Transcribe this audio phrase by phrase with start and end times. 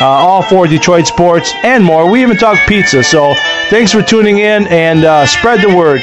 [0.00, 2.10] uh, all for Detroit sports and more.
[2.10, 3.02] We even talk pizza.
[3.02, 3.34] So
[3.68, 6.00] thanks for tuning in and uh, spread the word.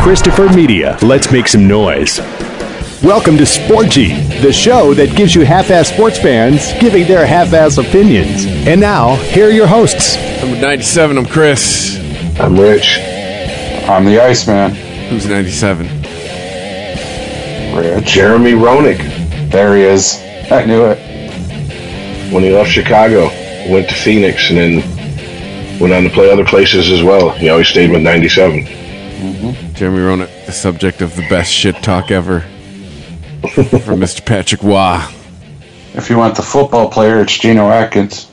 [0.00, 0.96] Christopher Media.
[1.02, 2.18] Let's make some noise.
[3.02, 8.46] Welcome to Sporgy, the show that gives you half-ass sports fans giving their half-ass opinions.
[8.66, 10.16] And now, here are your hosts.
[10.40, 11.98] Number 97, I'm Chris.
[12.40, 12.98] I'm Rich.
[13.88, 14.72] I'm the Iceman.
[15.10, 15.97] Who's 97?
[17.78, 18.04] Rich.
[18.06, 19.50] Jeremy Roenick.
[19.50, 20.20] There he is.
[20.50, 20.98] I knew it.
[22.32, 23.28] When he left Chicago,
[23.70, 27.30] went to Phoenix, and then went on to play other places as well.
[27.30, 28.60] He always stayed with 97.
[28.64, 29.74] Mm-hmm.
[29.74, 32.40] Jeremy Roenick, the subject of the best shit talk ever
[33.50, 34.24] from Mr.
[34.24, 35.10] Patrick Waugh.
[35.94, 38.30] If you want the football player, it's Geno Atkins.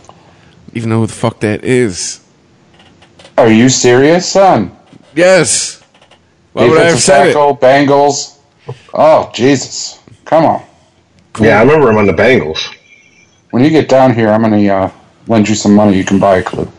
[0.74, 2.22] Even know who the fuck that is.
[3.38, 4.76] Are you serious, son?
[5.16, 5.82] Yes.
[6.54, 7.34] Why would I have Defensive said it?
[7.34, 8.35] tackle, Bengals.
[8.94, 10.00] Oh, Jesus.
[10.26, 10.64] Come on.
[11.40, 12.74] Yeah, I remember him on the Bengals.
[13.52, 14.92] When you get down here, I'm going to uh,
[15.28, 15.98] lend you some money.
[15.98, 16.72] You can buy a clue.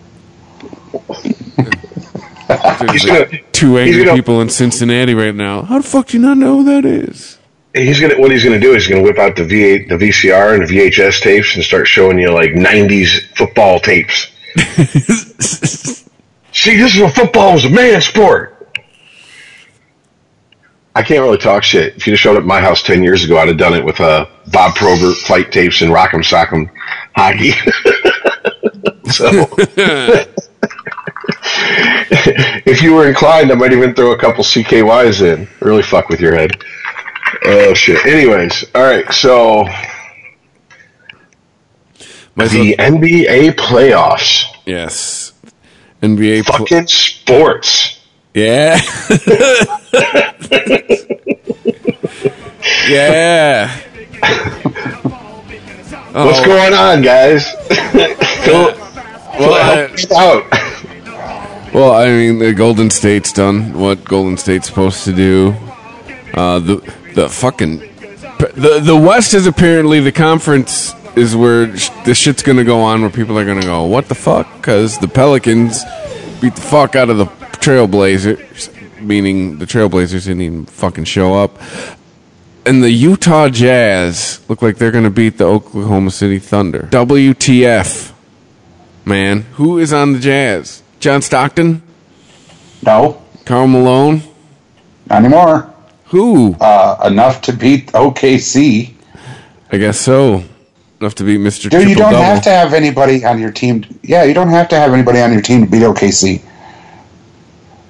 [2.49, 5.63] There's He's like gonna, two he's angry gonna- people in Cincinnati right now.
[5.63, 7.39] How the fuck do you not know who that is?
[7.75, 8.19] he's gonna.
[8.19, 10.73] What he's gonna do is he's gonna whip out the V8, the VCR, and the
[10.91, 14.29] VHS tapes and start showing you like '90s football tapes.
[16.53, 18.56] See, this is what football was a man sport.
[20.97, 21.95] I can't really talk shit.
[21.97, 23.85] If you'd have showed up at my house ten years ago, I'd have done it
[23.85, 26.71] with uh, Bob Probert fight tapes and Rock'em Sock'em
[27.15, 27.51] hockey.
[29.11, 29.29] so,
[32.65, 35.47] if you were inclined, I might even throw a couple CKYs in.
[35.61, 36.53] Really fuck with your head.
[37.45, 38.05] Oh shit.
[38.07, 39.13] Anyways, all right.
[39.13, 39.65] So
[42.37, 45.33] Might the well- NBA playoffs, yes.
[46.03, 46.45] NBA.
[46.47, 47.96] pl- fucking sports.
[48.37, 48.79] Yeah.
[52.89, 53.71] yeah.
[56.13, 57.51] What's Oh, going on, guys?
[58.45, 58.75] Fill
[59.39, 60.45] Well, it out.
[61.75, 65.55] Well, I mean, the Golden State's done what Golden State's supposed to do.
[66.33, 67.79] Uh, the the fucking
[68.55, 73.03] the the West is apparently the conference is where sh- this shit's gonna go on,
[73.03, 74.47] where people are gonna go, what the fuck?
[74.57, 75.83] Because the Pelicans
[76.41, 77.27] beat the fuck out of the
[77.67, 81.59] Trailblazers, meaning the Trailblazers didn't even fucking show up.
[82.65, 86.89] And the Utah Jazz look like they're gonna beat the Oklahoma City Thunder.
[86.93, 88.13] WTF,
[89.05, 89.43] man?
[89.55, 90.85] Who is on the Jazz?
[91.01, 91.83] John Stockton?
[92.85, 94.23] No, Karl Malone?
[95.09, 95.73] not anymore.
[96.07, 96.55] Who?
[96.61, 98.95] Uh, enough to beat OKC.
[99.73, 100.45] I guess so.
[101.01, 101.69] Enough to beat Mr.
[101.69, 102.25] Dude, you don't Double.
[102.25, 103.85] have to have anybody on your team.
[104.05, 106.43] Yeah, you don't have to have anybody on your team to beat OKC.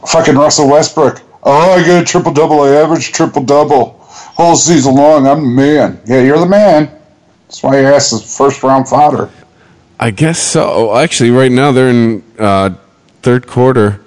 [0.07, 1.23] Fucking Russell Westbrook.
[1.43, 2.61] Oh, I got a triple double.
[2.61, 3.93] I average triple double.
[4.37, 6.01] Whole season long, I'm the man.
[6.07, 6.91] Yeah, you're the man.
[7.47, 9.31] That's why your ass is first round fodder.
[9.99, 10.97] I guess so.
[10.97, 12.75] Actually, right now they're in uh,
[13.23, 14.01] third quarter.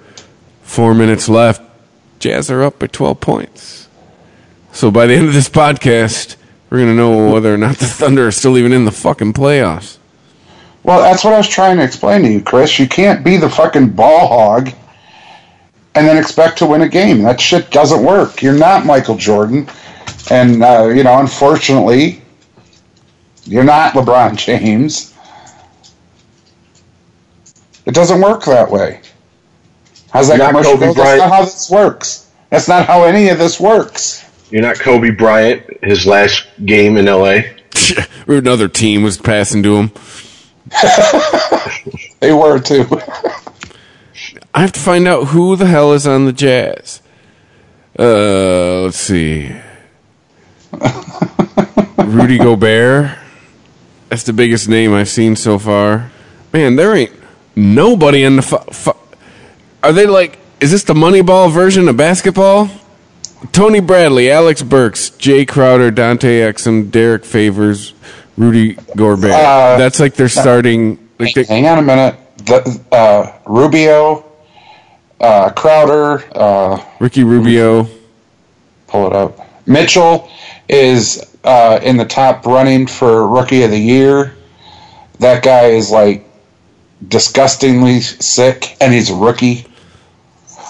[0.62, 1.62] Four minutes left.
[2.20, 3.88] Jazz are up by 12 points.
[4.72, 6.36] So by the end of this podcast,
[6.68, 9.32] we're going to know whether or not the Thunder are still even in the fucking
[9.32, 9.98] playoffs.
[10.82, 12.78] Well, that's what I was trying to explain to you, Chris.
[12.78, 14.70] You can't be the fucking ball hog
[15.94, 17.22] and then expect to win a game.
[17.22, 18.42] That shit doesn't work.
[18.42, 19.68] You're not Michael Jordan.
[20.30, 22.22] And, uh, you know, unfortunately,
[23.44, 25.14] you're not LeBron James.
[27.86, 29.00] It doesn't work that way.
[30.12, 30.94] How's that Not commercial Kobe go?
[30.94, 32.30] That's not how this works.
[32.50, 34.24] That's not how any of this works.
[34.50, 35.62] You're not Kobe Bryant.
[35.82, 37.40] His last game in LA.
[38.28, 39.92] or another team was passing to him.
[42.20, 42.86] They were too.
[44.60, 47.00] I have to find out who the hell is on the Jazz.
[47.98, 49.56] Uh, let's see.
[51.96, 53.16] Rudy Gobert.
[54.10, 56.10] That's the biggest name I've seen so far.
[56.52, 57.12] Man, there ain't
[57.56, 58.42] nobody in the.
[58.42, 58.98] Fu- fu-
[59.82, 60.38] Are they like?
[60.60, 62.68] Is this the Moneyball version of basketball?
[63.52, 67.94] Tony Bradley, Alec Burks, Jae Crowder, Dante Exum, Derrick Favors,
[68.36, 69.30] Rudy Gobert.
[69.30, 71.08] Uh, That's like they're starting.
[71.18, 72.16] Like they, Hang on a minute.
[72.44, 74.29] The, uh, Rubio,
[75.20, 77.86] uh, Crowder, uh, Ricky Rubio.
[78.86, 79.38] pull it up.
[79.66, 80.28] Mitchell
[80.68, 84.34] is uh, in the top running for rookie of the year.
[85.18, 86.26] That guy is like
[87.06, 89.66] disgustingly sick, and he's a rookie.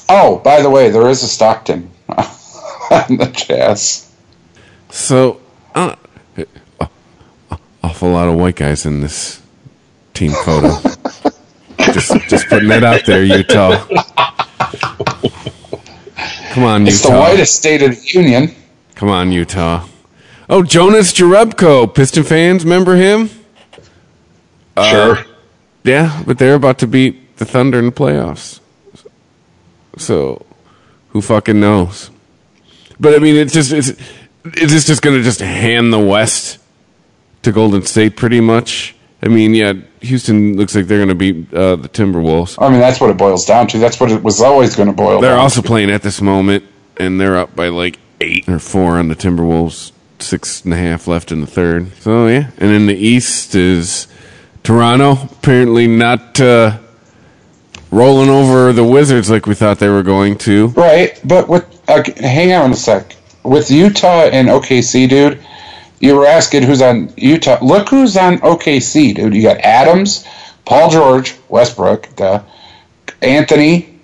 [0.08, 4.12] Oh, by the way, there is a Stockton on the Jazz.
[4.90, 5.40] So,
[5.74, 5.94] uh,
[7.82, 9.40] awful lot of white guys in this
[10.14, 10.76] team photo.
[11.92, 13.84] just, just putting that out there, Utah.
[16.52, 16.88] Come on, Utah.
[16.88, 17.20] It's the Utah.
[17.20, 18.54] whitest state of the union.
[18.94, 19.86] Come on, Utah.
[20.48, 23.30] Oh, Jonas Jerebko, Piston fans, remember him?
[24.76, 25.24] Uh, sure.
[25.84, 28.60] Yeah, but they're about to beat the Thunder in the playoffs.
[29.96, 30.44] So,
[31.10, 32.10] who fucking knows?
[32.98, 36.58] But I mean, it's just it's is this just going to just hand the West
[37.42, 38.94] to Golden State pretty much?
[39.22, 42.56] I mean, yeah, Houston looks like they're going to beat uh, the Timberwolves.
[42.58, 43.78] I mean, that's what it boils down to.
[43.78, 46.64] That's what it was always going to boil They're also playing at this moment,
[46.96, 49.92] and they're up by like eight or four on the Timberwolves.
[50.18, 51.96] Six and a half left in the third.
[51.96, 54.06] So yeah, and in the East is
[54.62, 55.12] Toronto.
[55.12, 56.78] Apparently not uh,
[57.90, 60.68] rolling over the Wizards like we thought they were going to.
[60.68, 63.16] Right, but with uh, hang on a sec.
[63.42, 65.42] With Utah and OKC, dude,
[66.00, 67.58] you were asking who's on Utah.
[67.62, 69.34] Look who's on OKC, dude.
[69.34, 70.26] You got Adams,
[70.64, 72.42] Paul George, Westbrook, duh,
[73.22, 74.00] Anthony.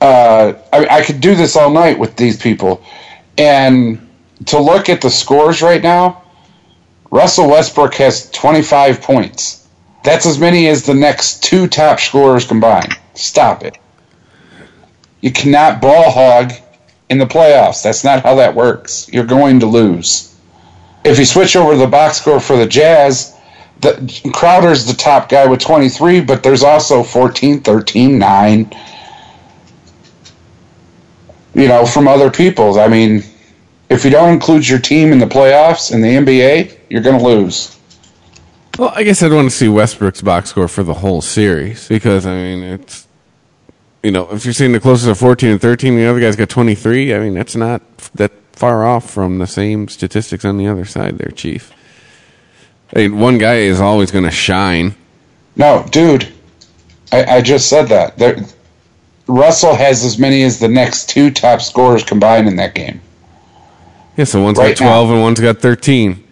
[0.00, 2.84] Uh, I, I could do this all night with these people,
[3.38, 4.08] and
[4.46, 6.22] to look at the scores right now,
[7.12, 9.68] Russell Westbrook has 25 points.
[10.02, 12.96] That's as many as the next two top scorers combined.
[13.14, 13.78] Stop it.
[15.20, 16.52] You cannot ball hog
[17.08, 17.84] in the playoffs.
[17.84, 19.08] That's not how that works.
[19.12, 20.31] You're going to lose.
[21.04, 23.36] If you switch over to the box score for the Jazz,
[23.80, 28.72] the Crowder's the top guy with 23, but there's also 14, 13, 9.
[31.54, 32.78] You know, from other people.
[32.78, 33.24] I mean,
[33.90, 37.24] if you don't include your team in the playoffs in the NBA, you're going to
[37.24, 37.78] lose.
[38.78, 42.24] Well, I guess I'd want to see Westbrook's box score for the whole series because
[42.24, 43.06] I mean it's
[44.02, 46.48] you know if you're seeing the closest of 14 and 13, the other guy's got
[46.48, 47.14] 23.
[47.14, 47.82] I mean that's not
[48.14, 51.72] that far off from the same statistics on the other side there, Chief.
[52.94, 54.94] Mean, one guy is always going to shine.
[55.56, 56.32] No, dude,
[57.10, 58.18] I, I just said that.
[58.18, 58.44] There,
[59.26, 63.00] Russell has as many as the next two top scorers combined in that game.
[64.16, 66.22] Yeah, so one's Right got 12 and one's got 13.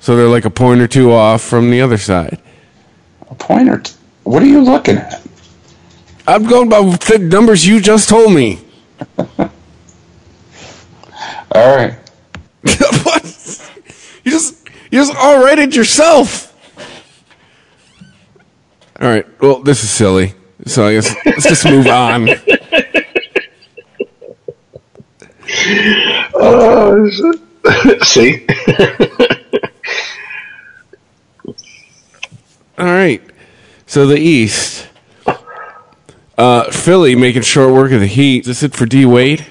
[0.00, 2.40] So they're like a point or two off from the other side.
[3.30, 3.78] A pointer.
[3.78, 3.94] T-
[4.24, 5.22] what are you looking at?
[6.26, 8.60] I'm going by the numbers you just told me.
[11.54, 11.94] All right.
[13.04, 13.24] what?
[14.24, 16.48] You just you just all right it yourself.
[19.00, 19.26] All right.
[19.40, 20.34] Well, this is silly.
[20.66, 22.28] So I guess let's just move on.
[28.02, 28.46] See?
[32.78, 33.22] All right.
[33.86, 34.88] So the East.
[36.38, 38.40] Uh, Philly making short work of the Heat.
[38.40, 39.46] Is this it for D Wade?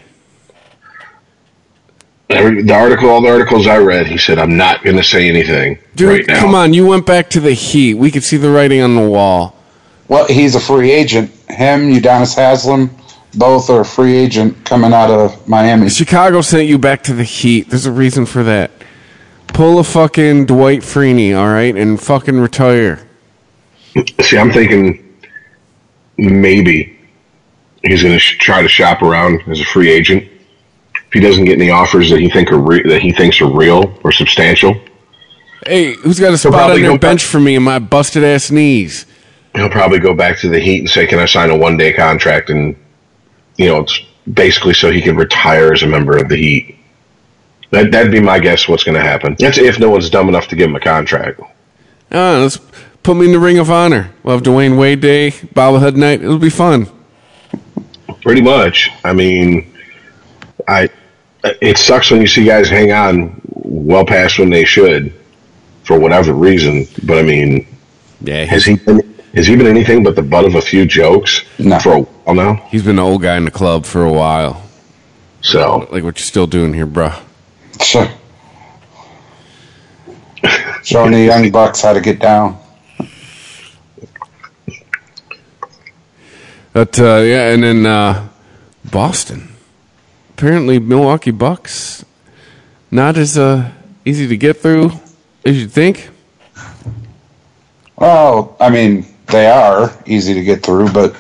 [2.34, 5.28] Every, the article, all the articles I read, he said, I'm not going to say
[5.28, 6.40] anything Dude, right now.
[6.40, 6.74] come on.
[6.74, 7.96] You went back to the Heat.
[7.96, 9.56] We could see the writing on the wall.
[10.08, 11.32] Well, he's a free agent.
[11.50, 12.90] Him, Udonis Haslem,
[13.34, 15.90] both are a free agent coming out of Miami.
[15.90, 17.70] Chicago sent you back to the Heat.
[17.70, 18.72] There's a reason for that.
[19.48, 23.08] Pull a fucking Dwight Freeney, all right, and fucking retire.
[24.22, 25.18] See, I'm thinking
[26.18, 26.98] maybe
[27.84, 30.30] he's going to sh- try to shop around as a free agent.
[31.12, 33.50] If he doesn't get any offers that he think are re- that he thinks are
[33.52, 34.76] real or substantial,
[35.68, 38.24] Hey, who's got a spot on their go back- bench for me and my busted
[38.24, 39.06] ass knees?
[39.56, 41.92] he'll probably go back to the Heat and say, "Can I sign a one day
[41.92, 42.76] contract?" And
[43.58, 44.00] you know, it's
[44.34, 46.78] basically so he can retire as a member of the Heat.
[47.72, 48.70] That that'd be my guess.
[48.70, 49.36] What's going to happen?
[49.38, 51.42] That's if no one's dumb enough to give him a contract.
[52.14, 52.58] Ah, let's
[53.04, 54.12] put me in the Ring of Honor.
[54.24, 56.22] We'll have Dwyane Wade Day, bobblehead night.
[56.24, 56.88] It'll be fun.
[58.22, 58.90] Pretty much.
[59.04, 59.72] I mean,
[60.68, 60.90] I.
[61.44, 65.14] It sucks when you see guys hang on well past when they should,
[65.84, 66.86] for whatever reason.
[67.04, 67.66] But I mean,
[68.22, 69.02] Yeah, has he been,
[69.34, 71.80] has he been anything but the butt of a few jokes No.
[71.80, 72.54] for a while now?
[72.70, 74.62] he's been the old guy in the club for a while.
[75.42, 77.20] So Like what you're still doing here, bruh.
[77.82, 78.08] Sure.
[80.84, 82.58] Showing the young bucks how to get down.
[86.74, 88.30] But uh, yeah, and then uh,
[88.92, 89.50] Boston.
[90.42, 92.04] Apparently, Milwaukee Bucks
[92.90, 93.70] not as uh,
[94.06, 94.90] easy to get through
[95.46, 96.10] as you'd think.
[97.96, 101.16] Well, I mean, they are easy to get through, but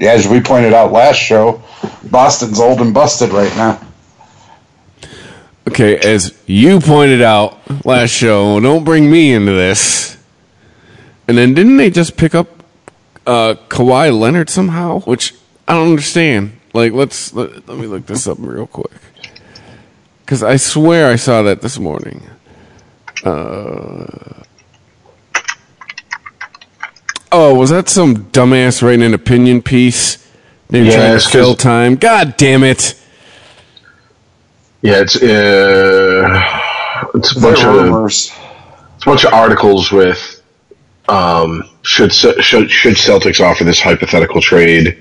[0.00, 1.62] as we pointed out last show,
[2.10, 3.80] Boston's old and busted right now.
[5.68, 10.18] Okay, as you pointed out last show, don't bring me into this.
[11.28, 12.48] And then didn't they just pick up
[13.28, 15.02] uh, Kawhi Leonard somehow?
[15.02, 15.36] Which
[15.68, 16.59] I don't understand.
[16.72, 18.92] Like, let's let, let me look this up real quick.
[20.24, 22.22] Because I swear I saw that this morning.
[23.24, 24.42] Uh,
[27.32, 30.18] oh, was that some dumbass writing an opinion piece?
[30.68, 31.96] They Yeah, trying to kill 'cause- time.
[31.96, 32.94] God damn it!
[34.82, 36.42] Yeah, it's uh,
[37.14, 38.30] it's a bunch There of rumors.
[38.96, 40.40] it's a bunch of articles with
[41.08, 44.96] um, should should should Celtics offer this hypothetical trade,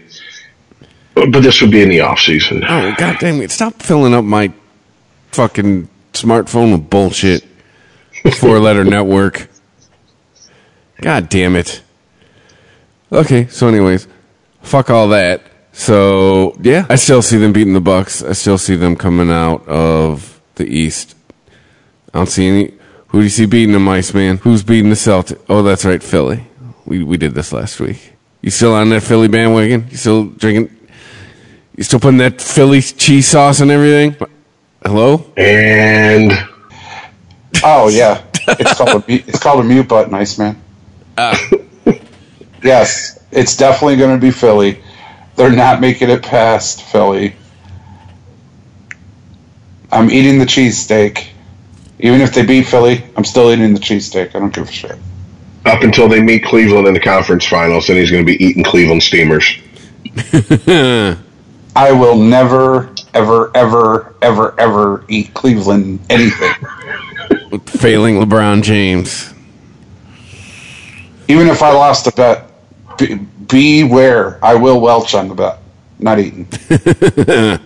[1.27, 2.63] but this would be in the off season.
[2.63, 3.51] Oh, god damn it.
[3.51, 4.51] Stop filling up my
[5.31, 7.45] fucking smartphone with bullshit.
[8.39, 9.47] Four letter network.
[11.01, 11.81] God damn it.
[13.11, 14.07] Okay, so anyways,
[14.61, 15.41] fuck all that.
[15.71, 18.21] So yeah, I still see them beating the Bucks.
[18.21, 21.15] I still see them coming out of the East.
[22.13, 22.73] I don't see any.
[23.07, 24.37] Who do you see beating the them, Iceman?
[24.37, 25.41] Who's beating the Celtics?
[25.49, 26.45] Oh, that's right, Philly.
[26.85, 28.13] We we did this last week.
[28.41, 29.87] You still on that Philly bandwagon?
[29.89, 30.75] You still drinking?
[31.79, 34.13] You still putting that Philly cheese sauce and everything?
[34.83, 35.31] Hello?
[35.37, 36.33] And
[37.63, 40.61] Oh yeah, it's called a mute- it's called a mute button, nice man.
[41.17, 41.39] Ah.
[42.63, 44.83] yes, it's definitely going to be Philly.
[45.37, 47.33] They're not making it past Philly.
[49.89, 51.29] I'm eating the cheesesteak.
[51.99, 54.35] Even if they beat Philly, I'm still eating the cheesesteak.
[54.35, 54.97] I don't give a shit.
[55.65, 58.65] up until they meet Cleveland in the conference finals, then he's going to be eating
[58.65, 59.55] Cleveland Steamers.
[61.79, 66.51] I will never, ever, ever, ever, ever eat Cleveland anything.
[67.51, 69.33] With failing LeBron James.
[71.29, 72.51] Even if I lost a bet,
[72.97, 74.43] be, beware.
[74.43, 75.59] I will welch on the bet.
[75.99, 76.47] Not eating.
[76.69, 77.61] but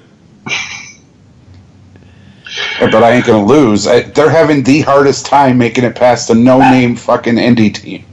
[3.03, 3.87] I ain't going to lose.
[3.87, 8.05] I, they're having the hardest time making it past a no-name fucking indie team.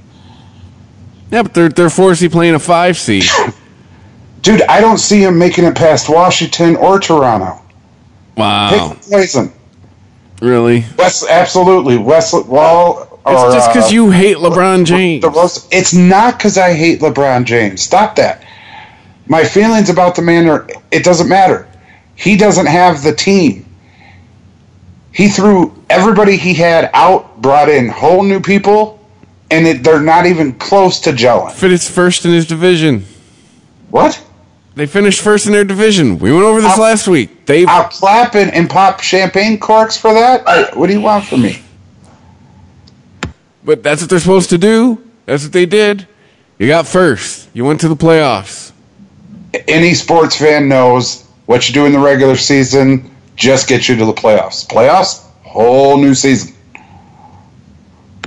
[1.30, 3.24] Yeah, but they're they're forcibly playing a five seed.
[4.42, 7.60] Dude, I don't see him making it past Washington or Toronto.
[8.36, 8.94] Wow.
[8.94, 9.52] Pick poison.
[10.40, 10.84] Really?
[10.96, 11.98] West, absolutely.
[11.98, 15.22] West, well, or, It's just because uh, you hate LeBron James.
[15.22, 17.82] The Rose- it's not because I hate LeBron James.
[17.82, 18.44] Stop that.
[19.26, 20.66] My feelings about the man are.
[20.90, 21.68] It doesn't matter.
[22.16, 23.66] He doesn't have the team.
[25.12, 29.06] He threw everybody he had out, brought in whole new people,
[29.50, 31.52] and it, they're not even close to gelling.
[31.52, 33.04] Finished first in his division.
[33.90, 34.22] What?
[34.76, 36.18] They finished first in their division.
[36.18, 37.44] We went over this I'll- last week.
[37.46, 40.46] They I'll clap and, and pop champagne corks for that?
[40.48, 41.62] I, what do you want from me?
[43.62, 45.02] but that's what they're supposed to do.
[45.26, 46.06] That's what they did.
[46.58, 47.48] You got first.
[47.52, 48.72] You went to the playoffs.
[49.68, 54.04] Any sports fan knows what you do in the regular season just gets you to
[54.04, 54.66] the playoffs.
[54.66, 56.54] Playoffs, whole new season.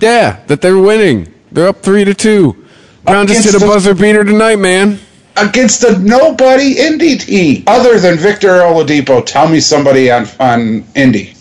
[0.02, 1.34] Yeah, that they're winning.
[1.52, 2.66] They're up three to two.
[3.06, 5.00] Brown just hit a the- buzzer beater tonight, man.
[5.38, 9.26] Against a nobody indie team other than Victor Oladipo.
[9.26, 11.34] Tell me somebody on on Indy.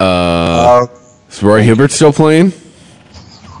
[0.00, 0.86] Uh,
[1.30, 2.52] Is Roy Hibbert still playing?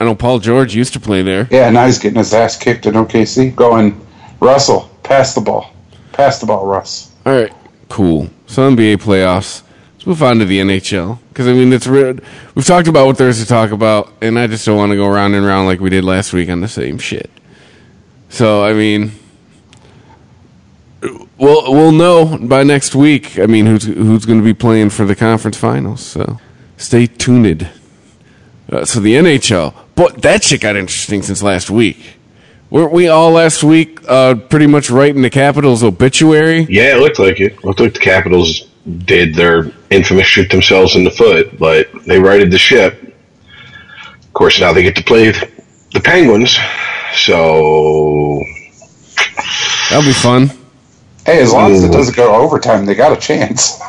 [0.00, 1.48] I know Paul George used to play there.
[1.50, 3.54] yeah, now he's getting his ass kicked in OKC.
[3.56, 4.04] Going,
[4.40, 5.72] Russell, pass the ball,
[6.12, 7.10] pass the ball, Russ.
[7.24, 7.52] All right,
[7.88, 8.28] cool.
[8.46, 9.62] So NBA playoffs.
[10.04, 12.18] Let's move on to the NHL because I mean it's re-
[12.54, 14.96] we've talked about what there is to talk about, and I just don't want to
[14.96, 17.30] go round and round like we did last week on the same shit.
[18.28, 19.12] So I mean,
[21.38, 23.38] we'll we'll know by next week.
[23.38, 26.02] I mean, who's who's going to be playing for the conference finals?
[26.02, 26.38] So
[26.76, 27.66] stay tuned.
[28.70, 32.18] Uh, so the NHL, but that shit got interesting since last week.
[32.74, 36.66] Weren't we all last week uh, pretty much writing the Capitals' obituary?
[36.68, 37.62] Yeah, it looked like it.
[37.62, 38.62] Looked like the Capitals
[39.04, 43.16] did their infamous shoot themselves in the foot, but they righted the ship.
[44.24, 46.58] Of course, now they get to play the Penguins,
[47.14, 48.42] so
[49.90, 50.50] That'll be fun.
[51.24, 53.80] Hey, as long as it doesn't go to overtime, they got a chance.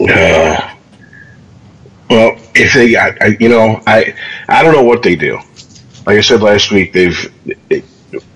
[0.00, 0.74] Uh,
[2.12, 4.14] well, if they, I, you know, I,
[4.46, 5.38] I don't know what they do.
[6.06, 7.32] Like I said last week, they've,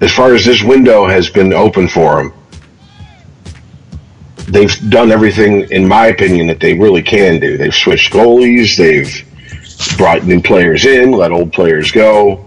[0.00, 2.33] as far as this window has been open for them,
[4.49, 7.59] they've done everything, in my opinion, that they really can do.
[7.59, 12.47] They've switched goalies, they've brought new players in, let old players go.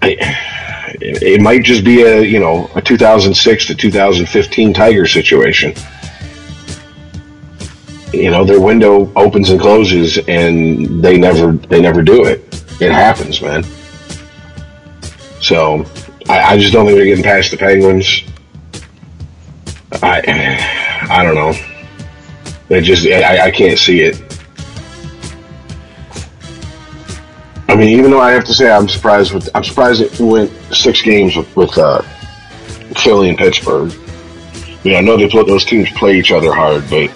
[0.00, 0.16] I,
[0.98, 5.74] it, it might just be a, you know, a 2006 to 2015 Tiger situation
[8.12, 12.40] you know their window opens and closes and they never they never do it
[12.80, 13.64] it happens man
[15.40, 15.84] so
[16.28, 18.22] I, I just don't think they're getting past the Penguins.
[20.02, 21.54] I I don't know.
[22.68, 24.22] they just I, I can't see it.
[27.68, 30.50] I mean, even though I have to say I'm surprised with I'm surprised it went
[30.72, 32.02] six games with, with uh,
[33.02, 33.92] Philly and Pittsburgh.
[34.82, 37.08] You know, I know they put those teams play each other hard, but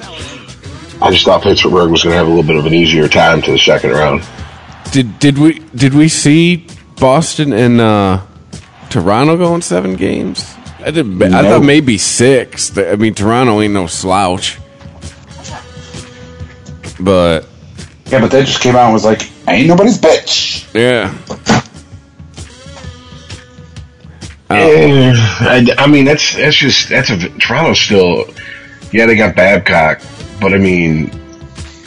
[1.02, 3.40] I just thought Pittsburgh was going to have a little bit of an easier time
[3.42, 4.23] to the second round.
[4.92, 6.66] Did did we did we see
[6.97, 8.23] Boston and uh,
[8.90, 10.54] Toronto going seven games?
[10.80, 11.23] I did.
[11.23, 12.76] I thought maybe six.
[12.76, 14.59] I mean, Toronto ain't no slouch,
[16.99, 17.47] but
[18.07, 21.14] Yeah, but they just came out and was like, "Ain't nobody's bitch." yeah,
[24.50, 28.26] I, I mean, that's that's just that's a Toronto's still.
[28.92, 30.00] Yeah, they got Babcock,
[30.40, 31.11] but I mean,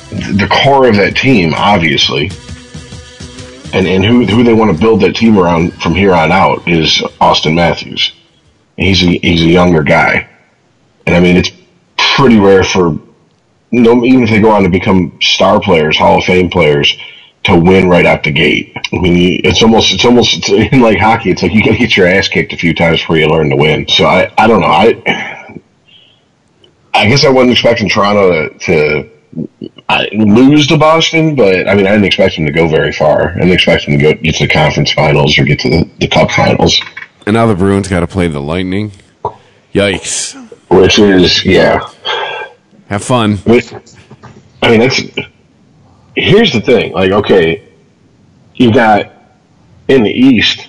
[0.10, 2.29] the core of that team, obviously,
[3.74, 6.67] and and who who they want to build that team around from here on out
[6.67, 8.13] is Auston Matthews.
[8.77, 10.29] He's a he's a younger guy,
[11.05, 11.51] and I mean, it's
[12.15, 12.98] pretty rare for
[13.72, 16.95] no even if they go on to become star players, Hall of Fame players,
[17.43, 18.75] to win right out the gate.
[18.75, 21.31] I mean, it's almost it's almost it's in like hockey.
[21.31, 23.50] It's like you got to get your ass kicked a few times before you learn
[23.50, 23.88] to win.
[23.88, 24.67] So I I don't know.
[24.67, 25.33] I
[26.93, 28.59] I guess I wasn't expecting Toronto to.
[28.59, 29.09] to
[29.89, 33.31] I, lose to Boston, but I mean, I didn't expect them to go very far.
[33.31, 35.89] I didn't expect them to go get to the conference finals or get to the,
[36.00, 36.79] the cup finals,
[37.25, 38.91] and now the Bruins got to play the Lightning.
[39.73, 40.39] Yikes!
[40.73, 41.89] which is yeah.
[42.88, 43.38] Have fun.
[43.45, 43.97] With,
[44.62, 45.01] I mean, that's
[46.15, 46.93] here's the thing.
[46.93, 47.67] Like, okay,
[48.55, 49.12] you got
[49.88, 50.67] in the East.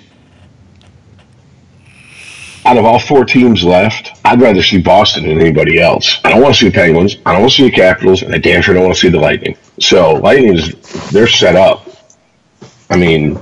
[2.65, 6.19] Out of all four teams left, I'd rather see Boston than anybody else.
[6.23, 7.17] I don't want to see the Penguins.
[7.25, 9.09] I don't want to see the Capitals, and I damn sure don't want to see
[9.09, 9.55] the Lightning.
[9.79, 11.87] So, Lightning is they're set up.
[12.89, 13.39] I mean,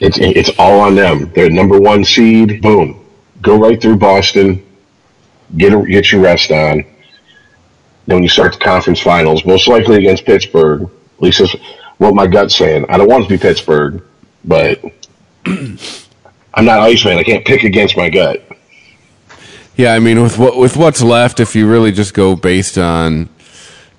[0.00, 1.32] it's it's all on them.
[1.34, 2.62] They're number one seed.
[2.62, 3.04] Boom,
[3.40, 4.64] go right through Boston.
[5.56, 6.84] Get a, get your rest on
[8.06, 10.82] then when you start the conference finals, most likely against Pittsburgh.
[10.82, 11.54] At least that's
[11.98, 12.86] what my gut's saying.
[12.88, 14.02] I don't want it to be Pittsburgh,
[14.44, 14.82] but
[16.54, 17.18] I'm not Iceman.
[17.18, 18.44] I can't pick against my gut.
[19.76, 23.28] Yeah, I mean, with what with what's left, if you really just go based on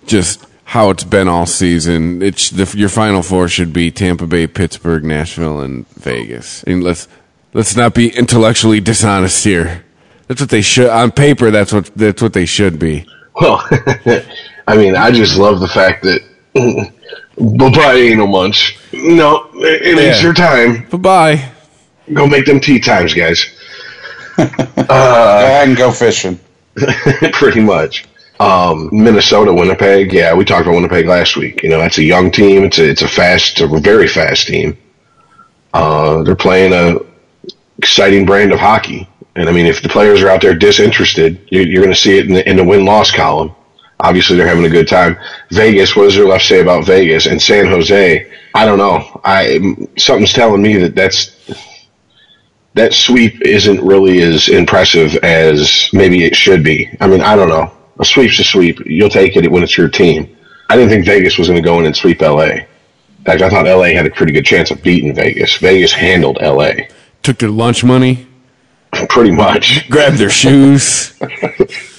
[0.05, 4.47] just how it's been all season, it's the, your final four should be Tampa Bay,
[4.47, 6.63] Pittsburgh, Nashville, and Vegas.
[6.63, 7.07] And let's
[7.53, 9.83] let's not be intellectually dishonest here.
[10.27, 11.49] That's what they should on paper.
[11.49, 13.05] That's what that's what they should be.
[13.39, 13.65] Well,
[14.67, 16.21] I mean, I just love the fact that
[17.37, 18.77] bye ain't no munch.
[18.93, 20.87] No, it, it ain't your time.
[20.89, 21.52] Bye bye.
[22.11, 23.45] Go make them tea times, guys.
[24.35, 24.43] Go
[24.77, 26.39] ahead and go fishing.
[27.33, 28.05] Pretty much.
[28.39, 30.11] Um, Minnesota, Winnipeg.
[30.11, 31.63] Yeah, we talked about Winnipeg last week.
[31.63, 32.63] You know, that's a young team.
[32.63, 34.77] It's a it's a fast, a very fast team.
[35.73, 36.99] Uh, they're playing a
[37.77, 41.65] exciting brand of hockey, and I mean, if the players are out there disinterested, you're,
[41.65, 43.55] you're going to see it in the, in the win loss column.
[43.99, 45.17] Obviously, they're having a good time.
[45.51, 45.95] Vegas.
[45.95, 48.29] What is there left to say about Vegas and San Jose?
[48.55, 49.21] I don't know.
[49.23, 51.37] I something's telling me that that's
[52.75, 56.89] that sweep isn't really as impressive as maybe it should be.
[56.99, 57.71] I mean, I don't know.
[57.99, 58.79] A sweep's a sweep.
[58.85, 60.35] You'll take it when it's your team.
[60.69, 62.43] I didn't think Vegas was going to go in and sweep LA.
[62.45, 62.65] In
[63.25, 65.55] fact, I thought LA had a pretty good chance of beating Vegas.
[65.57, 66.71] Vegas handled LA
[67.21, 68.27] Took their lunch money,
[69.09, 69.87] pretty much.
[69.89, 71.17] grabbed their shoes.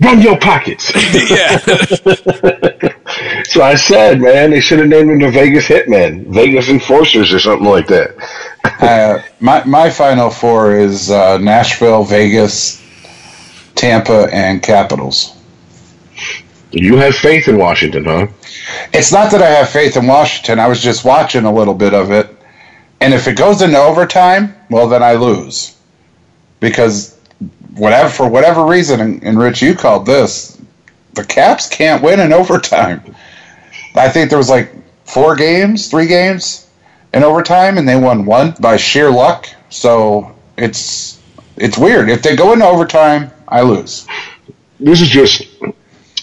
[0.00, 0.92] Run your pockets.
[1.30, 1.58] yeah.
[3.44, 7.38] so I said, man, they should have named them the Vegas Hitmen, Vegas Enforcers, or
[7.38, 8.14] something like that.
[8.80, 12.82] Uh, my my final four is uh, Nashville, Vegas,
[13.74, 15.36] Tampa, and Capitals.
[16.70, 18.26] You have faith in Washington, huh?
[18.92, 20.58] It's not that I have faith in Washington.
[20.58, 22.34] I was just watching a little bit of it,
[23.00, 25.76] and if it goes into overtime, well, then I lose
[26.60, 27.13] because
[27.76, 30.60] whatever for whatever reason, and, Rich, you called this,
[31.14, 33.14] the Caps can't win in overtime.
[33.94, 34.72] I think there was like
[35.04, 36.68] four games, three games
[37.12, 39.46] in overtime, and they won one by sheer luck.
[39.70, 41.20] So it's
[41.56, 42.10] it's weird.
[42.10, 44.06] If they go into overtime, I lose.
[44.80, 45.46] this is just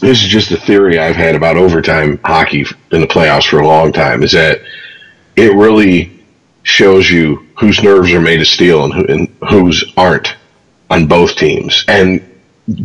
[0.01, 3.67] this is just a theory I've had about overtime hockey in the playoffs for a
[3.67, 4.23] long time.
[4.23, 4.61] Is that
[5.37, 6.19] it really
[6.63, 10.35] shows you whose nerves are made of steel and, who, and whose aren't
[10.91, 11.84] on both teams.
[11.88, 12.21] And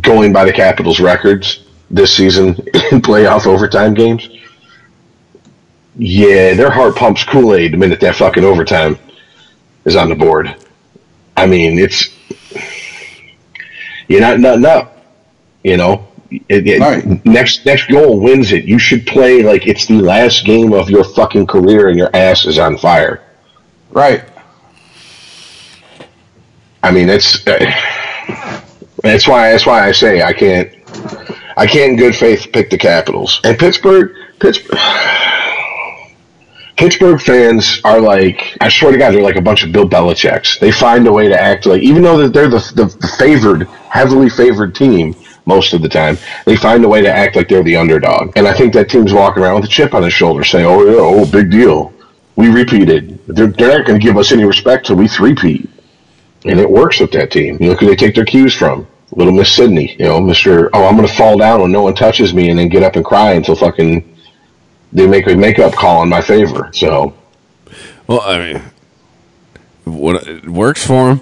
[0.00, 2.48] going by the Capitals' records this season
[2.92, 4.28] in playoff overtime games,
[5.96, 8.98] yeah, their heart pumps Kool Aid the minute that fucking overtime
[9.84, 10.54] is on the board.
[11.36, 12.08] I mean, it's
[14.08, 14.92] you're not nutting up.
[15.64, 16.06] You know,
[16.48, 17.24] It- it- Right.
[17.24, 18.64] next next goal wins it.
[18.64, 22.44] You should play like it's the last game of your fucking career and your ass
[22.46, 23.20] is on fire.
[23.90, 24.22] Right.
[26.82, 27.58] I mean, it's uh,
[29.06, 30.72] that's why that's why I say I can't
[31.56, 34.12] I can't in good faith pick the Capitals and Pittsburgh.
[34.38, 34.78] Pittsburgh.
[36.76, 40.58] Pittsburgh fans are like, I swear to God, they're like a bunch of Bill Belichick's.
[40.58, 44.28] They find a way to act like, even though they're the, the, the favored, heavily
[44.28, 45.16] favored team
[45.46, 48.32] most of the time, they find a way to act like they're the underdog.
[48.36, 50.84] And I think that team's walking around with a chip on his shoulder saying, oh,
[50.84, 51.94] yeah, oh, big deal.
[52.34, 53.18] We repeated.
[53.26, 55.70] They're, they're not going to give us any respect till we three-peat.
[56.44, 57.56] And it works with that team.
[57.58, 58.86] You know, who they take their cues from?
[59.12, 60.68] Little Miss Sidney, you know, Mr.
[60.72, 62.96] Oh, I'm going to fall down when no one touches me and then get up
[62.96, 64.16] and cry until fucking
[64.92, 66.70] they make a makeup call in my favor.
[66.72, 67.14] So,
[68.06, 68.62] Well, I mean,
[69.84, 71.20] what it works for him.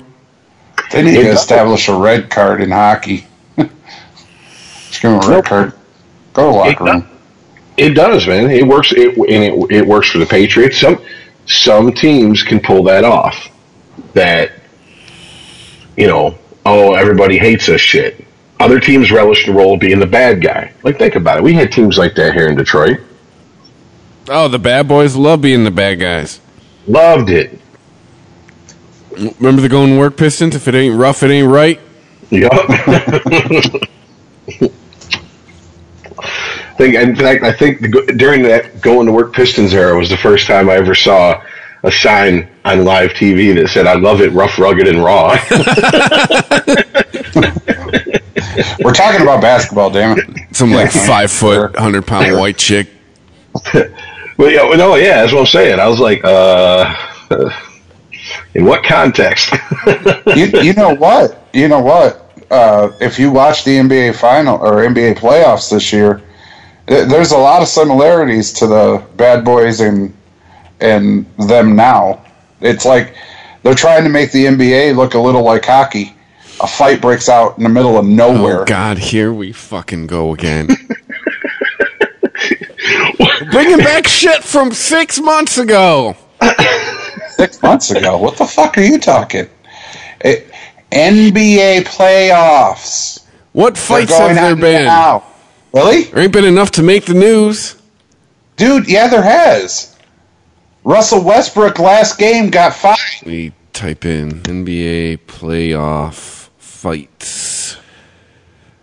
[0.92, 1.40] They need It to does.
[1.40, 3.27] establish a red card in hockey.
[3.57, 5.44] Just give them a red Nope.
[5.44, 5.73] card.
[6.33, 7.09] Go to locker It room.
[7.77, 8.51] It does, man.
[8.51, 8.92] It works.
[8.92, 10.79] It and it, it works for the Patriots.
[10.81, 11.01] Some
[11.47, 13.51] some teams can pull that off.
[14.14, 14.53] That
[15.97, 17.81] you know, oh, everybody hates us.
[17.81, 18.24] Shit.
[18.61, 20.72] Other teams relish the role of being the bad guy.
[20.83, 21.44] Like think about it.
[21.44, 23.00] We had teams like that here in Detroit.
[24.29, 26.40] Oh, the bad boys love being the bad guys.
[26.87, 27.61] Loved it.
[29.38, 30.57] Remember the going to work Pistons?
[30.57, 31.81] If it ain't rough, it ain't right.
[32.31, 32.50] Yup.
[36.77, 40.16] think in fact, I think the, during that going to work Pistons era was the
[40.16, 41.42] first time I ever saw
[41.85, 45.38] a sign on live TV that said "I love it rough, rugged, and raw."
[48.81, 50.25] We're talking about basketball, damn it.
[50.53, 52.88] Some like five foot, hundred pound white chick.
[53.75, 55.79] well, yeah, well, no, yeah, that's what I'm saying.
[55.79, 56.94] I was like, uh,
[58.55, 59.53] in what context?
[60.35, 61.47] you, you know what?
[61.53, 62.20] You know what?
[62.51, 66.23] Uh, if you watch the NBA final or NBA playoffs this year,
[66.87, 70.14] there's a lot of similarities to the bad boys and
[70.85, 72.25] and them now.
[72.61, 73.16] It's like
[73.62, 76.14] they're trying to make the NBA look a little like hockey.
[76.61, 78.62] A fight breaks out in the middle of nowhere.
[78.62, 80.68] Oh God, here we fucking go again.
[83.51, 86.16] Bringing back shit from six months ago.
[87.31, 88.18] Six months ago.
[88.18, 89.49] What the fuck are you talking?
[90.20, 90.49] It,
[90.92, 93.27] NBA playoffs.
[93.53, 94.85] What fights have there been?
[94.85, 95.25] now.
[95.73, 96.05] Really?
[96.05, 97.75] There ain't been enough to make the news.
[98.57, 99.93] Dude, yeah, there has.
[100.85, 102.99] Russell Westbrook last game got fined.
[103.25, 107.79] We type in NBA playoff fights.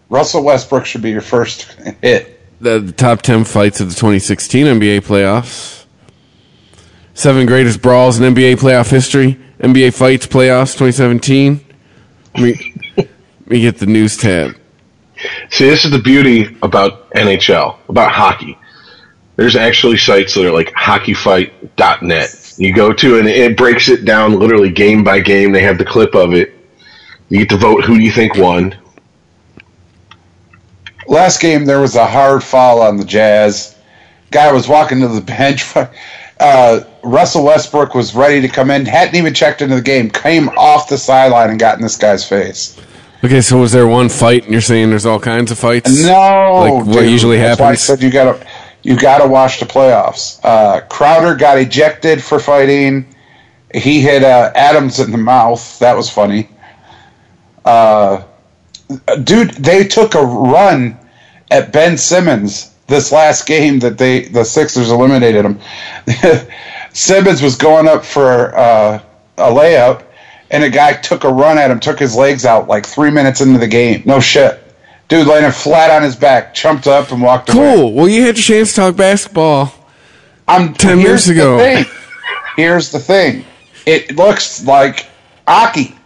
[0.09, 2.39] Russell Westbrook should be your first hit.
[2.59, 5.85] The, the top 10 fights of the 2016 NBA playoffs.
[7.13, 9.39] Seven greatest brawls in NBA playoff history.
[9.59, 11.63] NBA fights playoffs 2017.
[12.33, 13.09] Let me, let
[13.47, 14.57] me get the news tab.
[15.49, 18.57] See, this is the beauty about NHL, about hockey.
[19.37, 22.53] There's actually sites that are like hockeyfight.net.
[22.57, 25.51] You go to and it breaks it down literally game by game.
[25.51, 26.53] They have the clip of it.
[27.29, 28.75] You get to vote who do you think won.
[31.07, 33.75] Last game, there was a hard foul on the Jazz.
[34.31, 35.65] Guy was walking to the bench.
[36.41, 40.49] Uh, Russell Westbrook was ready to come in, hadn't even checked into the game, came
[40.57, 42.81] off the sideline and got in this guy's face.
[43.23, 46.03] Okay, so was there one fight and you're saying there's all kinds of fights?
[46.03, 47.11] No, Like what dude.
[47.11, 47.81] usually That's why I happens?
[47.83, 48.43] said you gotta
[48.83, 50.39] you gotta watch the playoffs.
[50.43, 53.05] Uh, Crowder got ejected for fighting.
[53.73, 55.79] He hit uh, Adams in the mouth.
[55.79, 56.49] That was funny.
[57.63, 58.23] Uh,
[59.23, 60.97] dude, they took a run
[61.49, 65.59] at Ben Simmons this last game that they the Sixers eliminated him.
[66.93, 69.01] Simmons was going up for uh,
[69.37, 70.03] a layup,
[70.49, 73.41] and a guy took a run at him, took his legs out like three minutes
[73.41, 74.03] into the game.
[74.05, 74.59] No shit.
[75.11, 77.75] Dude landed flat on his back, jumped up and walked away.
[77.75, 77.91] Cool.
[77.91, 79.73] Well, you had your chance to talk basketball.
[80.47, 81.57] I'm 10 here's years the ago.
[81.57, 81.85] thing.
[82.55, 83.43] Here's the thing.
[83.85, 85.07] It looks like
[85.45, 85.97] hockey.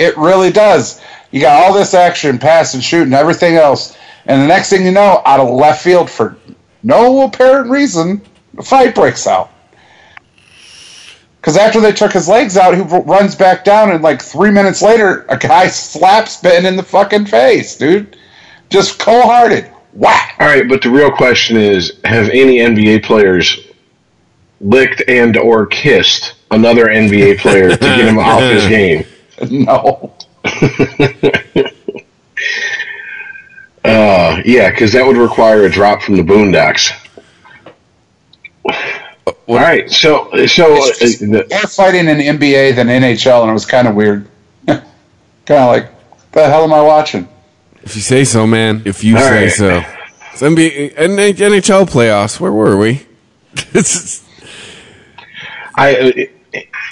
[0.00, 1.00] It really does.
[1.30, 4.84] You got all this action, pass and shoot, and everything else, and the next thing
[4.84, 6.36] you know, out of left field for
[6.82, 8.20] no apparent reason,
[8.58, 9.52] a fight breaks out.
[11.40, 14.82] Because after they took his legs out, he runs back down, and like three minutes
[14.82, 18.16] later, a guy slaps Ben in the fucking face, dude.
[18.70, 19.66] Just cold hearted.
[19.92, 20.36] Whack!
[20.38, 23.66] All right, but the real question is: Have any NBA players
[24.60, 29.04] licked and or kissed another NBA player to get him off his game?
[29.50, 30.14] No.
[33.82, 36.90] Uh, yeah, because that would require a drop from the Boondocks.
[39.48, 43.64] All right, so so uh, the- more fighting in NBA than NHL, and it was
[43.66, 44.28] kind of weird.
[44.66, 44.82] kind
[45.48, 45.88] of like,
[46.32, 47.26] the hell am I watching?
[47.82, 48.82] If you say so, man.
[48.84, 49.52] If you All say right.
[49.52, 49.82] so.
[50.32, 52.38] It's NBA, NHL playoffs.
[52.38, 53.06] Where were we?
[55.76, 56.28] I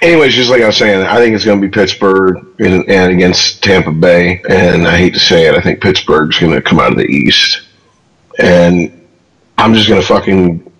[0.02, 3.12] anyways, just like I was saying, I think it's going to be Pittsburgh and, and
[3.12, 4.42] against Tampa Bay.
[4.48, 7.06] And I hate to say it, I think Pittsburgh's going to come out of the
[7.06, 7.62] East.
[8.38, 9.06] And
[9.56, 10.72] I'm just going to fucking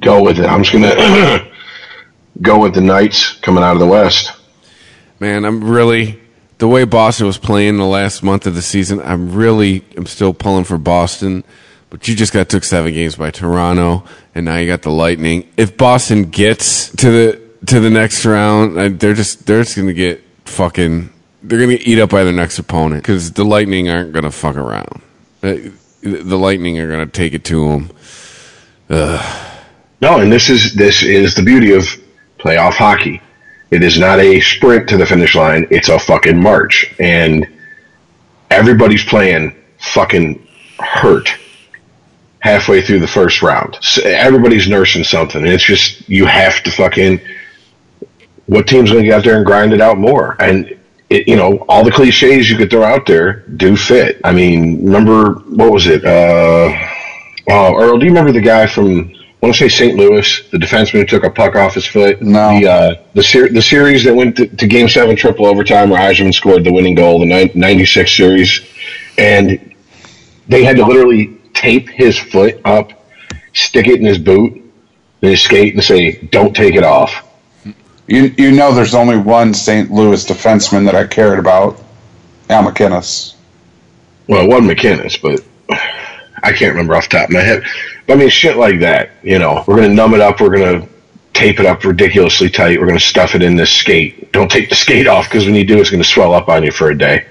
[0.00, 0.46] go with it.
[0.46, 1.50] I'm just going to
[2.42, 4.32] go with the Knights coming out of the West.
[5.20, 6.20] Man, I'm really
[6.58, 9.00] the way Boston was playing the last month of the season.
[9.00, 11.44] I'm really, I'm still pulling for Boston.
[11.90, 15.48] But you just got took seven games by Toronto, and now you got the Lightning.
[15.56, 20.22] If Boston gets to the to the next round, they're just they're just gonna get
[20.44, 21.10] fucking.
[21.42, 24.56] They're gonna get eat up by their next opponent because the Lightning aren't gonna fuck
[24.56, 25.00] around.
[25.40, 27.90] The Lightning are gonna take it to them.
[30.00, 31.84] No, and this is this is the beauty of
[32.38, 33.22] playoff hockey.
[33.70, 37.46] It is not a sprint to the finish line; it's a fucking march, and
[38.50, 40.46] everybody's playing fucking
[40.78, 41.28] hurt
[42.40, 43.76] halfway through the first round.
[43.82, 47.20] So everybody's nursing something, and it's just you have to fucking.
[48.46, 50.34] What team's going to get out there and grind it out more?
[50.40, 50.78] And
[51.10, 54.20] it, you know, all the cliches you could throw out there do fit.
[54.24, 56.04] I mean, remember what was it?
[56.04, 56.72] Uh,
[57.50, 59.12] oh, Earl, do you remember the guy from?
[59.40, 59.96] I want to say St.
[59.96, 62.20] Louis, the defenseman who took a puck off his foot.
[62.20, 62.58] No.
[62.58, 66.00] The uh, the, ser- the series that went to, to Game Seven, triple overtime, where
[66.00, 68.60] Yzerman scored the winning goal, the ni- '96 series,
[69.16, 69.74] and
[70.48, 72.90] they had to literally tape his foot up,
[73.52, 77.24] stick it in his boot, and his skate, and say, "Don't take it off."
[78.08, 79.88] You you know there's only one St.
[79.88, 81.80] Louis defenseman that I cared about,
[82.50, 83.34] Al MacInnis.
[84.26, 85.44] Well, it wasn't McInnes, but
[86.42, 87.64] I can't remember off the top of my head.
[88.06, 89.10] But I mean, shit like that.
[89.22, 90.40] You know, we're gonna numb it up.
[90.40, 90.86] We're gonna
[91.34, 92.80] tape it up ridiculously tight.
[92.80, 94.32] We're gonna stuff it in this skate.
[94.32, 96.70] Don't take the skate off because when you do, it's gonna swell up on you
[96.70, 97.26] for a day.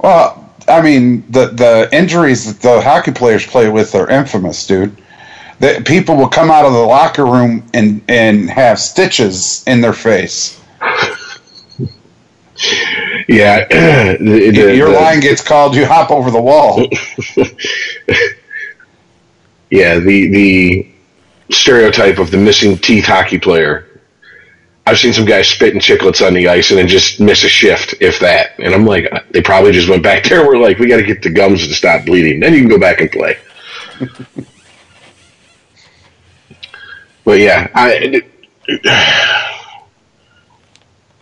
[0.00, 4.96] Well, I mean the the injuries that the hockey players play with are infamous, dude.
[5.60, 9.92] That people will come out of the locker room and and have stitches in their
[9.92, 10.60] face.
[13.28, 13.66] Yeah,
[14.18, 16.86] the, the- Your the- line gets called, you hop over the wall.
[19.70, 20.90] yeah, the the
[21.50, 23.86] stereotype of the missing teeth hockey player.
[24.86, 27.94] I've seen some guys spitting chiclets on the ice and then just miss a shift,
[28.02, 28.58] if that.
[28.58, 30.46] And I'm like, uh, they probably just went back there.
[30.46, 32.40] We're like, we got to get the gums to stop bleeding.
[32.40, 33.38] Then you can go back and play.
[37.24, 38.22] but yeah, I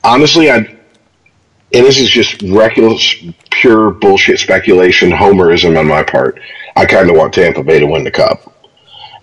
[0.05, 0.77] honestly, I
[1.75, 3.15] and this is just reckless,
[3.51, 6.41] pure bullshit speculation, homerism on my part.
[6.77, 8.55] I kind of want Tampa Bay to win the cup,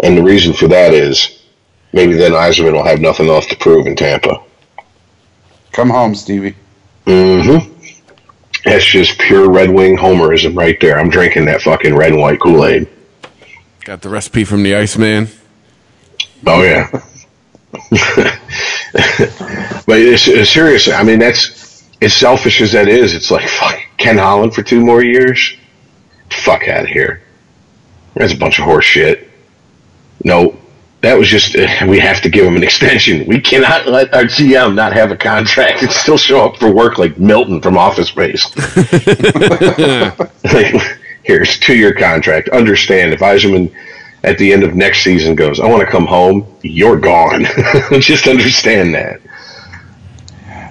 [0.02, 1.44] and the reason for that is
[1.94, 4.42] maybe then Yzerman will have nothing else to prove in Tampa.
[5.72, 6.56] Come home, Stevie.
[7.06, 7.74] Mm-hmm.
[8.66, 11.00] That's just pure Red Wing homerism right there.
[11.00, 12.88] I'm drinking that fucking red and white Kool Aid.
[13.86, 15.30] Got the recipe from the Iceman.
[16.46, 16.90] Oh yeah.
[17.72, 17.88] but
[19.98, 21.59] it's, it's seriously, I mean, that's
[22.02, 23.14] as selfish as that is.
[23.14, 25.56] It's like fuck Ken Holland for two more years.
[26.32, 27.22] Fuck out of here.
[28.16, 29.30] That's a bunch of horse shit.
[30.24, 30.58] No,
[31.02, 33.26] that was just uh, we have to give him an extension.
[33.26, 36.98] We cannot let our GM not have a contract and still show up for work
[36.98, 38.46] like Milton from Office Space.
[40.54, 42.50] like, here's two year contract.
[42.50, 43.74] Understand if Yzerman
[44.24, 47.46] at the end of next season goes, I want to come home, you're gone.
[48.00, 49.22] Just understand that.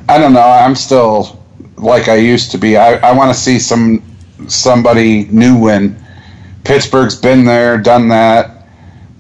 [0.09, 0.41] I don't know.
[0.41, 1.43] I'm still
[1.77, 2.77] like I used to be.
[2.77, 4.03] I, I want to see some
[4.49, 6.03] somebody new win.
[6.65, 8.67] Pittsburgh's been there, done that.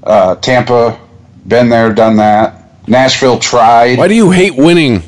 [0.03, 0.99] Uh, Tampa,
[1.47, 2.89] been there, done that.
[2.89, 3.99] Nashville tried.
[3.99, 5.03] Why do you hate winning?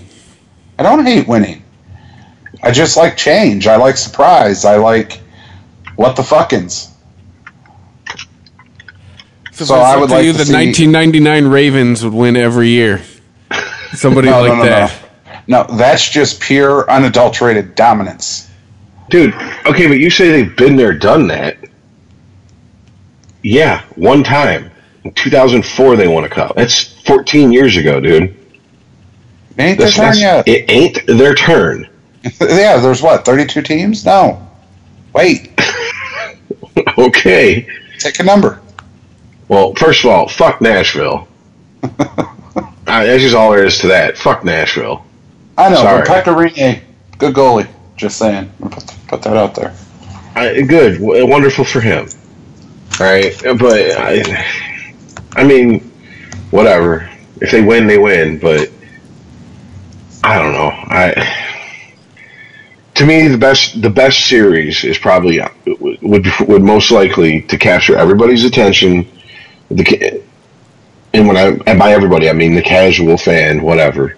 [0.79, 1.62] I don't hate winning.
[2.62, 3.66] I just like change.
[3.66, 4.64] I like surprise.
[4.64, 5.21] I like
[5.97, 6.88] what the fuckins.
[9.53, 13.03] So, So I would like you the see- 1999 Ravens would win every year.
[13.93, 15.00] Somebody No, like no, no, that.
[15.46, 15.64] No.
[15.64, 18.48] That's just pure unadulterated dominance.
[19.09, 19.35] Dude,
[19.66, 21.57] okay, but you say they've been there, done that.
[23.42, 24.70] Yeah, one time.
[25.05, 26.55] In 2004, they won a cup.
[26.57, 28.37] That's 14 years ago, dude.
[29.59, 30.46] Ain't their turn that's- yet?
[30.48, 31.88] it ain't their turn.
[32.40, 34.05] yeah, there's what, 32 teams?
[34.05, 34.46] No.
[35.14, 35.50] Wait,
[36.98, 37.66] Okay.
[37.98, 38.61] take a number.
[39.48, 41.26] Well, first of all, fuck Nashville.
[41.83, 42.26] uh,
[42.87, 44.16] that's just all there is to that.
[44.16, 45.05] Fuck Nashville.
[45.61, 46.03] I know, Sorry.
[46.07, 46.81] but Pekka Rinne,
[47.18, 47.68] good goalie.
[47.96, 48.51] Just saying.
[48.61, 49.75] Put, put that out there.
[50.35, 52.09] I, good, uh, wonderful for him.
[52.99, 54.46] All right, uh, but I,
[55.35, 55.81] I mean,
[56.51, 57.11] whatever.
[57.42, 58.38] If they win, they win.
[58.38, 58.70] But
[60.25, 60.70] I don't know.
[60.73, 61.51] I
[62.94, 65.49] to me, the best the best series is probably uh,
[66.03, 69.07] would would most likely to capture everybody's attention.
[69.70, 70.23] The
[71.14, 74.16] and when I and by everybody, I mean the casual fan, whatever.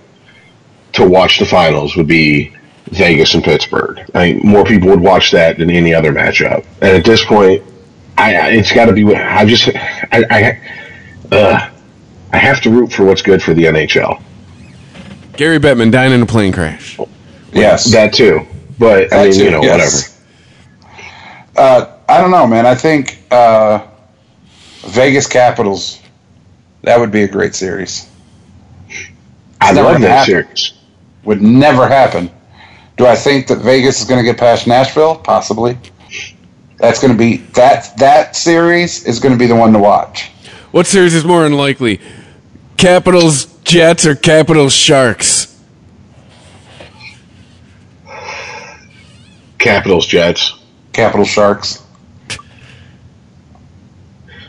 [0.92, 2.54] To watch the finals would be
[2.86, 3.98] Vegas and Pittsburgh.
[4.14, 6.66] I mean, more people would watch that than any other matchup.
[6.80, 7.62] And at this point,
[8.18, 9.14] I, I it's got to be.
[9.14, 10.60] I just I I,
[11.34, 11.70] uh,
[12.32, 14.22] I have to root for what's good for the NHL.
[15.36, 16.98] Gary Bettman dying in a plane crash.
[17.52, 17.90] Yes.
[17.92, 18.46] That too.
[18.78, 20.20] But I mean, too, you know, yes.
[21.56, 22.66] Uh, I don't know, man.
[22.66, 23.86] I think uh,
[24.80, 26.00] Vegas Capitals.
[26.82, 28.10] That would be a great series.
[29.60, 30.58] I love that happened.
[30.58, 30.81] series.
[31.24, 32.30] Would never happen.
[32.96, 35.16] Do I think that Vegas is going to get past Nashville?
[35.16, 35.78] Possibly.
[36.78, 40.30] That's going to be that that series is going to be the one to watch.
[40.72, 42.00] What series is more unlikely?
[42.76, 45.52] Capitals Jets or Capitals Sharks?
[49.62, 50.58] Capitals, Jets.
[50.92, 51.84] Capital Sharks.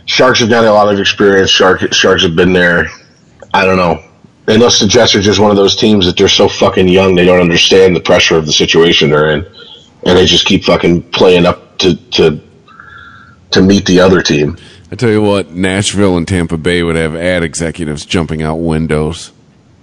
[0.06, 1.52] Sharks have got a lot of experience.
[1.52, 2.88] Shark, Sharks have been there.
[3.54, 4.04] I don't know.
[4.48, 7.26] Unless the Jets are just one of those teams that they're so fucking young, they
[7.26, 9.46] don't understand the pressure of the situation they're in,
[10.06, 12.42] and they just keep fucking playing up to to
[13.52, 14.58] to meet the other team.
[14.92, 19.32] I tell you what, Nashville and Tampa Bay would have ad executives jumping out windows.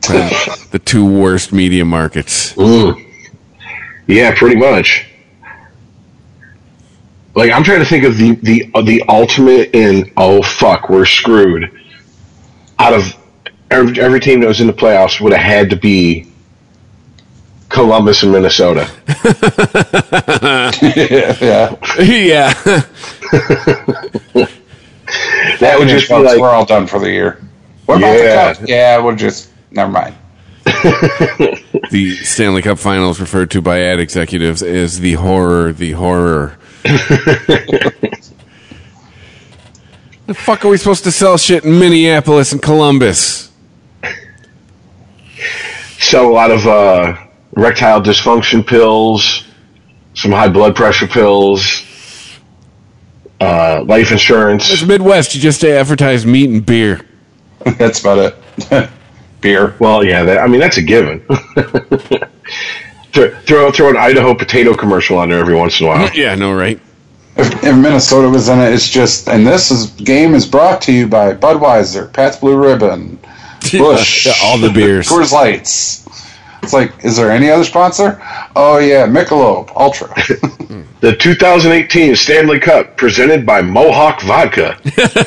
[0.02, 2.54] the two worst media markets.
[2.54, 3.06] Mm.
[4.06, 5.06] Yeah, pretty much.
[7.34, 11.06] Like I'm trying to think of the the uh, the ultimate in oh fuck we're
[11.06, 11.70] screwed.
[12.78, 13.16] Out of
[13.70, 16.26] every, every team that was in the playoffs would have had to be
[17.68, 18.90] Columbus and Minnesota.
[20.82, 21.76] yeah.
[22.00, 22.52] yeah.
[25.58, 27.40] That would just be Folks, like we're all done for the year.
[27.86, 28.52] What about Yeah.
[28.52, 28.68] the Cup?
[28.68, 30.14] Yeah, we'll just never mind.
[31.90, 36.56] the Stanley Cup Finals, referred to by ad executives as the horror, the horror.
[40.26, 43.49] the fuck are we supposed to sell shit in Minneapolis and Columbus?
[45.98, 47.16] Sell a lot of uh,
[47.56, 49.44] erectile dysfunction pills,
[50.14, 51.84] some high blood pressure pills,
[53.40, 54.70] uh, life insurance.
[54.70, 55.34] It's Midwest.
[55.34, 57.06] You just advertise meat and beer.
[57.78, 58.34] That's about
[58.70, 58.90] it.
[59.40, 59.74] Beer.
[59.78, 61.20] Well, yeah, that, I mean that's a given.
[63.12, 66.10] throw, throw throw an Idaho potato commercial on there every once in a while.
[66.14, 66.78] Yeah, I know, right?
[67.36, 70.92] If, if Minnesota was in it, it's just, and this is game is brought to
[70.92, 73.18] you by Budweiser, Pabst Blue Ribbon,
[73.72, 75.08] Busch, Yeah, all the beers.
[75.08, 76.06] Coors Lights.
[76.62, 78.20] It's like, is there any other sponsor?
[78.54, 80.12] Oh yeah, Michelob Ultra.
[81.00, 84.78] The 2018 Stanley Cup presented by Mohawk Vodka.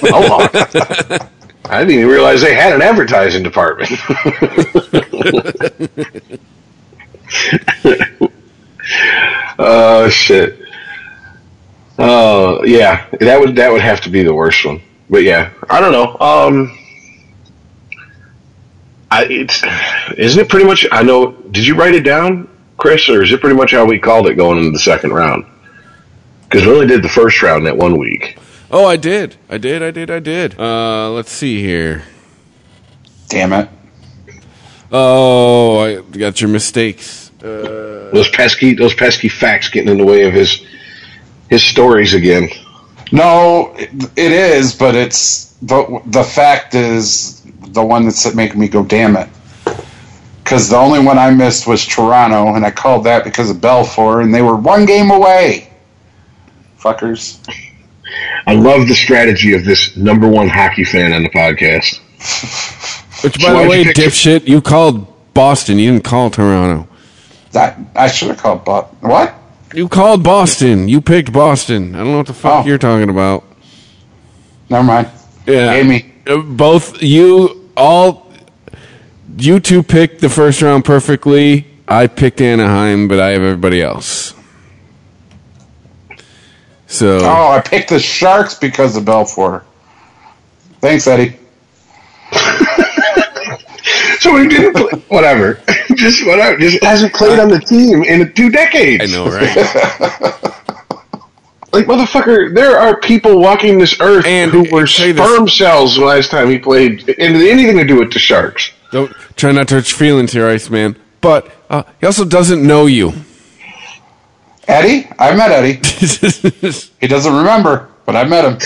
[0.04, 0.54] Mohawk.
[1.66, 3.90] I didn't even realize they had an advertising department.
[9.60, 10.60] Oh shit.
[12.00, 14.82] Oh yeah, that would that would have to be the worst one.
[15.10, 16.18] But yeah, I don't know.
[16.20, 16.78] Um,
[19.14, 19.62] I it's
[20.18, 20.86] isn't it pretty much?
[20.92, 21.32] I know.
[21.52, 24.36] Did you write it down, Chris, or is it pretty much how we called it
[24.36, 25.46] going into the second round?
[26.44, 28.38] Because we only did the first round that one week.
[28.72, 29.36] Oh, I did.
[29.50, 29.84] I did.
[29.84, 30.10] I did.
[30.10, 30.60] I did.
[30.60, 32.04] Uh, let's see here.
[33.30, 33.70] Damn it.
[34.92, 37.32] Oh, I got your mistakes.
[37.42, 40.66] Uh, Those pesky those pesky facts getting in the way of his
[41.50, 42.50] his stories again.
[43.12, 47.43] No, it, it is, but it's the the fact is
[47.74, 49.28] the one that's making me go, damn it.
[50.44, 54.22] Because the only one I missed was Toronto, and I called that because of Belfour,
[54.24, 55.70] and they were one game away.
[56.80, 57.40] Fuckers.
[58.48, 62.00] I love the strategy of this number one hockey fan on the podcast.
[63.24, 65.80] which, by So the way, you pick- dipshit, you called Boston.
[65.80, 66.88] You didn't call Toronto.
[67.52, 69.34] That I should have called, but what?
[69.74, 70.88] You called Boston.
[70.90, 71.96] You picked Boston.
[71.96, 72.68] I don't know what the fuck Oh.
[72.68, 73.44] you're talking about.
[74.70, 75.10] Never mind.
[75.48, 75.72] Yeah.
[75.74, 76.14] Amy.
[76.28, 78.32] Uh, Both you all
[79.38, 81.68] you two picked the first round perfectly.
[81.88, 84.34] I picked Anaheim, but I have everybody else.
[86.88, 89.64] So Oh, I picked the Sharks because of Belfour.
[90.80, 91.38] Thanks, Eddie.
[94.24, 95.62] So he didn't play, whatever.
[95.96, 96.58] just whatever.
[96.58, 99.04] Just hasn't played on the team in two decades.
[99.04, 100.54] I know, right?
[101.74, 105.96] Like motherfucker, there are people walking this earth And who were say this- sperm cells
[105.96, 108.72] the last time he played, and anything to do with the Sharks.
[108.92, 110.96] don't try not to hurt your feelings here, Iceman.
[111.20, 113.14] But uh, he also doesn't know you.
[114.68, 115.08] Eddie?
[115.18, 115.80] I met Eddie.
[117.02, 118.58] He doesn't remember, but I met him.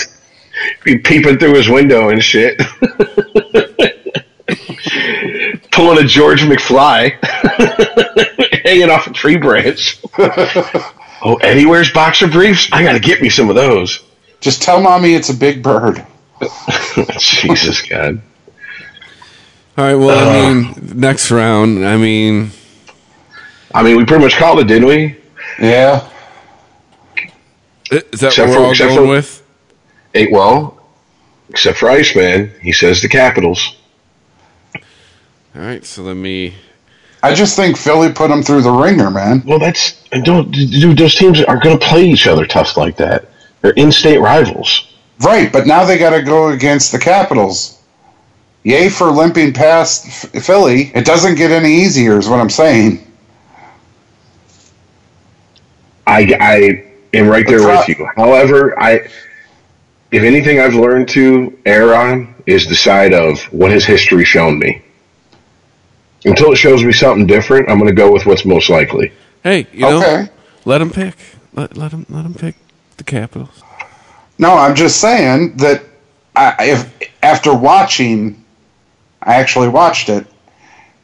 [0.84, 2.60] Be peeping through his window and shit.
[5.72, 7.12] Pulling a George McFly,
[8.64, 10.00] hanging off a tree branch.
[11.22, 12.68] Oh, Eddie wears boxer briefs.
[12.72, 14.04] I gotta get me some of those.
[14.40, 16.04] Just tell mommy it's a big bird.
[17.18, 18.20] Jesus God.
[19.76, 19.94] All right.
[19.94, 21.84] Well, I uh, mean, next round.
[21.86, 22.50] I mean,
[23.74, 25.16] I mean, we pretty much called it, didn't we?
[25.60, 26.08] Yeah.
[27.90, 29.44] is that Except what we're all going for- with?
[30.14, 30.80] Eight, well,
[31.50, 33.76] except for Iceman, he says the Capitals.
[35.54, 35.84] All right.
[35.84, 36.54] So let me.
[37.22, 39.42] I just think Philly put them through the ringer, man.
[39.44, 40.98] Well, that's don't dude.
[40.98, 43.28] Those teams are going to play each other tough like that.
[43.60, 44.94] They're in-state rivals.
[45.20, 47.82] Right, but now they got to go against the Capitals.
[48.62, 50.06] Yay for limping past
[50.44, 50.92] Philly.
[50.94, 53.04] It doesn't get any easier, is what I'm saying.
[56.06, 58.08] I, I am right there with you.
[58.16, 59.08] However, I
[60.10, 64.58] if anything I've learned to err on is the side of what has history shown
[64.58, 64.82] me.
[66.24, 69.12] Until it shows me something different, I'm going to go with what's most likely.
[69.44, 70.28] Hey, you know, Okay.
[70.64, 71.14] let him pick.
[71.54, 72.56] Let let him let him pick
[72.96, 73.62] the Capitals.
[74.38, 75.82] No, I'm just saying that
[76.36, 76.92] I, if
[77.22, 78.44] after watching,
[79.22, 80.26] I actually watched it.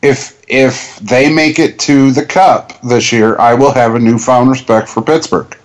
[0.03, 4.51] If if they make it to the Cup this year, I will have a newfound
[4.51, 5.57] respect for Pittsburgh.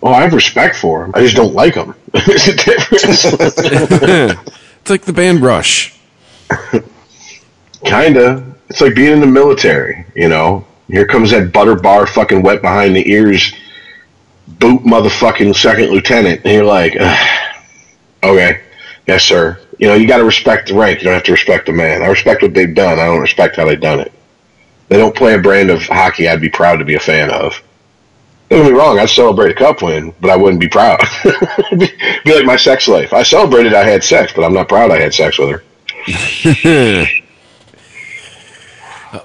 [0.00, 1.12] Well, I have respect for them.
[1.14, 1.94] I just don't like them.
[2.12, 4.42] There's a difference.
[4.80, 5.95] It's like the band Rush.
[7.84, 8.54] Kinda.
[8.68, 10.66] It's like being in the military, you know.
[10.88, 13.52] Here comes that butter bar fucking wet behind the ears
[14.46, 16.42] boot motherfucking second lieutenant.
[16.44, 16.94] And you're like,
[18.22, 18.60] okay,
[19.06, 19.60] yes, sir.
[19.78, 21.00] You know, you got to respect the rank.
[21.00, 22.02] You don't have to respect the man.
[22.02, 22.98] I respect what they've done.
[22.98, 24.12] I don't respect how they've done it.
[24.88, 27.60] They don't play a brand of hockey I'd be proud to be a fan of.
[28.48, 31.00] Don't get me wrong, I'd celebrate a cup win, but I wouldn't be proud.
[31.76, 31.90] be,
[32.24, 33.12] be like my sex life.
[33.12, 35.64] I celebrated I had sex, but I'm not proud I had sex with her.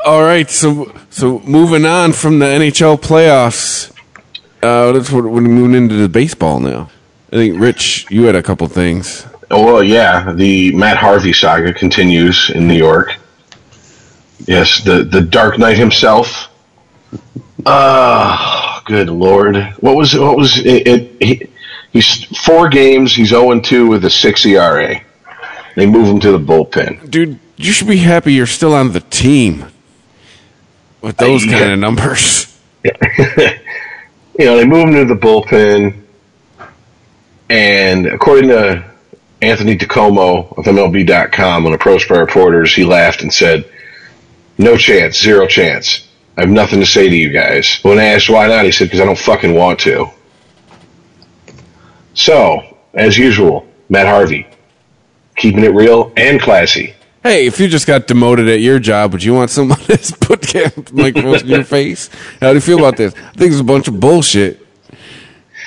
[0.06, 3.92] All right, so so moving on from the NHL playoffs,
[4.64, 6.90] uh, let's we're, we're moving into the baseball now.
[7.32, 9.28] I think Rich, you had a couple things.
[9.52, 13.16] Oh, well, yeah, the Matt Harvey saga continues in New York.
[14.48, 16.50] Yes, the the Dark Knight himself.
[17.66, 19.56] Ah, good lord!
[19.82, 20.88] What was what was it?
[20.88, 21.48] it he,
[21.94, 23.14] he's four games.
[23.14, 25.02] He's zero and two with a six ERA.
[25.76, 27.10] They move him to the bullpen.
[27.10, 29.66] Dude, you should be happy you're still on the team
[31.02, 32.58] with those kind of numbers.
[34.40, 36.02] You know, they move him to the bullpen,
[37.50, 38.84] and according to
[39.42, 43.70] Anthony DiComo of MLB.com on Pro Sport Reporters, he laughed and said,
[44.58, 46.08] "No chance, zero chance.
[46.38, 48.86] I have nothing to say to you guys." When I asked why not, he said,
[48.86, 50.10] "Because I don't fucking want to."
[52.14, 54.48] So, as usual, Matt Harvey,
[55.36, 56.96] keeping it real and classy.
[57.24, 60.54] Hey, if you just got demoted at your job, would you want someone that's put
[60.92, 62.10] microphones in your face?
[62.40, 63.14] How do you feel about this?
[63.14, 64.66] I think it's a bunch of bullshit.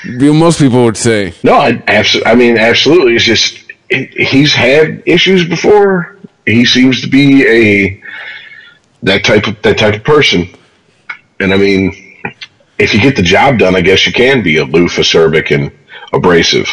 [0.05, 1.33] Most people would say.
[1.43, 2.31] No, I absolutely.
[2.31, 3.15] I mean, absolutely.
[3.15, 6.17] It's just he's had issues before.
[6.45, 8.03] He seems to be a
[9.03, 10.49] that type of that type of person.
[11.41, 12.17] And I mean,
[12.79, 15.73] if you get the job done, I guess you can be aloof, acerbic, and
[16.13, 16.69] abrasive.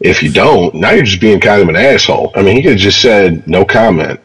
[0.00, 2.32] If you don't, now you're just being kind of an asshole.
[2.34, 4.20] I mean, he could have just said no comment.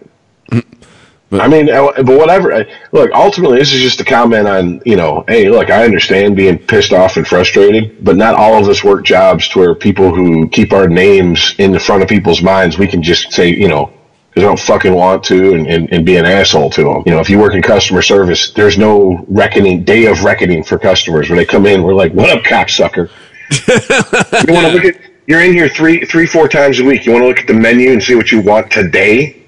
[1.34, 2.51] I mean, uh, but whatever.
[2.51, 6.36] Uh, Look, ultimately, this is just a comment on, you know, hey, look, I understand
[6.36, 10.13] being pissed off and frustrated, but not all of us work jobs to where people
[10.13, 13.69] who keep our names in the front of people's minds, we can just say, you
[13.69, 13.93] know,
[14.30, 17.03] because I don't fucking want to and, and, and be an asshole to them.
[17.05, 20.78] You know, if you work in customer service, there's no reckoning, day of reckoning for
[20.78, 21.30] customers.
[21.30, 23.09] When they come in, we're like, what up, cocksucker?
[24.47, 27.06] you want to look at, you're in here three, three, four times a week.
[27.06, 29.42] You want to look at the menu and see what you want today?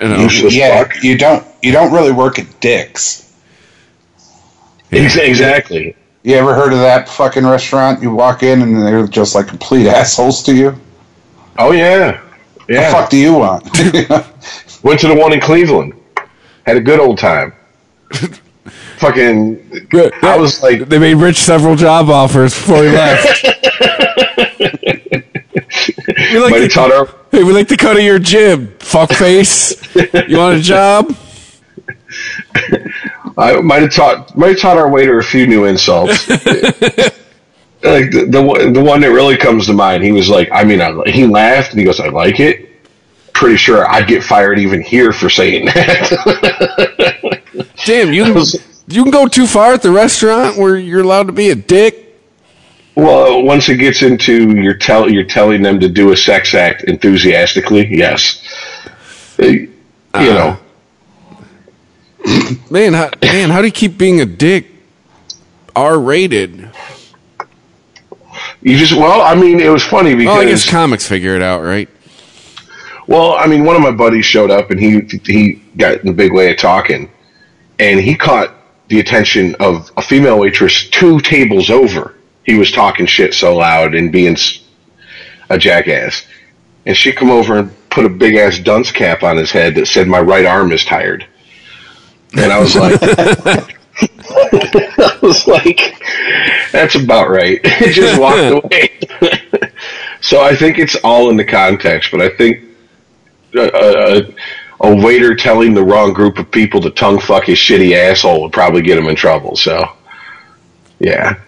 [0.00, 1.02] You know, Useless yeah, fuck.
[1.04, 3.32] you don't you don't really work at Dick's.
[4.92, 5.94] Ex- Exactly.
[6.22, 8.02] You ever heard of that fucking restaurant?
[8.02, 10.74] You walk in and they're just like complete assholes to you.
[11.58, 12.20] Oh yeah,
[12.66, 12.90] The yeah.
[12.92, 13.62] fuck do you want?
[14.82, 15.94] Went to the one in Cleveland.
[16.66, 17.52] Had a good old time.
[18.98, 19.88] Fucking.
[20.22, 23.46] I was like, they made Rich several job offers before he left.
[24.58, 30.28] we like might the, have taught hey, we like the cut of your jib, fuckface.
[30.28, 31.14] you want a job?
[33.38, 34.36] I might have taught.
[34.36, 36.28] Might have taught our waiter a few new insults.
[36.28, 40.02] like the, the one- the one that really comes to mind.
[40.02, 42.70] He was like, I mean, I, he laughed and he goes, "I like it."
[43.34, 46.72] Pretty sure I'd get fired even here for saying that.
[47.84, 48.42] Damn, you can,
[48.88, 52.05] you can go too far at the restaurant where you're allowed to be a dick.
[52.96, 56.84] Well, once it gets into you're tell you're telling them to do a sex act
[56.84, 58.42] enthusiastically, yes.
[59.38, 60.58] Uh, You know.
[62.70, 64.66] Man, how, man, how do you keep being a dick?
[65.76, 66.70] R rated.
[68.62, 71.42] You just well, I mean, it was funny because Well, I guess comics figure it
[71.42, 71.88] out, right?
[73.06, 76.12] Well, I mean, one of my buddies showed up and he he got in the
[76.12, 77.10] big way of talking,
[77.78, 78.54] and he caught
[78.88, 82.15] the attention of a female waitress two tables over.
[82.46, 84.36] He was talking shit so loud and being
[85.50, 86.24] a jackass,
[86.86, 89.86] and she come over and put a big ass dunce cap on his head that
[89.86, 91.26] said, "My right arm is tired,"
[92.32, 93.00] and I was like.
[94.28, 95.80] I was like,
[96.70, 97.62] that's about right.
[97.92, 98.90] Just walked away.
[100.20, 102.64] so I think it's all in the context, but I think
[103.54, 104.26] a,
[104.80, 108.42] a, a waiter telling the wrong group of people to tongue fuck his shitty asshole
[108.42, 109.56] would probably get him in trouble.
[109.56, 109.82] So,
[110.98, 111.40] yeah.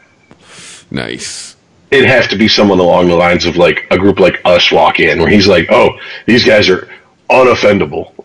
[0.91, 1.57] Nice.
[1.91, 5.01] It'd have to be someone along the lines of like a group like us walk
[5.01, 6.89] in where he's like, oh, these guys are
[7.30, 8.12] unoffendable.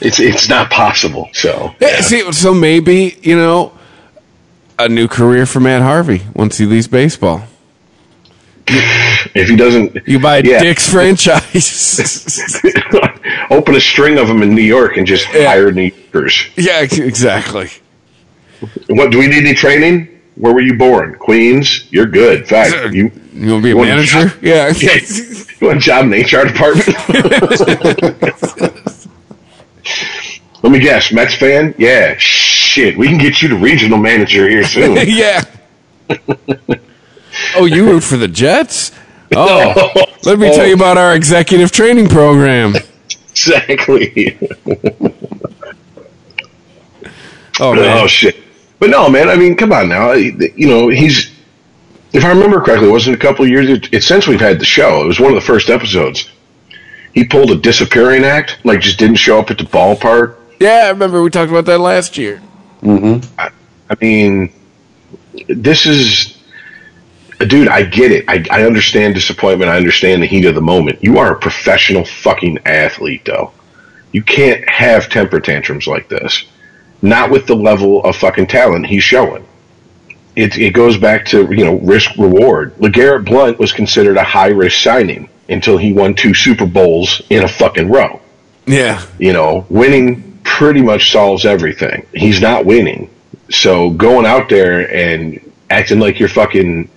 [0.00, 1.28] it's it's not possible.
[1.32, 3.72] So Yeah, see, so maybe you know
[4.78, 7.42] a new career for Matt Harvey once he leaves baseball.
[8.66, 10.60] if he doesn't, You buy Yeah.
[10.60, 12.60] Dick's franchise.
[13.50, 15.46] open a string of them in New York and just Yeah.
[15.48, 16.46] hire New Yorkers.
[16.56, 17.70] yeah, exactly.
[18.88, 20.17] What do we need any training?
[20.38, 21.16] Where were you born?
[21.16, 21.86] Queens.
[21.90, 22.46] You're good.
[22.48, 24.28] Fact, you You want to be a manager?
[24.28, 24.38] job?
[24.42, 24.68] Yeah.
[24.70, 26.86] you want a job in the HR department?
[30.62, 31.12] Let me guess.
[31.12, 31.74] Mets fan?
[31.78, 32.14] Yeah.
[32.18, 34.96] Shit, we can get you to regional manager here soon.
[35.08, 35.42] yeah.
[37.56, 38.92] oh, you root for the Jets?
[39.36, 39.92] Oh,
[40.24, 42.74] let me tell you about our executive training program.
[43.30, 44.38] exactly.
[47.60, 48.36] Oh man, Oh shit!
[48.78, 49.28] But no, man.
[49.28, 50.12] I mean, come on now.
[50.12, 51.32] You know, he's.
[52.12, 53.68] If I remember correctly, it wasn't a couple of years.
[53.68, 55.02] It, it's since we've had the show.
[55.02, 56.30] It was one of the first episodes.
[57.12, 60.36] He pulled a disappearing act, like just didn't show up at the ballpark.
[60.60, 62.40] yeah, I remember we talked about that last year.
[62.82, 63.28] Mm-hmm.
[63.38, 64.52] I mean,
[65.48, 66.38] this is,
[67.40, 67.68] uh, dude.
[67.68, 68.24] I get it.
[68.28, 69.70] I, I understand disappointment.
[69.70, 71.02] I understand the heat of the moment.
[71.02, 73.52] You are a professional fucking athlete, though.
[74.12, 76.44] You can't have temper tantrums like this.
[77.00, 79.46] Not with the level of fucking talent he's showing.
[80.34, 82.74] It, it goes back to you know risk reward.
[82.76, 87.42] LeGarrette Blount was considered a high risk signing until he won two Super Bowls in
[87.44, 88.20] a fucking row.
[88.66, 92.06] Yeah, You know, winning pretty much solves everything.
[92.12, 93.10] He's not winning.
[93.50, 95.40] So going out there and
[95.70, 96.90] acting like you're fucking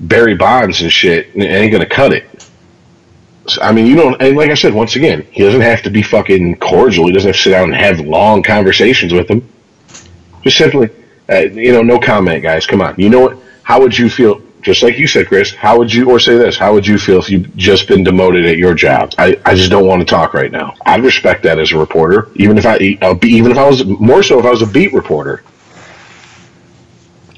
[0.00, 2.35] Barry Bonds and shit ain't gonna cut it.
[3.48, 5.90] So, I mean, you don't, and like I said, once again, he doesn't have to
[5.90, 7.06] be fucking cordial.
[7.06, 9.48] He doesn't have to sit down and have long conversations with him.
[10.42, 10.90] Just simply,
[11.28, 12.66] uh, you know, no comment, guys.
[12.66, 12.94] Come on.
[12.98, 13.38] You know what?
[13.62, 14.42] How would you feel?
[14.62, 17.18] Just like you said, Chris, how would you, or say this, how would you feel
[17.20, 19.12] if you'd just been demoted at your job?
[19.16, 20.74] I, I just don't want to talk right now.
[20.84, 22.78] I'd respect that as a reporter, even if I,
[23.14, 25.44] be, even if I was, more so if I was a beat reporter.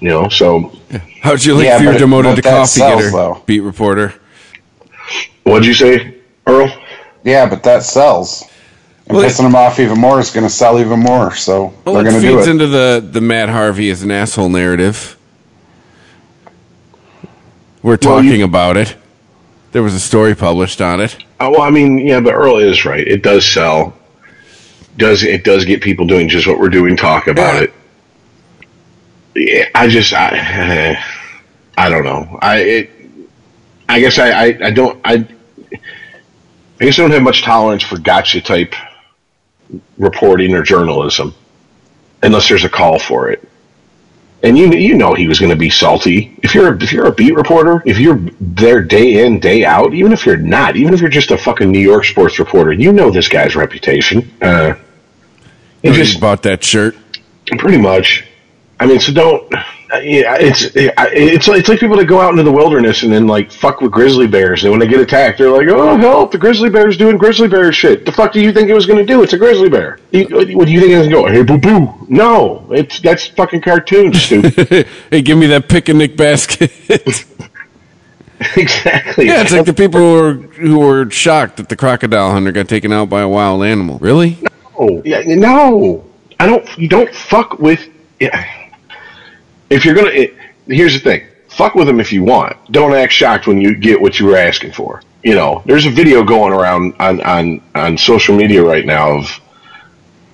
[0.01, 0.73] You know, so
[1.21, 3.43] how'd you like Yeah, if you were demoted to coffee sells, getter, though.
[3.45, 4.15] beat reporter?
[5.45, 6.15] What'd you say,
[6.47, 6.71] Earl?
[7.25, 8.45] Yeah, but that sells.
[9.07, 11.35] And Well, pissing them off even more is going to sell even more.
[11.35, 12.37] So Well, they're going to do it.
[12.39, 15.17] Feeds into the the Matt Harvey is an asshole narrative.
[17.83, 18.97] We're Well, talking you- about it.
[19.73, 21.17] There was a story published on it.
[21.41, 23.07] Oh, well, I mean, yeah, but Earl is right.
[23.07, 23.93] It does sell.
[24.97, 26.97] Does it does get people doing just what we're doing?
[26.97, 27.61] Talk about Yeah.
[27.61, 27.73] it.
[29.37, 30.99] Yeah, I just I,
[31.79, 32.39] I don't know.
[32.43, 32.91] I it,
[33.89, 35.27] I guess I, I I don't I
[36.81, 38.75] I guess I don't have much tolerance for gotcha type
[39.99, 41.35] reporting or journalism
[42.23, 43.47] unless there's a call for it.
[44.43, 46.37] And you you know he was going to be salty.
[46.43, 49.95] If you're a, if you're a beat reporter, if you're there day in day out,
[49.95, 52.93] even if you're not, even if you're just a fucking New York sports reporter, you
[52.93, 54.31] know this guy's reputation.
[54.41, 54.75] Uh,
[55.83, 56.97] You just just bought that shirt.
[57.59, 58.25] pretty much.
[58.79, 59.53] I mean, so don't.
[59.93, 63.13] Uh, Yeah, it's it's like, it's like people that go out into the wilderness and
[63.13, 66.31] then like fuck with grizzly bears, and when they get attacked, they're like, "Oh help!
[66.33, 68.99] The grizzly bear's doing grizzly bear shit." The fuck do you think it was going
[68.99, 69.23] to do?
[69.23, 69.99] It's a grizzly bear.
[70.11, 70.27] You-
[70.57, 71.27] What do you think it's going to go?
[71.29, 72.07] Hey, boo boo!
[72.09, 74.87] No, it's that's fucking cartoon, stupid.
[75.11, 76.71] hey, give me that picnic basket.
[78.57, 79.27] exactly.
[79.27, 82.69] yeah, it's like the people who were who were shocked that the crocodile hunter got
[82.69, 83.99] taken out by a wild animal.
[83.99, 84.39] Really?
[84.79, 86.05] No, yeah, no,
[86.39, 86.79] I don't.
[86.79, 87.89] You don't fuck with.
[88.21, 88.68] Yeah.
[89.71, 90.35] If you're gonna, it,
[90.67, 92.57] here's the thing: fuck with them if you want.
[92.73, 95.03] Don't act shocked when you get what you were asking for.
[95.23, 99.41] You know, there's a video going around on on on social media right now of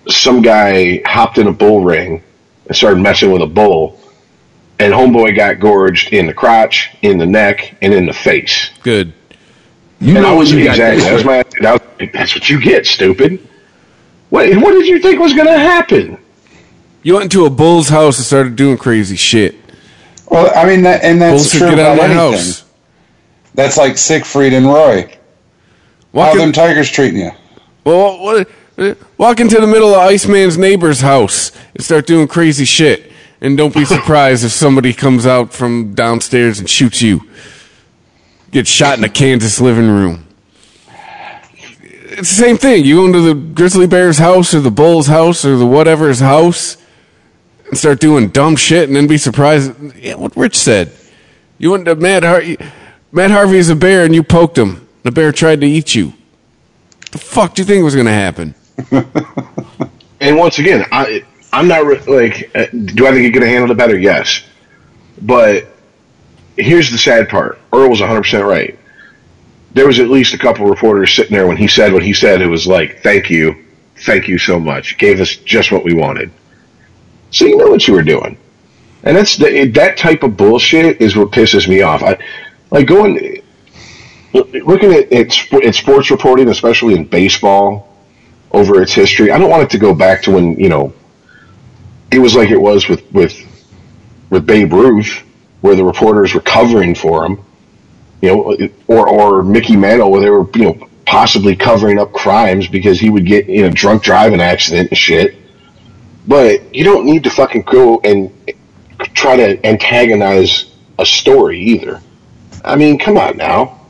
[0.09, 2.23] some guy hopped in a bull ring
[2.67, 3.99] and started messing with a bull,
[4.79, 8.71] and homeboy got gorged in the crotch, in the neck, and in the face.
[8.83, 9.13] Good.
[10.01, 11.01] You And know what you exactly.
[11.01, 11.45] this That was my.
[11.61, 13.41] That was, that's what you get, stupid.
[14.31, 14.55] What?
[14.57, 16.19] What did you think was going to happen?
[17.05, 19.55] You went into a bull's house and started doing crazy shit.
[20.27, 22.33] Well, I mean, that, and that's Bulls true get out about of anything.
[22.33, 22.65] house.
[23.55, 25.03] That's like Siegfried and Roy.
[25.03, 25.19] How
[26.13, 27.31] Walk, them Tigers treating you?
[27.85, 28.49] well, what,
[28.79, 33.13] eh, walk into the middle of Iceman's neighbor's house and start doing crazy shit.
[33.43, 37.29] And don't be surprised if somebody comes out from downstairs and shoots you.
[38.51, 40.27] Get shot in a Kansas living room.
[42.17, 42.85] It's the same thing.
[42.87, 46.79] You go into the Grizzly Bears house or the Bulls house or the whatever's house
[47.69, 49.73] and start doing dumb shit and then be surprised.
[49.97, 50.93] Yeah, what Rich said.
[51.59, 52.59] You went to Matt Harvey.
[53.13, 54.87] Matt Harvey's a bear and you poked him.
[55.03, 56.13] The bear tried to eat you.
[57.13, 58.55] The fuck do you think was going to happen?
[60.25, 62.51] And once again, I I'm not re- like.
[62.55, 63.99] Uh, do I think he could have handled it better?
[63.99, 64.43] Yes,
[65.21, 65.67] but
[66.57, 67.59] here's the sad part.
[67.75, 68.79] Earl was 100 percent right.
[69.73, 72.41] There was at least a couple reporters sitting there when he said what he said.
[72.41, 73.55] It was like, "Thank you,
[74.07, 74.97] thank you so much.
[74.97, 76.31] Gave us just what we wanted."
[77.35, 78.39] So you know what you were doing,
[79.03, 82.01] and that's the, that type of bullshit is what pisses me off.
[82.05, 82.17] I
[82.71, 83.43] like going
[84.33, 87.93] looking at, at, at sports reporting, especially in baseball,
[88.53, 89.33] over its history.
[89.33, 90.93] I don't want it to go back to when you know
[92.13, 93.37] it was like it was with with
[94.31, 95.25] with Babe Ruth,
[95.61, 97.45] where the reporters were covering for him,
[98.23, 102.69] you know, or or Mickey Mantle, where they were you know possibly covering up crimes
[102.69, 105.35] because he would get in a drunk driving accident and shit.
[106.27, 108.33] But you don't need to fucking go and
[109.13, 112.01] try to antagonize a story either.
[112.65, 113.81] I mean, come on now.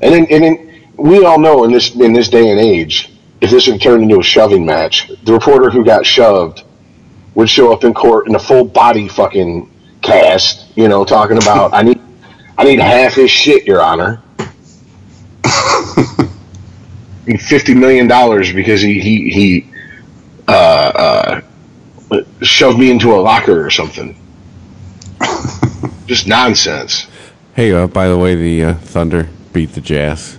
[0.00, 3.10] And then, and then we all know in this in this day and age,
[3.40, 6.62] if this had turned into a shoving match, the reporter who got shoved
[7.34, 9.70] would show up in court in a full body fucking
[10.02, 12.00] cast, you know, talking about I need
[12.56, 14.22] I need half his shit, Your Honor.
[17.38, 19.70] fifty million dollars because he he he
[20.48, 21.40] uh, uh,
[22.42, 24.16] shoved me into a locker or something.
[26.06, 27.06] Just nonsense.
[27.54, 30.36] Hey, uh, by the way, the uh, Thunder beat the Jazz.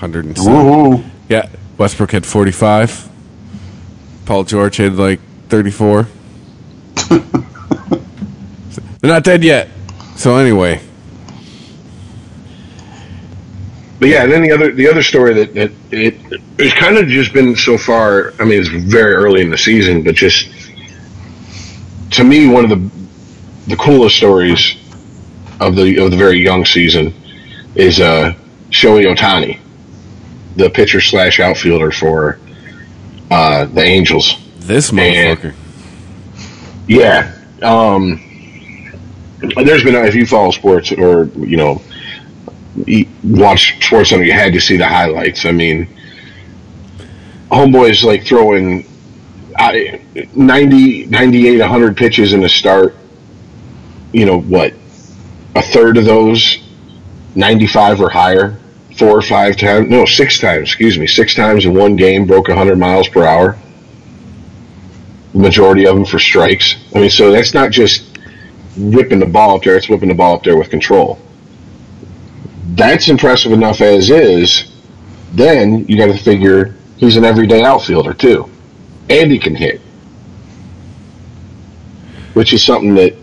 [0.00, 0.34] 107.
[0.34, 1.04] Woohoo.
[1.28, 3.08] Yeah, Westbrook had 45.
[4.24, 6.06] Paul George had like 34.
[9.00, 9.68] They're not dead yet.
[10.16, 10.80] So anyway,
[14.02, 16.16] But yeah, and then the other the other story that, that it
[16.58, 18.34] it's kind of just been so far.
[18.40, 20.48] I mean, it's very early in the season, but just
[22.12, 22.90] to me, one of the
[23.68, 24.76] the coolest stories
[25.60, 27.14] of the of the very young season
[27.74, 28.34] is uh,
[28.70, 29.58] Shohei Ohtani,
[30.56, 32.38] the pitcher slash outfielder for
[33.30, 34.36] uh, the Angels.
[34.58, 35.54] this motherfucker.
[36.86, 37.38] Yeah.
[37.62, 38.20] Um,
[39.38, 41.80] there's been if you follow sports or you know
[43.24, 45.44] watch Sports you had to see the highlights.
[45.44, 45.88] I mean,
[47.50, 48.86] homeboys like throwing
[49.62, 50.00] I,
[50.34, 52.96] 90, 98, 100 pitches in a start.
[54.12, 54.74] You know what?
[55.54, 56.58] A third of those,
[57.34, 58.58] 95 or higher,
[58.98, 59.88] four or five times.
[59.88, 60.68] No, six times.
[60.68, 63.58] Excuse me, six times in one game broke 100 miles per hour
[65.34, 66.76] majority of them for strikes.
[66.94, 68.18] I mean, so that's not just
[68.76, 71.18] whipping the ball up there; it's whipping the ball up there with control.
[72.74, 74.70] That's impressive enough as is.
[75.32, 78.50] Then you got to figure he's an everyday outfielder too,
[79.08, 79.80] and he can hit,
[82.34, 83.14] which is something that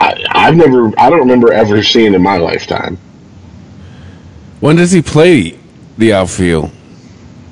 [0.00, 2.98] I, I've never, I don't remember ever seeing in my lifetime.
[4.60, 5.58] When does he play
[5.98, 6.70] the outfield?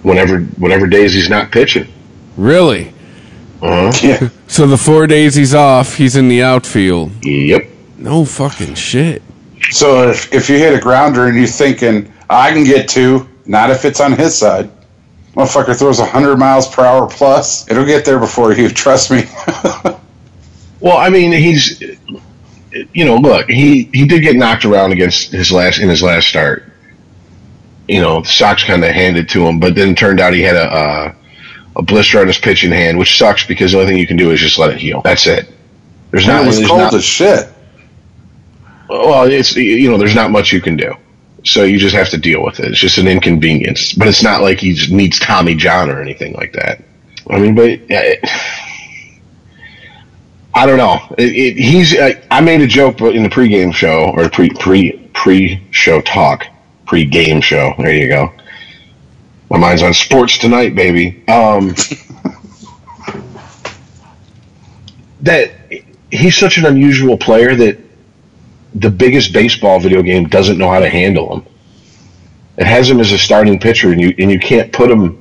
[0.02, 1.86] Whenever, whatever days he's not pitching.
[2.36, 2.92] Really?
[3.62, 3.92] Uh-huh.
[4.02, 4.28] Yeah.
[4.50, 7.24] So the four days he's off, he's in the outfield.
[7.24, 7.68] Yep.
[7.98, 9.22] No fucking shit.
[9.70, 13.70] So if, if you hit a grounder and you're thinking, I can get two, not
[13.70, 14.68] if it's on his side.
[15.34, 17.70] Motherfucker throws 100 miles per hour plus.
[17.70, 18.68] It'll get there before you.
[18.68, 19.24] Trust me.
[20.80, 21.78] Well, I mean, he's,
[22.94, 26.26] you know, look, he he did get knocked around against his last in his last
[26.28, 26.64] start.
[27.86, 30.40] You know, the Sox kind of handed to him, but then it turned out he
[30.40, 31.14] had a uh,
[31.76, 34.30] a blister on his pitching hand, which sucks because the only thing you can do
[34.30, 35.02] is just let it heal.
[35.02, 35.52] That's it.
[36.12, 36.44] There's not.
[36.44, 37.46] it was cold not- as shit.
[38.88, 40.94] well, it's you know, there's not much you can do.
[41.44, 42.66] So you just have to deal with it.
[42.66, 46.52] It's just an inconvenience, but it's not like he needs Tommy John or anything like
[46.52, 46.84] that.
[47.28, 48.20] I mean, but yeah, it,
[50.54, 51.00] I don't know.
[51.16, 51.98] It, it, he's.
[51.98, 56.46] I, I made a joke in the pregame show or pre pre pre show talk,
[56.86, 57.74] pre-game show.
[57.78, 58.32] There you go.
[59.48, 61.24] My mind's on sports tonight, baby.
[61.28, 61.74] Um,
[65.20, 65.52] that
[66.10, 67.78] he's such an unusual player that
[68.74, 71.46] the biggest baseball video game doesn't know how to handle him.
[72.56, 75.16] It has him as a starting pitcher, and you and you can't put him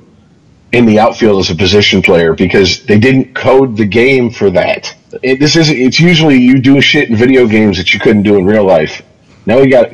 [0.72, 4.94] in the outfield as a position player because they didn't code the game for that.
[5.22, 8.36] It, this is it's usually you do shit in video games that you couldn't do
[8.36, 9.02] in real life.
[9.46, 9.90] Now we got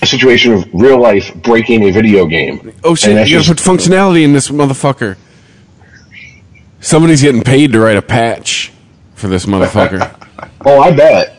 [0.00, 2.72] a situation of real life breaking a video game.
[2.82, 3.28] Oh shit!
[3.28, 5.16] You gotta put functionality in this motherfucker.
[6.80, 8.72] Somebody's getting paid to write a patch
[9.14, 10.18] for this motherfucker.
[10.64, 11.31] Oh, I bet.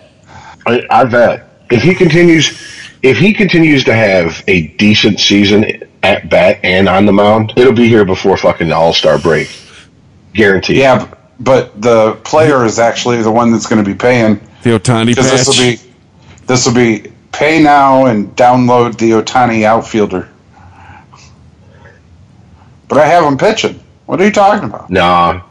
[0.65, 2.49] I, I bet uh, if he continues,
[3.01, 7.73] if he continues to have a decent season at bat and on the mound, it'll
[7.73, 9.49] be here before fucking the All Star break.
[10.33, 10.77] Guaranteed.
[10.77, 15.07] Yeah, but the player is actually the one that's going to be paying the Ohtani
[15.07, 15.45] because patch.
[15.45, 15.93] this will be
[16.47, 20.29] this will be pay now and download the Ohtani outfielder.
[22.87, 23.79] But I have him pitching.
[24.05, 24.89] What are you talking about?
[24.89, 25.41] Nah,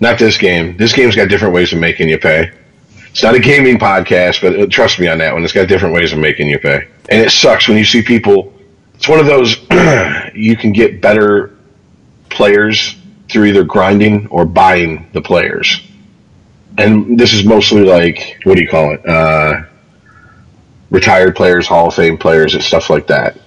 [0.00, 0.76] not this game.
[0.76, 2.50] This game's got different ways of making you pay.
[3.14, 5.44] It's not a gaming podcast, but uh, trust me on that one.
[5.44, 6.88] It's got different ways of making you pay.
[7.08, 8.52] And it sucks when you see people.
[8.94, 9.56] It's one of those
[10.34, 11.56] you can get better
[12.28, 12.96] players
[13.30, 15.80] through either grinding or buying the players.
[16.76, 19.08] And this is mostly like, what do you call it?
[19.08, 19.62] Uh,
[20.90, 23.38] retired players, Hall of Fame players, and stuff like that.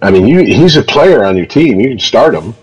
[0.00, 1.78] I mean, you, he's a player on your team.
[1.78, 2.54] You can start him,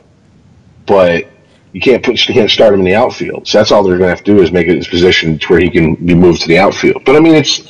[0.87, 1.27] but
[1.73, 3.47] you can't put you can't start him in the outfield.
[3.47, 5.47] So that's all they're going to have to do is make it his position to
[5.47, 7.03] where he can be moved to the outfield.
[7.05, 7.67] But I mean, it's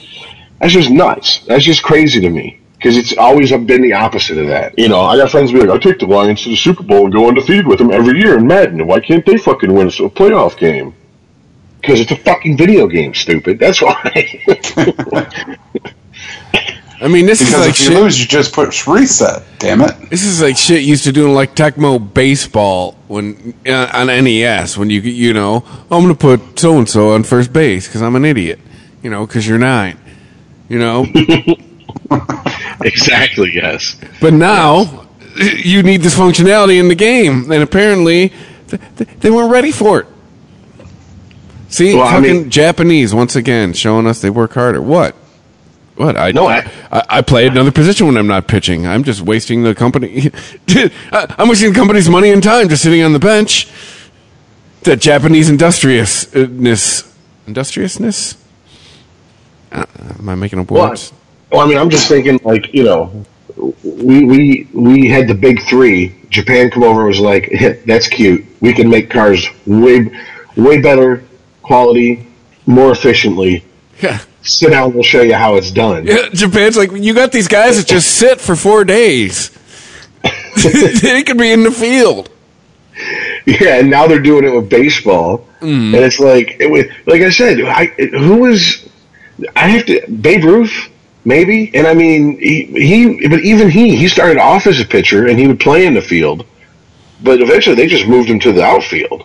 [0.59, 1.39] that's just nuts.
[1.45, 4.77] That's just crazy to me because it's always been the opposite of that.
[4.77, 6.83] You know, I got friends who be like, I take the Lions to the Super
[6.83, 8.85] Bowl and go undefeated with them every year in Madden.
[8.85, 10.93] Why can't they fucking win a playoff game?
[11.81, 13.59] Because it's a fucking video game, stupid.
[13.59, 14.43] That's why.
[16.99, 18.01] I mean, this is Because like if you shit.
[18.03, 19.43] lose, you just push reset.
[19.59, 20.09] Damn it!
[20.09, 24.77] This is like shit used to do in like Tecmo baseball when uh, on NES
[24.77, 28.15] when you you know I'm gonna put so and so on first base because I'm
[28.15, 28.59] an idiot,
[29.03, 29.99] you know, because you're nine,
[30.69, 31.05] you know.
[32.83, 33.53] exactly.
[33.53, 33.95] Yes.
[34.21, 38.29] But now you need this functionality in the game, and apparently
[38.69, 40.07] th- th- they weren't ready for it.
[41.69, 44.81] See, Well, I fucking mean- Japanese once again showing us they work harder.
[44.81, 45.15] What?
[45.97, 46.15] What?
[46.15, 48.85] I No, I- I, I play another position when I'm not pitching.
[48.87, 50.31] I'm just wasting the company.
[51.11, 53.67] I- I'm wasting the company's money and time just sitting on the bench.
[54.83, 57.13] That Japanese industriousness,
[57.45, 58.37] industriousness.
[59.71, 59.85] Uh,
[60.19, 61.11] am I making up words?
[61.51, 63.25] Well, I mean, I'm just thinking, like, you know,
[63.83, 66.15] we we we had the big three.
[66.29, 67.51] Japan come over and was like,
[67.85, 68.45] "That's cute.
[68.61, 70.09] We can make cars way
[70.55, 71.23] way better
[71.63, 72.25] quality,
[72.65, 73.65] more efficiently.
[74.01, 74.19] Yeah.
[74.47, 77.77] Sit down, we'll show you how it's done." Yeah, Japan's like, you got these guys
[77.77, 79.51] that just sit for four days.
[81.01, 82.29] they could be in the field.
[83.45, 85.95] Yeah, and now they're doing it with baseball, mm.
[85.95, 88.89] and it's like it was like I said, I who was
[89.55, 90.89] I have to Babe Ruth
[91.23, 95.27] maybe, and I mean he, he but even he he started off as a pitcher
[95.27, 96.45] and he would play in the field,
[97.23, 99.23] but eventually they just moved him to the outfield,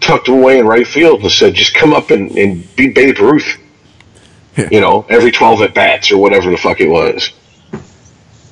[0.00, 3.18] tucked him away in right field, and said just come up and, and be Babe
[3.18, 3.58] Ruth,
[4.56, 7.30] you know, every twelve at bats or whatever the fuck it was.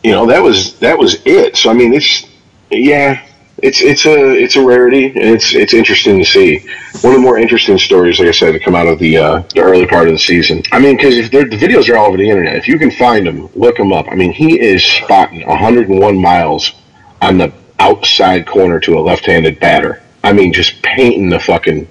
[0.03, 1.57] You know that was that was it.
[1.57, 2.27] So I mean it's
[2.71, 3.25] yeah
[3.59, 6.59] it's it's a it's a rarity and it's it's interesting to see.
[7.01, 9.43] One of the more interesting stories, like I said, to come out of the uh,
[9.55, 10.63] the early part of the season.
[10.73, 13.27] I mean, because if the videos are all over the internet, if you can find
[13.27, 14.09] them, look them up.
[14.09, 16.73] I mean, he is spotting 101 miles
[17.21, 20.03] on the outside corner to a left-handed batter.
[20.25, 21.89] I mean, just painting the fucking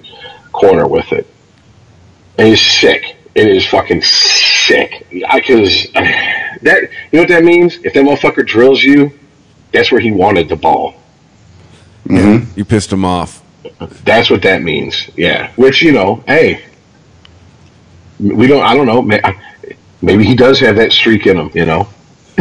[0.52, 1.26] corner with it,
[2.38, 3.16] and he's sick.
[3.34, 5.06] It is fucking sick.
[5.26, 7.76] I cause that you know what that means?
[7.76, 9.18] If that motherfucker drills you,
[9.72, 10.94] that's where he wanted the ball.
[12.04, 12.58] Mm-hmm.
[12.58, 13.42] You pissed him off.
[14.04, 15.08] That's what that means.
[15.16, 15.52] Yeah.
[15.56, 16.64] Which you know, hey,
[18.18, 18.64] we don't.
[18.64, 19.02] I don't know.
[20.02, 21.50] Maybe he does have that streak in him.
[21.54, 21.88] You know.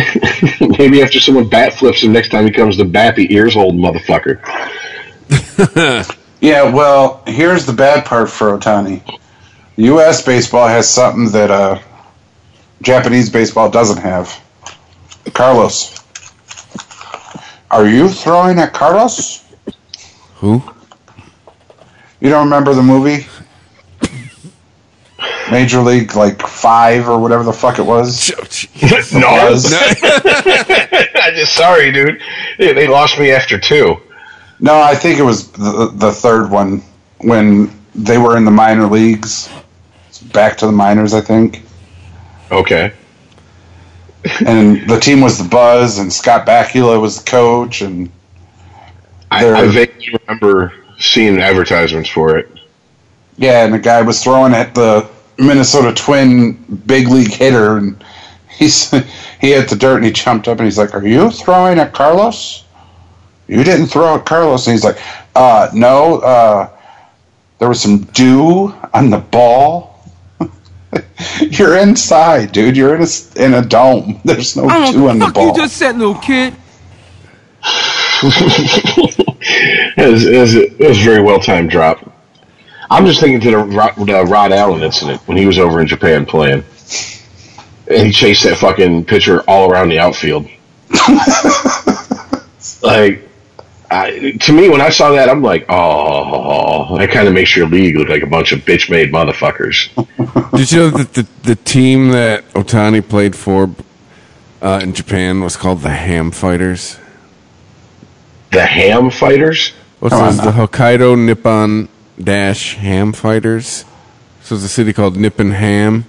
[0.60, 3.76] Maybe after someone bat flips him next time he comes to bat, the ears hold
[3.76, 4.39] motherfucker.
[6.42, 9.20] Yeah, well, here's the bad part for Ohtani.
[9.82, 10.24] U.S.
[10.24, 11.80] baseball has something that uh,
[12.82, 14.40] Japanese baseball doesn't have.
[15.34, 15.98] Carlos.
[17.72, 19.46] Are you throwing at Carlos?
[20.36, 20.62] Who?
[22.20, 23.26] You don't remember the movie?
[25.50, 28.30] Major League, like, 5 or whatever the fuck it was?
[29.14, 32.22] no, I just sorry, dude.
[32.58, 33.98] They, they lost me after two.
[34.60, 36.84] No, I think it was the, the third one
[37.18, 39.50] when they were in the minor leagues.
[40.34, 41.64] Back to the minors, I think.
[42.52, 42.94] Okay.
[44.46, 48.10] And the team was the Buzz, and Scott Bakula was the coach, and
[49.32, 52.48] I, I vaguely remember seeing advertisements for it.
[53.38, 55.10] yeah, and the guy was throwing at the
[55.40, 56.54] Minnesota Twin
[56.86, 58.04] big league hitter, and
[58.50, 61.80] he's he hit the dirt, and he jumped up, and he's like, "Are you throwing
[61.80, 62.64] at Carlos?
[63.48, 65.00] You didn't throw at Carlos." And he's like,
[65.36, 66.20] "Uh, no.
[66.20, 66.70] Uh,
[67.58, 69.91] there was some dew on the ball."
[71.39, 72.76] You're inside, dude.
[72.76, 73.08] You're in a
[73.44, 74.20] in a dome.
[74.26, 76.16] There's no I don't two know on what the the fuck you just said, little
[76.16, 76.54] kid.
[78.24, 82.12] it, was, it, was, it was a very well timed drop.
[82.89, 85.88] I'm just thinking to the Rod, the Rod Allen incident when he was over in
[85.88, 86.64] Japan playing,
[87.88, 90.48] and he chased that fucking pitcher all around the outfield.
[92.82, 93.30] like,
[93.92, 97.68] I, to me, when I saw that, I'm like, oh, that kind of makes your
[97.68, 99.89] league look like a bunch of bitch made motherfuckers.
[100.58, 103.70] Did you know that the, the team that Ohtani played for
[104.62, 106.98] uh, in Japan was called the Ham Fighters?
[108.52, 109.70] The ham fighters.
[110.00, 110.46] What's Come on this?
[110.46, 111.88] The Hokkaido Nippon
[112.22, 113.86] Dash Ham Fighters.
[114.42, 116.06] So it's a city called Nippon Ham.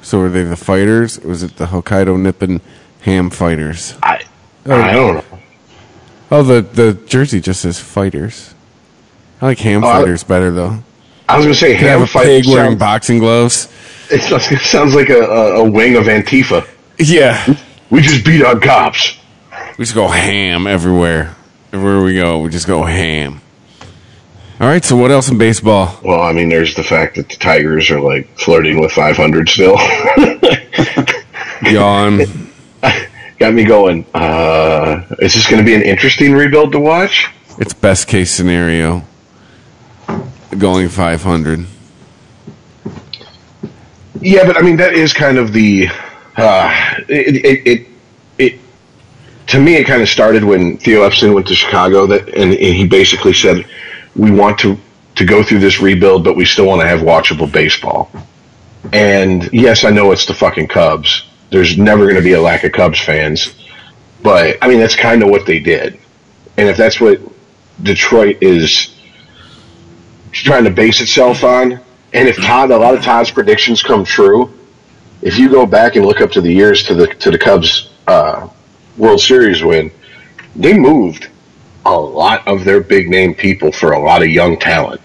[0.00, 1.18] So were they the fighters?
[1.18, 2.60] Or was it the Hokkaido Nippon
[3.00, 3.96] Ham Fighters?
[4.02, 4.24] I,
[4.64, 5.31] I don't know.
[6.34, 8.54] Oh, the, the jersey just says fighters.
[9.40, 10.78] I like ham Oh, fighters better though.
[11.28, 12.12] I was gonna say Could have ham a pig
[12.44, 12.46] fighters.
[12.48, 13.68] wearing boxing gloves.
[14.10, 14.20] it
[14.62, 16.66] sounds- like a, a, a wing of Antifa.
[16.98, 17.54] Yeah.
[17.90, 19.16] We just beat our cops.
[19.78, 21.36] We just go ham everywhere.
[21.72, 23.40] Everywhere we go, we just go ham.
[24.60, 25.98] All right, so what else in baseball?
[26.04, 29.76] Well, I mean, there's the fact that the Tigers are like flirting with 500 still.
[31.62, 32.20] Yawn.
[33.38, 34.04] Got me going.
[34.14, 37.28] Uh, is this going to be an interesting rebuild to watch?
[37.58, 39.02] It's best case scenario.
[40.58, 41.66] Going 500.
[44.20, 45.88] Yeah, but I mean that is kind of the.
[46.36, 47.86] Uh, it, it, it,
[48.38, 48.60] it
[49.48, 52.06] to me it kind of started when Theo Epstein went to Chicago.
[52.06, 53.66] That and, and he basically said,
[54.14, 54.78] "We want to
[55.16, 58.10] to go through this rebuild, but we still want to have watchable baseball."
[58.92, 61.24] And yes, I know it's the fucking Cubs.
[61.50, 63.54] There's never going to be a lack of Cubs fans,
[64.22, 65.98] but I mean that's kind of what they did.
[66.56, 67.20] And if that's what
[67.82, 68.94] Detroit is
[70.32, 71.80] trying to base itself on,
[72.12, 74.52] and if Todd, a lot of Todd's predictions come true,
[75.22, 77.90] if you go back and look up to the years to the to the Cubs
[78.06, 78.48] uh,
[78.96, 79.90] World Series win,
[80.56, 81.28] they moved
[81.86, 85.00] a lot of their big name people for a lot of young talent,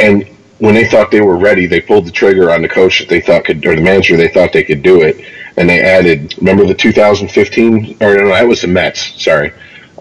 [0.00, 0.28] and
[0.58, 3.20] when they thought they were ready, they pulled the trigger on the coach that they
[3.20, 5.24] thought could, or the manager they thought they could do it,
[5.56, 6.36] and they added.
[6.38, 9.22] Remember the 2015, or no, that was the Mets.
[9.22, 9.52] Sorry.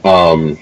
[0.04, 0.58] Um,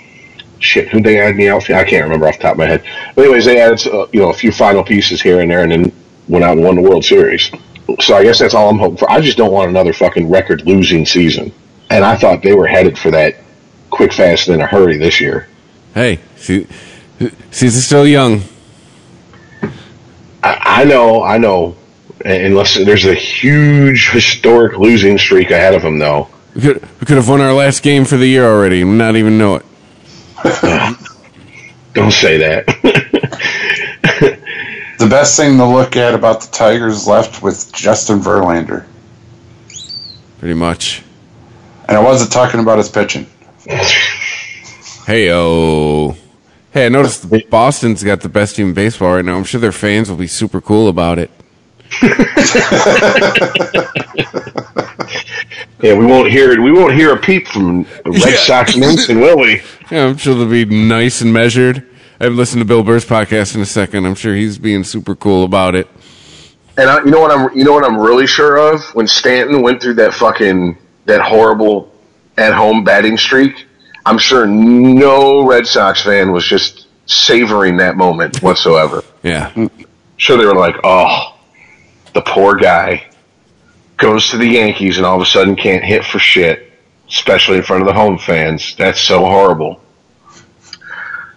[0.60, 1.80] shit, who they add the outfield?
[1.80, 2.84] I can't remember off the top of my head.
[3.16, 5.72] But anyways, they added uh, you know a few final pieces here and there, and
[5.72, 5.92] then
[6.28, 7.52] went out and won the World Series.
[8.02, 9.10] So I guess that's all I'm hoping for.
[9.10, 11.54] I just don't want another fucking record losing season.
[11.92, 13.36] And I thought they were headed for that
[13.92, 15.48] quick, fast, and in a hurry this year.
[15.94, 16.68] Hey, see,
[17.52, 18.42] Caesar's still young.
[20.46, 21.76] I, I know, I know.
[22.24, 26.28] Unless there's a huge historic losing streak ahead of them, though.
[26.56, 29.16] We could we could have won our last game for the year already and not
[29.16, 29.66] even know it.
[31.94, 32.66] Don't say that.
[34.98, 38.86] The best thing to look at about the Tigers left with Justin Verlander,
[40.40, 41.04] Pretty much.
[41.90, 43.28] and I wasn't talking about his pitching.
[45.06, 46.16] Hey oh.
[46.76, 49.38] Hey, I noticed Boston's got the best team in baseball right now.
[49.38, 51.32] I'm sure their fans will be super cool about it.
[55.82, 58.36] yeah, we won't hear we won't hear a peep from the Red Yeah.
[58.36, 59.62] Sox Nation, will we?
[59.90, 61.78] Yeah, I'm sure they'll be nice and measured.
[62.20, 64.06] I haven't listened to Bill Burr's podcast in a second.
[64.06, 65.88] I'm sure he's being super cool about it.
[66.78, 69.62] And I, you know what I'm you know what I'm really sure of when Stanton
[69.62, 71.96] went through that fucking that horrible
[72.38, 73.66] at home batting streak.
[74.06, 79.04] I'm sure no Red Sox fan was just savoring that moment whatsoever.
[79.24, 79.52] Yeah.
[80.18, 81.36] Sure, they were like, "Oh,
[82.14, 83.08] the poor guy
[83.98, 86.72] goes to the Yankees and all of a sudden can't hit for shit,
[87.10, 88.76] especially in front of the home fans.
[88.78, 89.82] That's so horrible."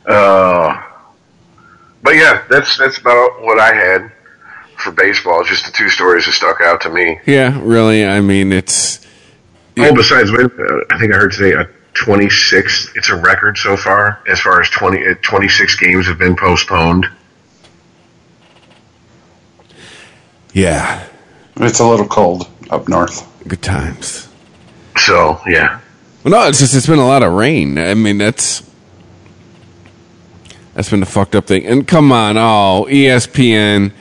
[0.07, 0.83] Uh,
[2.03, 4.13] but yeah, that's that's about what I had
[4.77, 5.43] for baseball.
[5.45, 7.21] Just the two stories that stuck out to me.
[7.27, 8.07] Yeah, really.
[8.07, 9.07] I mean, it's
[9.81, 10.49] Oh, besides, uh,
[10.91, 11.55] I think I heard today
[12.01, 12.93] a 26.
[12.97, 17.07] It's a record so far as far as 20 uh, 26 games have been postponed.
[20.53, 21.05] yeah,
[21.57, 23.27] It's a little cold up north.
[23.47, 24.29] good times.
[24.97, 25.81] So yeah,
[26.25, 27.79] Well, no, it's just it's been a lot of rain.
[27.79, 28.63] I mean, that's
[30.75, 31.65] that's been the fucked up thing.
[31.67, 33.93] And come on, oh ESPN,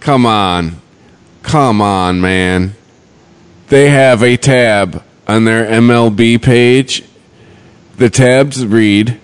[0.00, 0.80] come on,
[1.42, 2.74] come on, man.
[3.68, 7.04] They have a tab on their MLB page.
[8.00, 9.20] The tabs read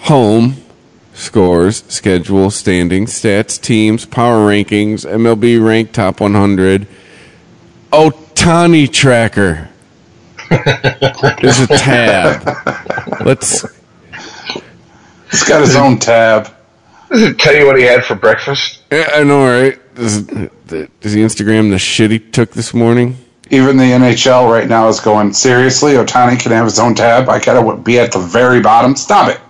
[0.00, 0.56] home
[1.14, 6.86] scores, schedule, standings, stats, teams, power rankings, MLB rank top 100.
[7.90, 9.70] Ohtani tracker.
[10.50, 13.24] There's a tab.
[13.24, 13.64] Let's.
[15.30, 16.54] He's got his own tab.
[17.08, 18.82] Does it tell you what he had for breakfast?
[18.92, 19.94] Yeah, I know, right?
[19.94, 23.23] does, does he Instagram the shit he took this morning?
[23.50, 27.28] Even the NHL right now is going, seriously, Ohtani can have his own tab?
[27.28, 28.96] I gotta be at the very bottom?
[28.96, 29.40] Stop it.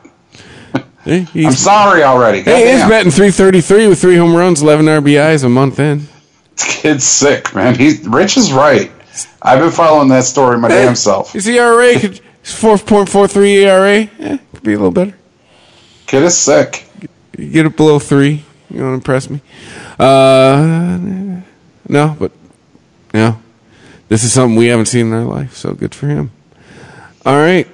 [1.04, 2.40] Hey, I'm sorry already.
[2.40, 2.88] hey, he's Goddamn.
[2.88, 6.08] batting 333 with three home runs, 11 RBIs a month in.
[6.56, 7.74] This kid's sick, man.
[7.74, 8.90] He's Rich is right.
[9.42, 11.32] I've been following that story my damn self.
[11.34, 15.14] His ERA, could, his 4.43 ERA, eh, could be a little better.
[16.06, 16.86] Kid is sick.
[17.36, 18.42] You get it below three.
[18.70, 19.42] You want to impress me?
[19.98, 21.42] Uh,
[21.88, 22.32] no, but
[23.12, 23.38] no.
[24.14, 26.30] This is something we haven't seen in our life, so good for him.
[27.26, 27.66] All right.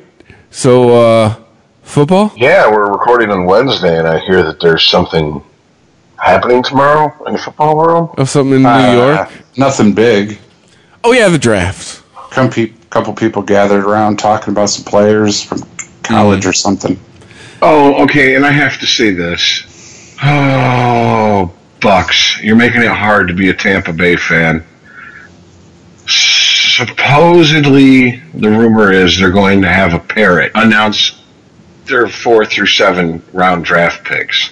[0.50, 1.34] So, uh,
[1.82, 2.32] football?
[2.34, 5.42] Yeah, we're recording on Wednesday, and I hear that there's something
[6.16, 8.14] happening tomorrow in the football world.
[8.16, 9.30] Oh, something in New Uh, York?
[9.58, 10.38] Nothing big.
[11.04, 12.02] Oh, yeah, the draft.
[12.30, 15.62] Come pe- couple people gathered around talking about some players from
[16.02, 16.98] college or something.
[17.60, 20.16] Oh, okay, and I have to say this.
[20.22, 24.64] Oh, Bucks, you're making it hard to be a Tampa Bay fan.
[26.10, 31.20] Supposedly, the rumor is they're going to have a parrot announce
[31.84, 34.50] their four through seven round draft picks.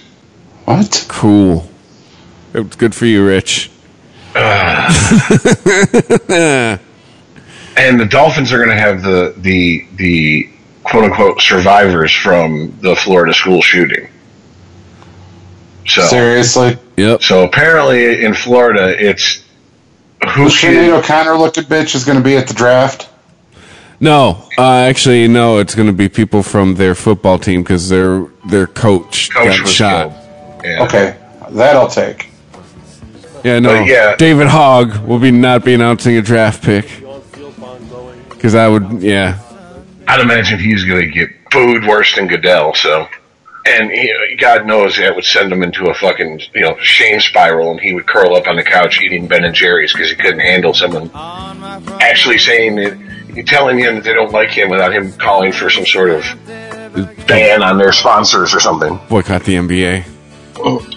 [0.65, 1.05] What?
[1.07, 1.69] Cool.
[2.53, 3.69] It's good for you, Rich.
[4.35, 6.77] Uh.
[7.79, 10.49] And the Dolphins are going to have the the the
[10.83, 14.09] quote unquote survivors from the Florida school shooting.
[15.87, 16.77] So Seriously?
[16.97, 17.23] Yep.
[17.23, 19.45] so apparently in Florida it's
[20.21, 23.09] who The Sinead should, O'Connor looking bitch is going to be at the draft.
[24.01, 25.57] No, uh, actually, no.
[25.57, 29.67] It's going to be people from their football team because their their coach, coach got
[29.67, 30.11] shot.
[30.63, 30.85] Yeah.
[30.85, 31.17] Okay,
[31.49, 32.29] that I'll take.
[33.43, 33.79] Yeah, no.
[33.79, 34.15] But yeah.
[34.15, 36.85] David Hogg will be not be announcing a draft pick
[38.29, 39.01] because I would.
[39.01, 39.37] Yeah,
[40.07, 42.73] I'd imagine he's going to get booed worse than Goodell.
[42.75, 43.07] So,
[43.69, 47.71] and know, God knows that would send him into a fucking you know shame spiral,
[47.71, 50.39] and he would curl up on the couch eating Ben and Jerry's because he couldn't
[50.39, 51.11] handle someone
[52.01, 55.85] actually saying that, telling him that they don't like him without him calling for some
[55.85, 56.23] sort of
[57.27, 58.99] ban on their sponsors or something.
[59.09, 60.05] boycott the NBA.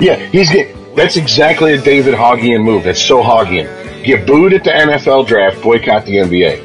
[0.00, 0.50] Yeah, he's
[0.96, 2.82] that's exactly a David Hoggian move.
[2.82, 4.04] That's so Hoggian.
[4.04, 6.58] Get booed at the NFL draft, boycott the NBA.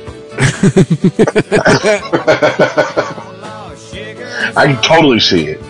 [4.56, 5.62] I can totally see it.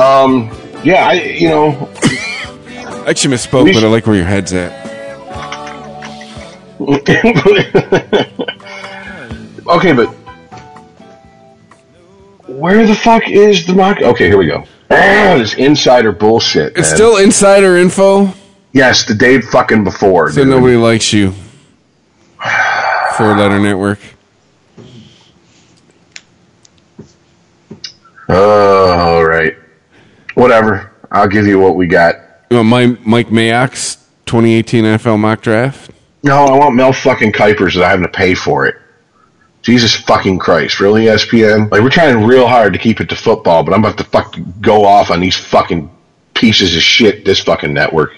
[0.00, 0.50] Um,
[0.82, 4.80] yeah, I you know, I actually misspoke, but should- I like where your head's at.
[9.68, 10.06] okay, but
[12.48, 14.00] where the fuck is the mock?
[14.00, 14.64] Okay, here we go.
[14.90, 16.76] Ah, this insider bullshit.
[16.76, 16.96] It's man.
[16.96, 18.32] still insider info,
[18.72, 20.30] yes, the day fucking before.
[20.30, 20.48] so dude.
[20.48, 21.32] nobody likes you.
[23.16, 23.98] Four letter network.
[28.28, 29.56] All right.
[30.34, 30.92] Whatever.
[31.10, 32.16] I'll give you what we got.
[32.50, 33.96] You want my, Mike Mayock's
[34.26, 35.90] 2018 NFL mock draft?
[36.22, 38.76] No, I want Mel fucking Kiper's that I having to pay for it.
[39.62, 40.80] Jesus fucking Christ.
[40.80, 41.70] Really, ESPN?
[41.70, 44.36] Like, we're trying real hard to keep it to football, but I'm about to fuck
[44.60, 45.90] go off on these fucking
[46.34, 48.16] pieces of shit, this fucking network,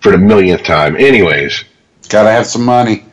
[0.00, 0.96] for the millionth time.
[0.96, 1.64] Anyways.
[2.08, 3.04] Gotta have some money.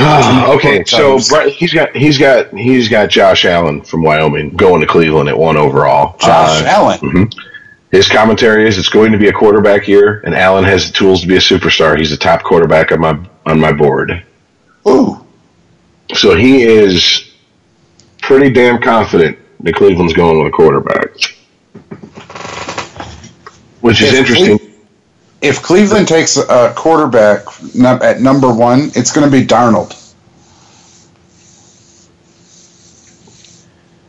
[0.00, 1.18] okay, so
[1.50, 5.56] he's got he's got he's got Josh Allen from Wyoming going to Cleveland at one
[5.56, 6.16] overall.
[6.18, 7.30] Josh Uh, Allen.
[7.90, 11.22] His commentary is it's going to be a quarterback year, and Allen has the tools
[11.22, 11.98] to be a superstar.
[11.98, 14.24] He's the top quarterback on my on my board.
[14.86, 15.24] Ooh.
[16.14, 17.32] So he is
[18.22, 21.10] pretty damn confident that Cleveland's going with a quarterback,
[23.80, 24.58] which is interesting.
[25.40, 27.44] If Cleveland takes a quarterback
[28.02, 29.94] at number one, it's going to be Darnold.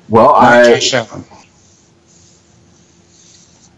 [0.09, 0.81] well, I,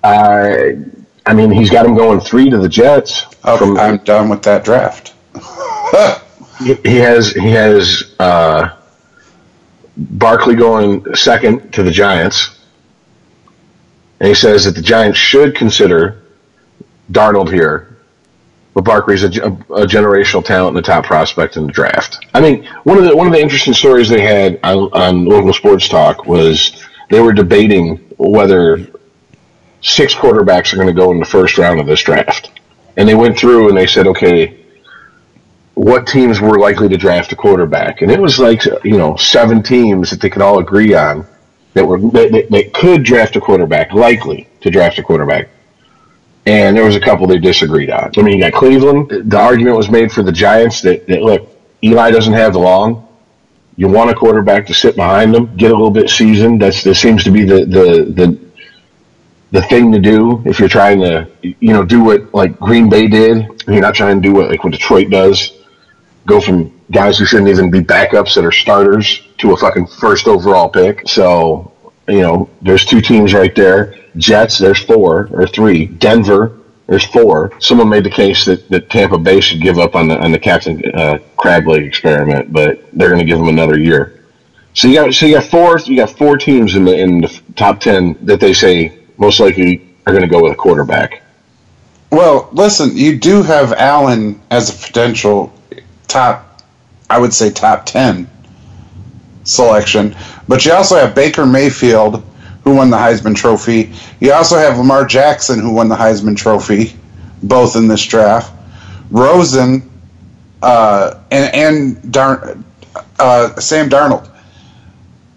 [0.04, 0.78] I,
[1.26, 3.26] I mean, he's got him going three to the Jets.
[3.46, 5.14] Okay, from, I'm done with that draft.
[6.60, 8.78] he he has he has uh,
[9.98, 12.58] Barkley going second to the Giants,
[14.20, 16.21] and he says that the Giants should consider
[17.12, 17.98] Darnold here,
[18.74, 19.52] but Barkley's a, a,
[19.84, 22.26] a generational talent and a top prospect in the draft.
[22.34, 25.54] I mean, one of the one of the interesting stories they had on, on local
[25.54, 28.88] sports talk was they were debating whether
[29.82, 32.52] six quarterbacks are going to go in the first round of this draft,
[32.98, 34.62] and they went through and they said, okay
[35.82, 39.64] what teams were likely to draft a quarterback, and it was like you know seven
[39.64, 41.26] teams that they could all agree on
[41.74, 45.50] that were that, that, that could draft a quarterback, likely to draft a quarterback.
[46.46, 48.12] And there was a couple they disagreed on.
[48.18, 49.32] I mean, you got Cleveland.
[49.32, 51.48] The argument was made for the Giants that, that look,
[51.84, 53.08] Eli doesn't have the long.
[53.78, 56.62] You want a quarterback to sit behind them, get a little bit seasoned.
[56.62, 58.40] That's that seems to be the the the
[59.52, 63.08] the thing to do if you're trying to, you know, do what like Green Bay
[63.08, 63.46] did.
[63.68, 65.54] You're not trying to do what like what Detroit does.
[66.26, 70.28] Go from guys who shouldn't even be backups that are starters to a fucking first
[70.28, 71.08] overall pick.
[71.08, 71.71] So,
[72.08, 73.96] you know, there's two teams right there.
[74.18, 75.86] Jets, there's four or three.
[75.86, 77.54] Denver, there's four.
[77.60, 80.40] Someone made the case that, that Tampa Bay should give up on the on the
[80.40, 84.26] Captain uh, Crab Leg experiment, but they're going to give them another year.
[84.74, 87.42] So you got so you got four you got four teams in the in the
[87.56, 91.22] top ten that they say most likely are going to go with a quarterback.
[92.12, 95.54] Well, listen, you do have Allen as a potential
[96.08, 96.62] top,
[97.10, 98.30] I would say top 10
[99.44, 100.16] selection,
[100.48, 102.24] but you also have Baker Mayfield,
[102.64, 103.92] who won the Heisman Trophy.
[104.20, 106.94] You also have Lamar Jackson, who won the Heisman Trophy,
[107.44, 108.54] both in this draft.
[109.10, 109.90] Rosen
[110.62, 112.58] uh, and, and Dar-
[113.20, 114.30] uh, Sam Darnold.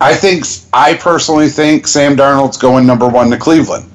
[0.01, 3.91] I think I personally think Sam Darnold's going number one to Cleveland.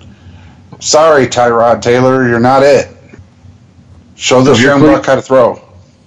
[0.80, 2.88] Sorry, Tyrod Taylor, you're not it.
[4.16, 5.62] Show the So you're young Cle- buck how to throw.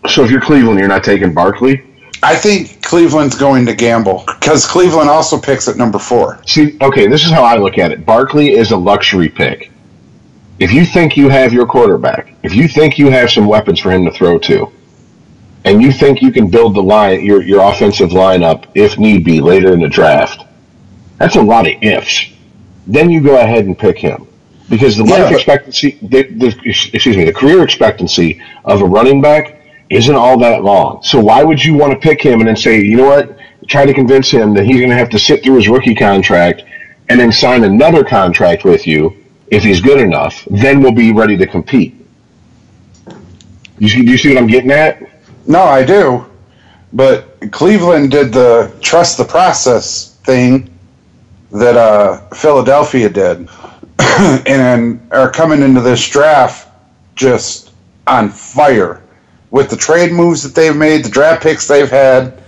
[0.09, 1.83] So if you're Cleveland, you're not taking Barkley.
[2.23, 6.41] I think Cleveland's going to gamble because Cleveland also picks at number four.
[6.47, 8.07] See, okay, this is how I look at it.
[8.07, 9.73] Barkley is a luxury pick.
[10.61, 13.91] If you think you have your quarterback, if you think you have some weapons for
[13.91, 14.71] him to throw to,
[15.65, 19.41] and you think you can build the line, your your offensive lineup if need be
[19.41, 20.45] later in the draft,
[21.19, 22.33] that's a lot of ifs.
[22.87, 24.29] Then you go ahead and pick him
[24.69, 29.21] because the Yeah, life expectancy, the, the, excuse me, the career expectancy of a running
[29.21, 29.62] back
[29.93, 31.03] isn't all that long.
[31.03, 33.37] So why would you want to pick him and then say, you know what,
[33.69, 36.63] try to convince him that he's going to have to sit through his rookie contract
[37.09, 41.37] and then sign another contract with you if he's good enough, then we'll be ready
[41.37, 41.95] to compete.
[43.79, 45.03] You see, do you see what I'm getting at?
[45.47, 46.25] No, I do.
[46.95, 50.71] But Cleveland did the trust the process thing
[51.51, 53.49] that uh, Philadelphia did,
[54.47, 56.69] and are coming into this draft
[57.15, 57.73] just
[58.07, 59.02] on fire
[59.53, 62.43] with the trade moves that they've made, the draft picks they've had.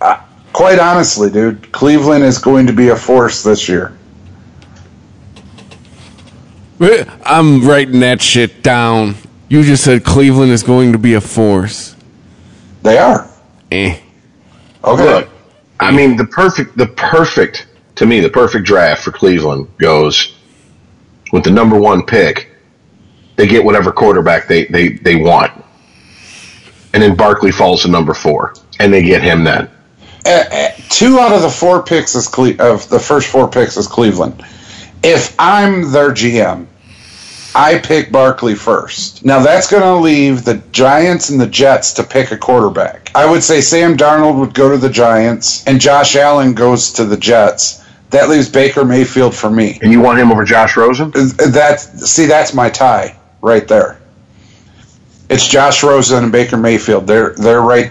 [0.00, 0.20] Uh,
[0.52, 3.96] quite honestly, dude, Cleveland is going to be a force this year.
[7.24, 9.14] I'm writing that shit down.
[9.48, 11.94] You just said Cleveland is going to be a force.
[12.82, 13.30] They are.
[13.70, 13.98] Eh.
[14.82, 15.04] Okay.
[15.04, 15.28] Look,
[15.80, 20.36] I mean, the perfect, the perfect, to me, the perfect draft for Cleveland goes
[21.32, 22.50] with the number one pick.
[23.36, 25.63] They get whatever quarterback they, they, they want.
[26.94, 28.54] And then Barkley falls to number four.
[28.80, 29.68] And they get him then.
[30.26, 33.76] uh, uh, two out of the four picks is Cle- of the first four picks
[33.76, 34.42] is Cleveland.
[35.02, 36.66] If I'm their GM,
[37.54, 39.24] I pick Barkley first.
[39.24, 43.10] Now that's going to leave the Giants and the Jets to pick a quarterback.
[43.14, 47.04] I would say Sam Darnold would go to the Giants and Josh Allen goes to
[47.04, 47.84] the Jets.
[48.10, 49.78] That leaves Baker Mayfield for me.
[49.82, 51.10] And you want him over Josh Rosen?
[51.10, 54.00] That see, that's my tie right there.
[55.30, 57.06] It's Josh Rosen and Baker Mayfield.
[57.06, 57.90] They're they're right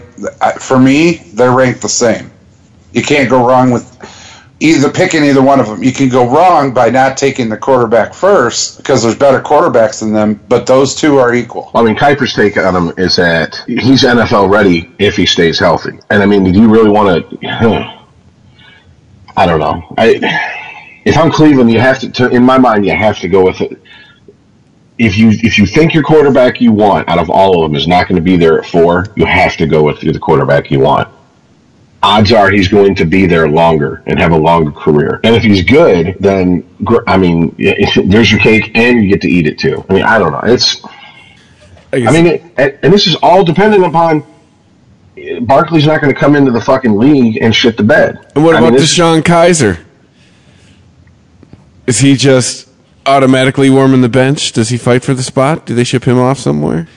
[0.59, 1.17] for me.
[1.33, 2.31] They're ranked the same.
[2.91, 3.89] You can't go wrong with
[4.59, 5.83] either picking either one of them.
[5.83, 10.13] You can go wrong by not taking the quarterback first because there's better quarterbacks than
[10.13, 10.39] them.
[10.47, 11.69] But those two are equal.
[11.75, 15.99] I mean, Kiper's take on him is that he's NFL ready if he stays healthy.
[16.09, 17.43] And I mean, do you really want to?
[19.35, 19.83] I don't know.
[19.97, 20.61] I,
[21.05, 22.29] if I'm Cleveland, you have to, to.
[22.29, 23.81] In my mind, you have to go with it.
[24.97, 27.87] If you if you think your quarterback you want out of all of them is
[27.87, 30.79] not going to be there at four, you have to go with the quarterback you
[30.79, 31.07] want.
[32.03, 35.21] Odds are he's going to be there longer and have a longer career.
[35.23, 36.67] And if he's good, then
[37.07, 37.55] I mean,
[38.05, 39.83] there's your cake, and you get to eat it too.
[39.89, 40.41] I mean, I don't know.
[40.43, 40.83] It's
[41.93, 44.23] I mean, it, and this is all dependent upon
[45.41, 48.31] Barkley's not going to come into the fucking league and shit the bed.
[48.35, 49.83] And what I about mean, DeShone Kizer?
[51.85, 52.69] Is he just
[53.05, 54.51] automatically warming the bench?
[54.51, 55.65] Does he fight for the spot?
[55.65, 56.87] Do they ship him off somewhere?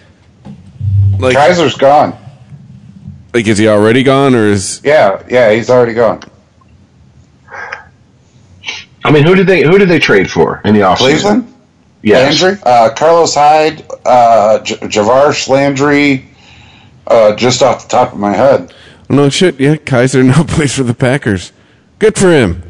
[1.19, 2.17] Like, Kizer's gone.
[3.33, 6.23] like is he already gone, or is Yeah, yeah, he's already gone.
[9.05, 10.97] I mean, who did they who did they trade for in the offseason?
[10.99, 11.55] Cleveland.
[12.03, 12.41] Yes.
[12.43, 16.29] Landry, uh, Carlos Hyde, uh, J- Javarish Landry,
[17.07, 18.73] uh, just off the top of my head.
[19.09, 19.59] no shit?
[19.59, 21.53] Yeah, Kizer now plays for the Packers.
[21.99, 22.63] Good for him.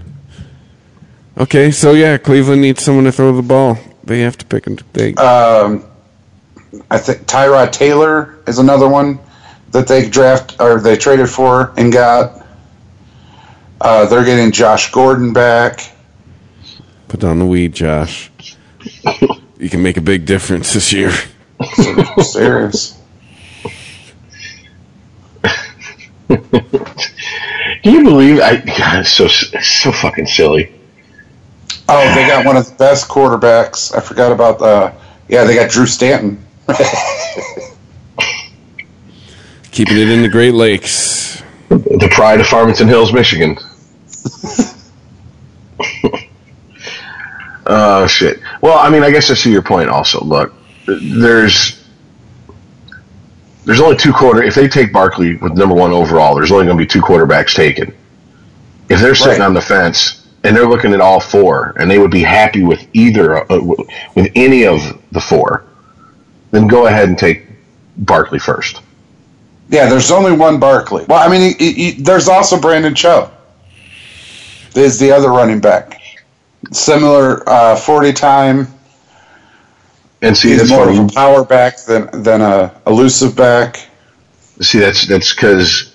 [1.39, 3.79] Okay, so yeah, Cleveland needs someone to throw the ball.
[4.05, 5.15] They have to pick and they.
[5.15, 5.85] Um,
[6.91, 9.19] I think Tyrod Taylor is another one
[9.73, 12.47] that they draft or they traded for and got.
[13.81, 15.93] Uh, they're getting Josh Gordon back.
[17.09, 18.31] Put down the weed, Josh.
[19.59, 21.13] you can make a big difference this year.
[22.23, 22.99] Serious.
[26.29, 26.41] Can
[27.85, 28.41] you believe?
[28.41, 30.76] I God, it's so so fucking silly.
[31.89, 33.95] Oh, they got one of the best quarterbacks.
[33.97, 34.93] I forgot about the.
[35.29, 36.45] Yeah, they got Drew Stanton.
[39.71, 41.43] Keeping it in the Great Lakes.
[41.69, 43.57] The pride of Farmington Hills, Michigan.
[47.69, 48.39] Oh shit.
[48.61, 49.89] Well, I mean, I guess I see your point.
[49.89, 50.53] Also, look,
[50.87, 51.83] there's
[53.65, 54.43] there's only two quarter.
[54.43, 57.55] If they take Barkley with number one overall, there's only going to be two quarterbacks
[57.55, 57.93] taken.
[58.89, 59.47] If they're sitting Right.
[59.47, 62.87] on the fence and they're looking at all four, and they would be happy with
[62.93, 63.61] either uh,
[64.15, 65.65] with any of the four,
[66.53, 67.43] then go ahead and take
[67.99, 68.81] Barkley first.
[69.69, 71.05] Yeah, there's only one Barkley.
[71.09, 73.33] Well, I mean, he, he, there's also Brandon Chubb.
[74.77, 76.01] Is the other running back
[76.71, 78.69] similar uh, 40 time?
[80.23, 80.99] And see, He's that's more funny.
[80.99, 83.89] of a power back than than a elusive back.
[84.61, 85.93] See, that's that's because,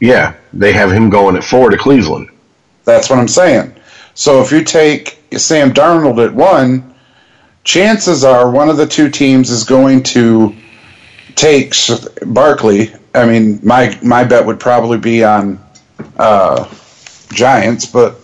[0.00, 2.30] yeah, they have him going at four to Cleveland.
[2.88, 3.74] That's what I'm saying.
[4.14, 6.94] So if you take Sam Darnold at one,
[7.62, 10.56] chances are one of the two teams is going to
[11.34, 11.74] take
[12.24, 12.94] Barkley.
[13.14, 15.62] I mean, my my bet would probably be on
[16.16, 16.66] uh,
[17.30, 18.18] Giants, but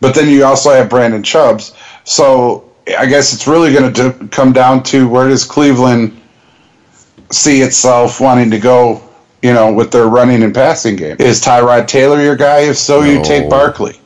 [0.00, 1.76] but then you also have Brandon Chubbs.
[2.04, 6.18] So I guess it's really going to come down to where does Cleveland
[7.30, 9.02] see itself wanting to go.
[9.42, 12.60] You know, with their running and passing game, is Tyrod Taylor your guy?
[12.60, 13.98] If so, you take Barkley.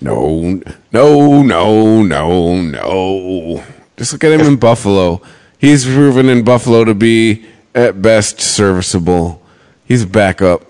[0.00, 0.60] No,
[0.92, 3.64] no, no, no, no.
[3.96, 5.20] Just look at him in Buffalo.
[5.58, 9.42] He's proven in Buffalo to be at best serviceable.
[9.84, 10.62] He's a backup.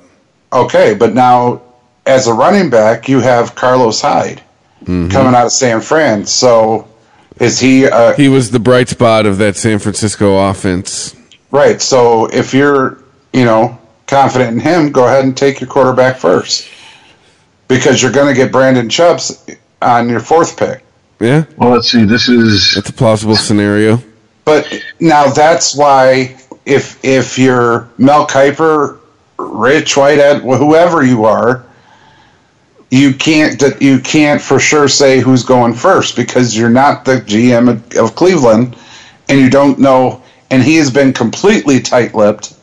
[0.52, 1.60] Okay, but now
[2.06, 4.42] as a running back, you have Carlos Hyde
[4.82, 5.08] Mm-hmm.
[5.08, 6.26] coming out of San Fran.
[6.26, 6.86] So
[7.40, 11.16] is he uh, He was the bright spot of that San Francisco offense.
[11.50, 11.80] right?
[11.80, 12.98] So if you're
[13.36, 16.68] you know confident in him, go ahead and take your quarterback first
[17.68, 19.46] because you're going to get Brandon Chubbs
[19.82, 20.82] on your fourth pick.
[21.20, 22.04] Yeah, Well, let's see.
[22.04, 24.02] This is that's a plausible scenario.
[24.44, 26.36] But now that's why
[26.66, 28.98] if if you're Mel Kiper,
[29.38, 31.64] Rich Whitehead, whoever you are,
[32.90, 37.70] you can't you can't for sure say who's going first because you're not the GM
[37.70, 38.76] of, of Cleveland,
[39.28, 40.22] and you don't know.
[40.50, 42.55] And he has been completely tight-lipped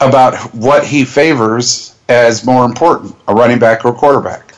[0.00, 4.54] about what he favors as more important, a running back or a quarterback.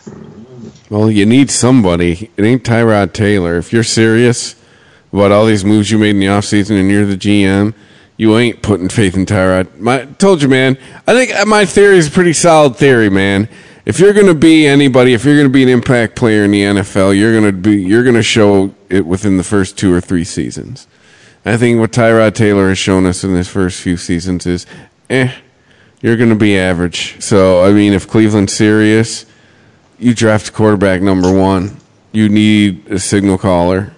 [0.89, 2.31] Well, you need somebody.
[2.37, 3.57] It ain't Tyrod Taylor.
[3.57, 4.57] If you're serious
[5.13, 7.75] about all these moves you made in the offseason and you're the GM,
[8.17, 9.79] you ain't putting faith in Tyrod.
[9.79, 10.77] My told you, man.
[11.07, 13.49] I think my theory is a pretty solid theory, man.
[13.87, 16.51] If you're going to be anybody, if you're going to be an impact player in
[16.51, 19.93] the NFL, you're going to be you're going to show it within the first two
[19.95, 20.87] or three seasons.
[21.45, 24.67] I think what Tyrod Taylor has shown us in his first few seasons is,
[25.11, 25.33] eh,
[26.01, 27.21] you're going to be average.
[27.21, 29.27] So, I mean, if Cleveland's serious,
[29.99, 31.77] you draft quarterback number one.
[32.13, 33.93] You need a signal caller.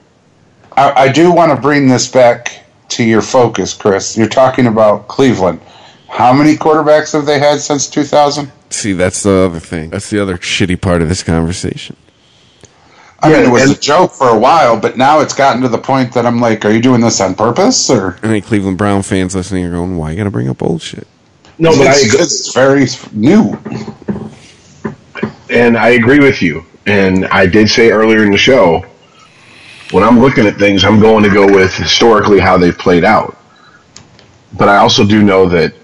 [0.77, 4.17] I, I do want to bring this back to your focus, Chris.
[4.17, 5.61] You're talking about Cleveland.
[6.09, 8.51] How many quarterbacks have they had since 2000?
[8.69, 9.91] See, that's the other thing.
[9.91, 11.97] That's the other shitty part of this conversation.
[13.23, 15.63] I mean, Yeah, it was and- a joke for a while, but now it's gotten
[15.63, 17.89] to the point that I'm like, are you doing this on purpose?
[17.89, 20.63] Or I think Cleveland Brown fans listening are going, "Why you got to bring up
[20.63, 21.07] old shit?"
[21.59, 23.57] no, but I it's, agree, it's very new.
[25.51, 26.65] and I agree with you.
[26.87, 28.85] And I did say earlier in the show,
[29.93, 33.37] when I'm looking at things, I'm going to go with historically how they've played out.
[34.59, 35.75] But I also do know that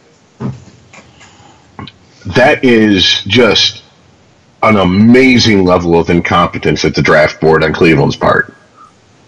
[2.26, 3.82] that is just
[4.62, 8.54] an amazing level of incompetence at the draft board on Cleveland's part.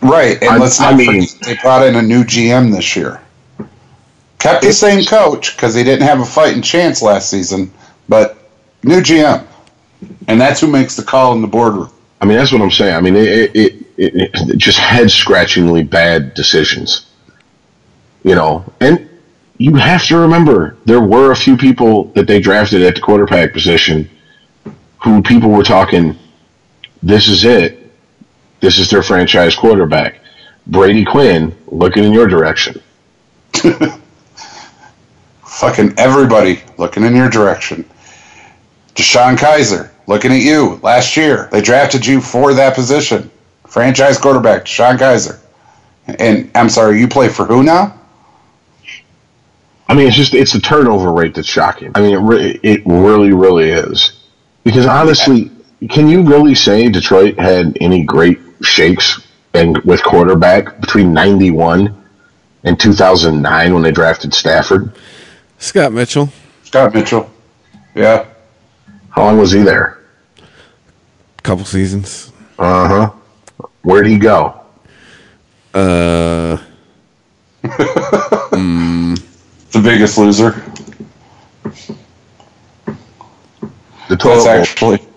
[0.03, 2.97] Right, and I- let's I not mean- forget they brought in a new GM this
[2.97, 3.21] year.
[4.39, 7.71] Kept the same coach because he didn't have a fighting chance last season,
[8.09, 8.39] but
[8.83, 9.45] new GM,
[10.29, 11.91] and that's who makes the call in the boardroom.
[12.23, 12.95] I mean, that's what I'm saying.
[12.95, 17.07] I mean, it, it, it, it, it just head scratchingly bad decisions.
[18.23, 19.09] You know, and
[19.59, 23.53] you have to remember there were a few people that they drafted at the quarterback
[23.53, 24.09] position
[25.03, 26.17] who people were talking,
[27.03, 27.79] this is it.
[28.61, 30.17] This is their franchise quarterback.
[30.67, 32.81] Brady Quinn looking in your direction.
[35.43, 37.85] Fucking everybody looking in your direction.
[38.95, 41.49] DeShone Kizer looking at you last year.
[41.51, 43.31] They drafted you for that position.
[43.67, 45.41] Franchise quarterback, DeShone Kizer.
[46.19, 47.99] And I'm sorry, you play for who now?
[49.89, 51.91] I mean, it's just it's the turnover rate that's shocking.
[51.97, 54.20] I mean, it re- it really, really is.
[54.71, 55.51] Because honestly,
[55.89, 59.21] can you really say Detroit had any great shakes
[59.53, 61.93] and with quarterback between '91
[62.63, 64.93] and 2009 when they drafted Stafford?
[65.59, 66.29] Scott Mitchell,
[66.63, 67.29] Scott Mitchell.
[67.97, 68.27] Yeah.
[69.09, 69.99] How long was he there?
[70.39, 72.31] A couple seasons.
[72.57, 73.67] Uh huh.
[73.83, 74.61] Where'd he go?
[75.75, 76.59] Uh,
[79.73, 80.63] The biggest loser.
[84.11, 84.49] The That's bowl.
[84.49, 85.09] actually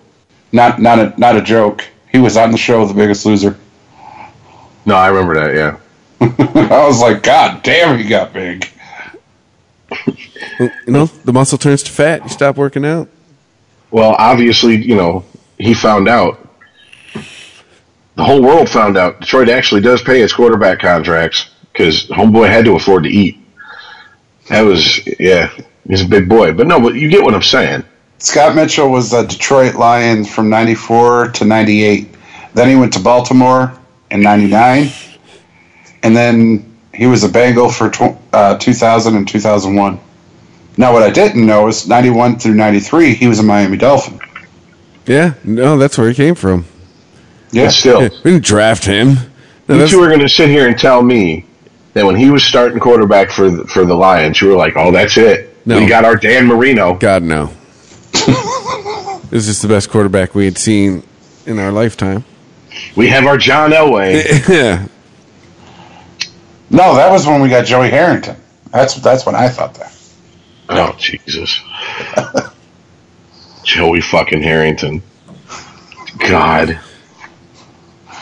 [0.52, 1.84] not not a not a joke.
[2.12, 3.58] He was on the show, The Biggest Loser.
[4.86, 5.54] No, I remember that.
[5.54, 5.78] Yeah.
[6.70, 8.70] I was like, God damn, he got big.
[9.90, 12.22] well, you know, the muscle turns to fat.
[12.22, 13.08] You stop working out.
[13.90, 15.24] Well, obviously, you know,
[15.58, 16.40] he found out.
[18.16, 22.64] The whole world found out Detroit actually does pay its quarterback contracts because Homeboy had
[22.66, 23.38] to afford to eat.
[24.50, 25.50] That was, yeah,
[25.88, 26.52] he's a big boy.
[26.52, 27.82] But no, but you get what I'm saying.
[28.18, 32.08] Scott Mitchell was a Detroit Lion from 94 to 98.
[32.54, 33.76] Then he went to Baltimore
[34.10, 34.90] in 99.
[36.02, 40.00] And then he was a Bengal for tw- uh, 2000 and 2001.
[40.76, 44.18] Now, what I didn't know is 91 through 93, he was a Miami Dolphin.
[45.06, 46.64] Yeah, no, that's where he came from.
[47.52, 47.66] Yeah.
[47.66, 49.16] But still, we didn't draft him.
[49.68, 51.46] No, you two are going to sit here and tell me
[51.92, 54.90] that when he was starting quarterback for the, for the Lions, you were like, oh,
[54.90, 55.56] that's it.
[55.66, 55.78] No.
[55.78, 56.94] We got our Dan Marino.
[56.94, 57.50] God no.
[59.30, 61.02] this is the best quarterback we had seen
[61.46, 62.24] in our lifetime.
[62.96, 64.48] We have our John Elway.
[64.48, 64.86] yeah,
[66.70, 68.36] No, that was when we got Joey Harrington.
[68.72, 69.92] That's that's when I thought that.
[70.68, 71.60] Oh Jesus,
[73.64, 75.02] Joey fucking Harrington.
[76.18, 76.78] God,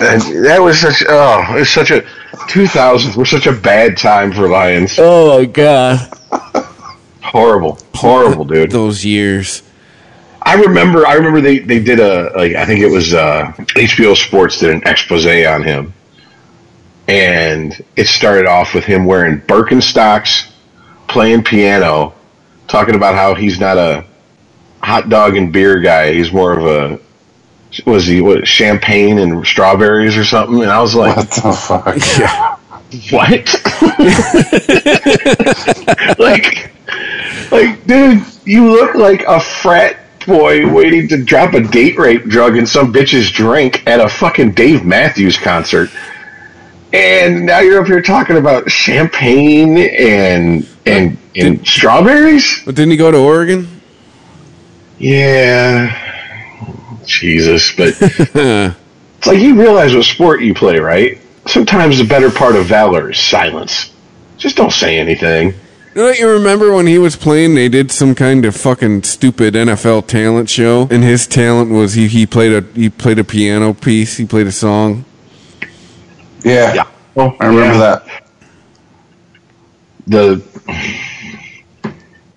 [0.00, 1.04] and that was such.
[1.08, 2.00] Oh, it's such a
[2.48, 4.96] 2000s were such a bad time for Lions.
[4.98, 6.10] Oh my god,
[7.22, 8.70] Horrible, horrible, dude.
[8.70, 9.62] those years.
[10.44, 11.06] I remember.
[11.06, 14.70] I remember they they did a like I think it was uh, HBO Sports did
[14.70, 15.92] an expose on him,
[17.08, 20.50] and it started off with him wearing Birkenstocks,
[21.08, 22.14] playing piano,
[22.68, 24.04] talking about how he's not a
[24.82, 26.12] hot dog and beer guy.
[26.12, 27.00] He's more of a
[27.86, 30.62] was he what champagne and strawberries or something?
[30.62, 31.96] And I was like, What the fuck?
[32.92, 33.08] Yeah.
[33.10, 33.48] what?
[36.18, 36.70] like,
[37.50, 39.96] like, dude, you look like a frat
[40.26, 44.52] boy waiting to drop a date rape drug in some bitch's drink at a fucking
[44.52, 45.90] Dave Matthews concert.
[46.92, 52.62] And now you're up here talking about champagne and and and strawberries?
[52.64, 53.68] But didn't he go to Oregon?
[54.98, 55.98] Yeah.
[57.04, 61.18] Jesus, but it's like you realize what sport you play, right?
[61.46, 63.92] Sometimes the better part of valor is silence.
[64.36, 65.54] Just don't say anything.
[65.94, 67.54] You know what you remember when he was playing?
[67.54, 72.08] They did some kind of fucking stupid NFL talent show, and his talent was he,
[72.08, 75.04] he played a he played a piano piece, he played a song.
[76.44, 76.74] Yeah.
[76.74, 76.84] Yeah.
[77.14, 77.78] Oh, I remember yeah.
[77.78, 78.24] that.
[80.06, 80.42] The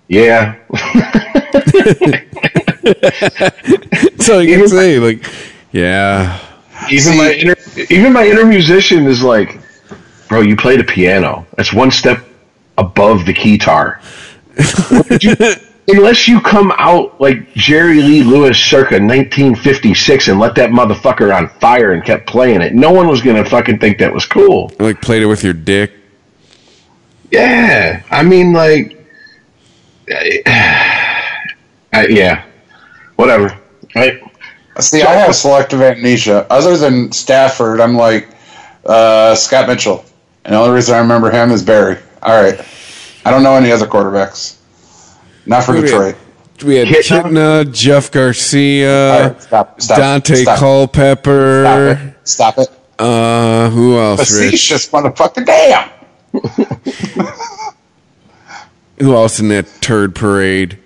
[0.07, 0.55] yeah,
[4.19, 5.25] So you can say like,
[5.71, 6.39] yeah,
[6.91, 7.55] even my inner,
[7.89, 9.59] even my inner musician is like,
[10.27, 11.47] bro, you play the piano.
[11.55, 12.23] That's one step
[12.77, 13.99] above the guitar.
[14.89, 15.35] What did you-
[15.87, 21.47] Unless you come out like Jerry Lee Lewis circa 1956 and let that motherfucker on
[21.59, 24.71] fire and kept playing it, no one was gonna fucking think that was cool.
[24.79, 25.91] like played it with your dick.
[27.31, 28.97] Yeah, I mean, like,
[30.09, 32.45] I, yeah,
[33.15, 33.55] whatever.
[33.95, 34.21] Right?
[34.79, 36.47] See, I have selective amnesia.
[36.49, 38.29] Other than Stafford, I'm like
[38.85, 40.03] uh, Scott Mitchell,
[40.43, 41.97] and the only reason I remember him is Barry.
[42.25, 42.59] All right,
[43.23, 44.57] I don't know any other quarterbacks.
[45.45, 46.15] Not for we Detroit.
[46.65, 47.21] We had Kitna?
[47.23, 50.57] Kitna, Jeff Garcia, All right, stop, stop, Daunte stop.
[50.59, 51.63] Culpepper.
[51.63, 52.27] Stop it.
[52.27, 52.69] Stop it.
[52.97, 54.19] Uh, who else?
[54.19, 54.51] Rich?
[54.51, 55.45] Facetious motherfucker.
[55.45, 55.89] Damn.
[58.99, 60.79] Who else in that turd parade?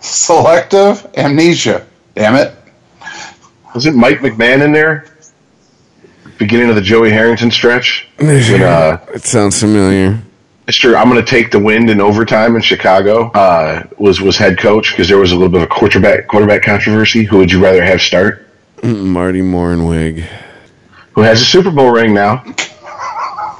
[0.00, 1.86] Selective amnesia.
[2.14, 2.54] Damn it.
[3.74, 5.06] Was it Mike McMahon in there?
[6.38, 8.08] Beginning of the Joey Harrington stretch.
[8.18, 10.22] When, uh, It sounds familiar.
[10.70, 10.94] Mr.
[10.96, 14.90] I'm going to take the wind in overtime in Chicago uh, was was head coach
[14.92, 17.24] because there was a little bit of a quarterback quarterback controversy.
[17.24, 18.46] Who would you rather have start?
[18.82, 20.20] Marty Mornhinweg.
[21.14, 22.44] Who has a Super Bowl ring now?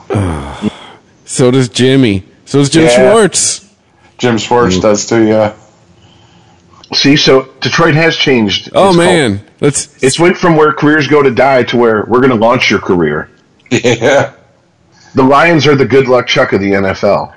[1.25, 2.25] So does Jimmy.
[2.45, 3.13] So does Jim Yeah.
[3.13, 3.73] Schwartz.
[4.19, 4.83] Jim Schwartz Mm.
[4.83, 5.53] does too, yeah.
[6.93, 8.71] See, so Detroit has changed.
[8.75, 10.03] Oh its man, cult- let's.
[10.03, 12.81] it's went from where careers go to die to where we're going to launch your
[12.81, 13.31] career.
[13.71, 14.33] Yeah.
[15.15, 17.35] The Lions are the good luck Chuck of the NFL.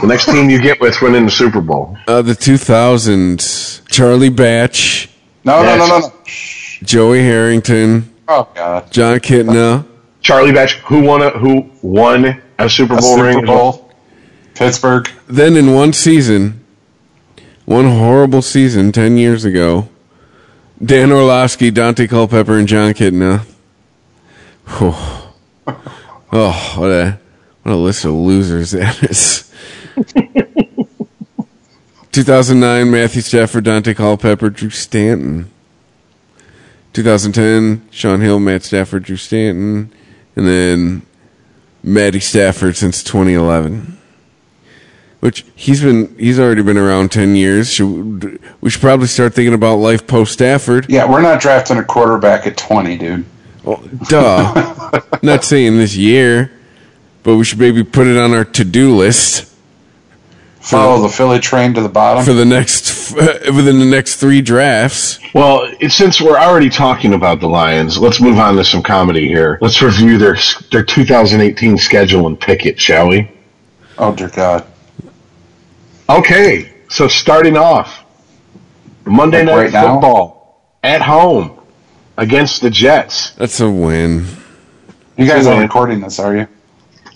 [0.00, 1.96] The next team you get with winning the Super Bowl.
[2.06, 3.86] Uh, the 2000s.
[3.88, 5.08] Charlie Batch,
[5.44, 6.12] No, no, no, no, no.
[6.82, 8.90] Joey Harrington, Oh, God.
[8.90, 9.86] Jon Kitna.
[10.20, 13.44] Charlie Batch, who won a who won a Super A Bowl Super ring?
[13.46, 13.92] Bowl.
[14.54, 15.08] Pittsburgh.
[15.28, 16.64] Then in one season,
[17.64, 19.88] one horrible season 10 years ago,
[20.84, 23.44] Dan Orlovsky, Daunte Culpepper, and Jon Kitna.
[24.78, 24.94] Whew.
[26.32, 27.18] Oh, what a
[27.62, 29.52] what a list of losers that is.
[32.12, 35.50] 2009, Matthew Stafford, Daunte Culpepper, Drew Stanton.
[36.94, 39.92] 2010, Shaun Hill, Matt Stafford, Drew Stanton,
[40.34, 41.02] and then
[41.82, 43.98] Matty Stafford since 2011.
[45.20, 47.70] Which he's been he's already been around 10 years.
[47.70, 50.86] Should, we should probably start thinking about life post Stafford.
[50.88, 53.26] Yeah, we're not drafting a quarterback at 20, dude.
[53.66, 55.00] Well, duh.
[55.22, 56.50] Not saying this year,
[57.22, 59.46] but we should maybe put it on our to-do list
[60.66, 62.24] Follow the Philly train to the bottom.
[62.24, 65.20] for the next within the next 3 drafts.
[65.32, 69.58] Well, since we're already talking about the Lions, let's move on to some comedy here.
[69.60, 70.36] Let's review their
[70.72, 73.30] their 2018 schedule and pick it, shall we?
[73.98, 74.66] oh, dear God.
[76.08, 78.04] Okay, so starting off,
[79.04, 79.94] Monday Like Night right now?
[79.94, 81.55] Football at home
[82.16, 83.30] against the Jets.
[83.32, 84.26] That's a win.
[85.16, 85.62] You guys are Win.
[85.62, 86.46] recording this, are you?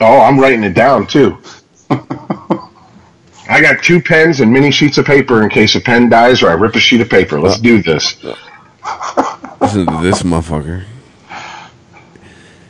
[0.00, 1.38] Oh, I'm writing it down too.
[1.90, 6.48] I got two pens and mini sheets of paper in case a pen dies or
[6.48, 7.38] I rip a sheet of paper.
[7.40, 8.24] Let's uh, do this.
[8.24, 8.36] Uh,
[9.60, 10.84] listen to this motherfucker.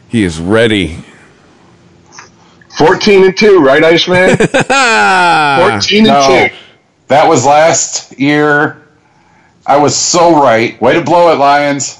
[0.08, 1.04] He is ready.
[2.78, 4.36] 14 and 2, right, Iceman?
[4.38, 6.48] 14 and No.
[6.48, 6.54] 2.
[7.08, 8.88] That was last year.
[9.66, 10.80] I was so right.
[10.80, 11.99] Way to blow it, Lions.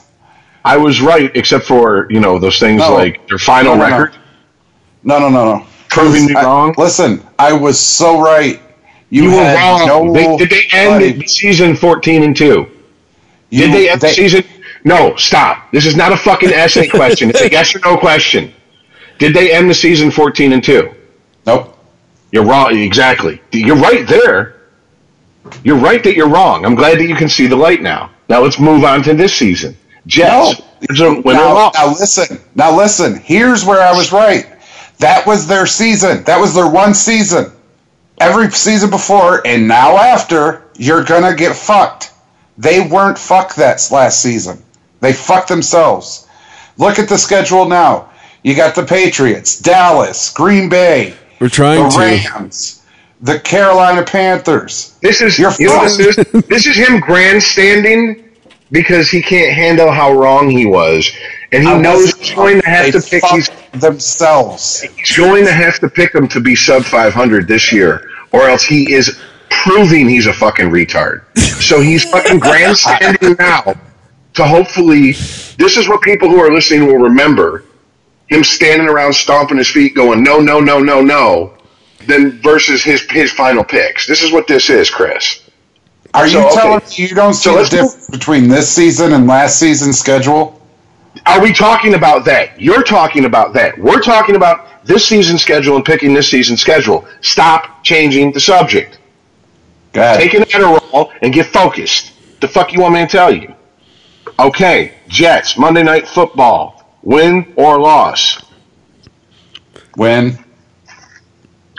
[0.65, 2.95] I was right, except for, you know, those things No.
[2.95, 4.16] like their final No, no, record.
[5.03, 5.66] No, no, no, no.
[5.89, 6.74] Proving me wrong?
[6.77, 8.61] Listen, I was so right.
[9.09, 9.87] You, You were wrong.
[9.87, 10.12] no.
[10.12, 12.45] they, did they end the season 14 and 2?
[13.51, 14.45] you- Did they end they- the season?
[14.85, 15.70] No, stop.
[15.73, 17.28] This is not a fucking essay question.
[17.31, 18.53] It's a yes or no question.
[19.19, 20.91] Did they end the season 14 and 2?
[21.47, 21.77] Nope.
[22.32, 22.77] You're wrong.
[22.77, 23.43] Exactly.
[23.53, 24.57] You're right there.
[25.65, 26.65] You're right that you're wrong.
[26.65, 28.11] I'm glad that you can see the light now.
[28.28, 29.77] Now let's move on to this season.
[30.07, 30.63] Jets.
[30.81, 32.41] There's a winner Now, now listen.
[32.55, 33.17] Now listen.
[33.17, 34.47] Here's where I was right.
[34.99, 36.25] That was their season.
[36.25, 37.53] That was their one season.
[38.19, 42.13] Every season before and now after, you're gonna get fucked.
[42.59, 44.63] They weren't fucked that last season.
[45.01, 46.27] They fucked themselves.
[46.77, 48.11] Look at the schedule now.
[48.43, 51.99] You got the Patriots, Dallas, Green Bay, We're trying the to.
[51.99, 52.83] Rams,
[53.21, 54.97] the Carolina Panthers.
[55.03, 55.99] This is You're you know, fucked.
[55.99, 56.17] this,
[56.47, 58.30] this is him grandstanding
[58.71, 61.11] because he can't handle how wrong he was,
[61.53, 63.25] and he I knows he's going to have to pick.
[63.25, 64.81] He's, themselves.
[64.81, 68.65] he's going to have to pick him to be sub 500 this year, or else
[68.65, 69.21] he is
[69.51, 71.25] proving he's a fucking retard.
[71.61, 73.75] So he's fucking grandstanding now
[74.35, 75.13] to hopefully.
[75.59, 77.65] This is what people who are listening will remember.
[78.29, 81.55] Him standing around stomping his feet, going no, no, no, no, no.
[82.07, 84.07] Then versus his his final picks.
[84.07, 85.50] This is what this is, Chris.
[86.15, 86.55] Are So, you okay.
[86.57, 89.99] telling me you don't see So the let's difference between this season and last season's
[89.99, 90.61] schedule?
[91.27, 92.61] Are we talking about that?
[92.61, 93.78] You're talking about that.
[93.78, 97.07] We're talking about this season's schedule and picking this season's schedule.
[97.20, 98.99] Stop changing the subject.
[99.93, 100.20] Go ahead.
[100.20, 102.12] Take an Adderall and get focused.
[102.41, 103.55] The fuck you want me to tell you?
[104.39, 106.97] Okay, Jets, Monday Night Football.
[107.03, 108.43] Win or loss?
[109.97, 110.39] Win.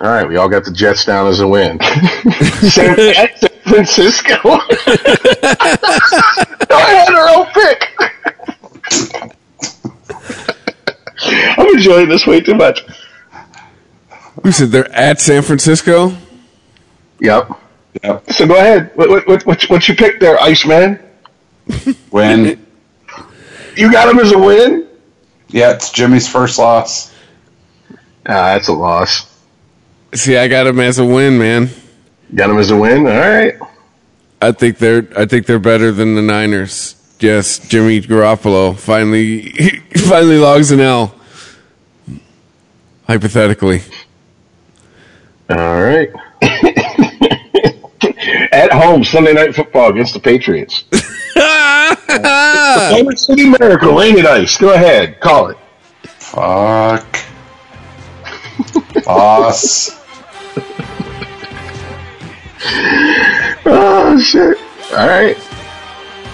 [0.01, 1.79] All right, we all got the Jets down as a win.
[2.69, 4.35] San, at San Francisco.
[6.73, 7.87] I had our own pick.
[11.57, 12.83] I'm enjoying this way too much.
[14.43, 16.13] Who said they're at San Francisco?
[17.19, 17.51] Yep.
[18.03, 18.31] Yep.
[18.31, 18.91] So go ahead.
[18.95, 20.99] What, what, what, what's, what's your pick there, Iceman?
[22.11, 22.65] Win.
[23.77, 24.87] You got him as a win?
[25.47, 27.13] yeah, it's Jimmy's first loss.
[28.25, 29.27] Ah, that's a loss.
[30.13, 31.69] See, I got him as a win, man.
[32.33, 33.07] Got him as a win?
[33.07, 33.55] All right.
[34.41, 36.95] I think they're I think they're better than the Niners.
[37.19, 39.51] Yes, Jimmy Garoppolo finally
[40.07, 41.13] finally logs an L.
[43.07, 43.81] Hypothetically.
[45.49, 46.09] All right.
[48.53, 50.85] At home, Sunday Night Football against the Patriots.
[51.37, 54.57] Oklahoma City Miracle, ain't it, Ice?
[54.57, 55.19] Go ahead.
[55.19, 55.57] Call it.
[56.03, 57.19] Fuck.
[59.05, 60.01] Loss.
[63.63, 64.57] Oh, shit.
[64.91, 65.37] All right.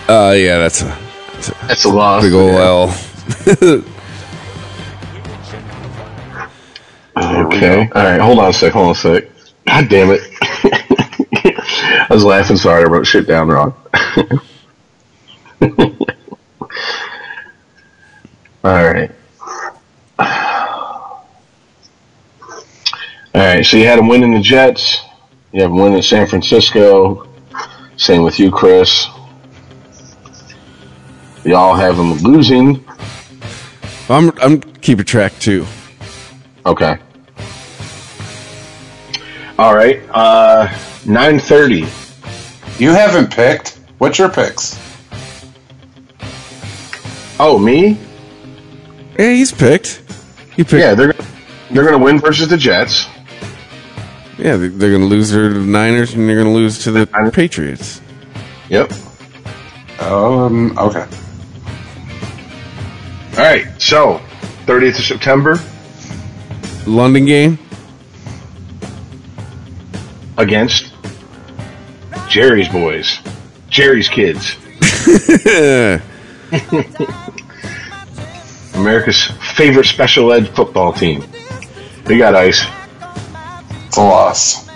[0.07, 0.97] Uh yeah, that's a
[1.67, 2.23] That's a loss.
[2.23, 2.97] big ol' L.
[7.17, 7.89] Okay.
[7.93, 8.21] All right.
[8.21, 8.73] Hold on a sec.
[8.73, 9.25] Hold on a sec.
[9.65, 10.21] God damn it.
[12.09, 12.57] I was laughing.
[12.57, 13.73] Sorry, I wrote shit down wrong.
[18.63, 19.11] All right.
[20.19, 20.25] All
[23.35, 23.65] right.
[23.65, 25.01] So you had him winning the Jets.
[25.57, 27.27] You have one in San Francisco.
[27.95, 29.07] Same with you, Chris.
[31.43, 32.85] Y'all have them losing.
[34.07, 35.65] I'm I'm keeping track too.
[36.63, 36.99] Okay.
[39.57, 40.07] All right.
[40.11, 40.71] Uh,
[41.07, 41.87] nine thirty.
[42.77, 43.79] You haven't picked.
[43.97, 44.79] What's your picks?
[47.39, 47.97] Oh, me?
[49.17, 50.03] Yeah, he's picked.
[50.55, 50.73] He picked.
[50.73, 51.15] Yeah, they're
[51.71, 53.07] they're gonna win versus the Jets.
[54.37, 56.91] Yeah, they- they're going to lose to the Niners and they're going to lose to
[56.91, 58.01] the Patriots.
[58.69, 58.91] Yep.
[59.99, 60.77] Um.
[60.77, 61.05] Okay.
[63.33, 63.65] All right.
[63.79, 64.19] So,
[64.65, 65.59] thirtieth of September
[66.85, 67.57] London game.
[70.37, 70.93] against
[72.29, 73.17] Jerry's boys,
[73.69, 74.55] Jerry's kids,
[78.75, 81.23] America's favorite special ed football team.
[82.05, 82.63] We got ice.
[83.97, 84.67] A loss.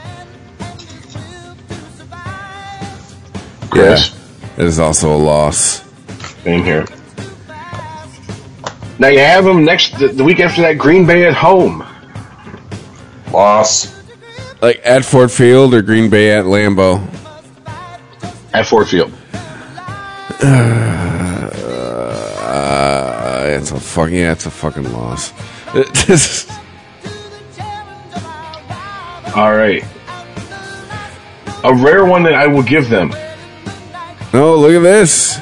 [3.70, 4.18] Chris.
[4.58, 5.84] it is also a loss.
[6.44, 6.86] Same here.
[8.98, 10.80] Now you have them next the, the week after that.
[10.80, 11.86] Green Bay at home.
[13.32, 13.96] Loss.
[14.62, 17.00] Like at Ford Field or Green Bay at Lambeau.
[18.54, 19.12] At Ford Field.
[22.52, 25.32] Uh, it's a fucking yeah, it's a fucking loss.
[29.36, 29.84] All right.
[31.64, 33.14] A rare one that I will give them.
[34.34, 35.40] no, look at this.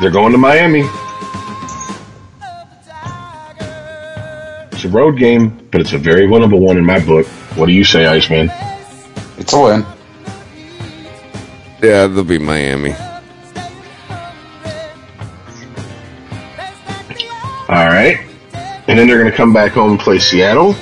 [0.00, 0.82] They're going to Miami.
[4.72, 7.26] It's a road game, but it's a very winnable one in my book.
[7.56, 8.50] What do you say, Iceman?
[9.38, 9.86] It's a win.
[11.82, 12.92] Yeah, they'll be Miami.
[17.68, 18.18] All right.
[18.88, 20.74] And then they're going to come back home and play Seattle.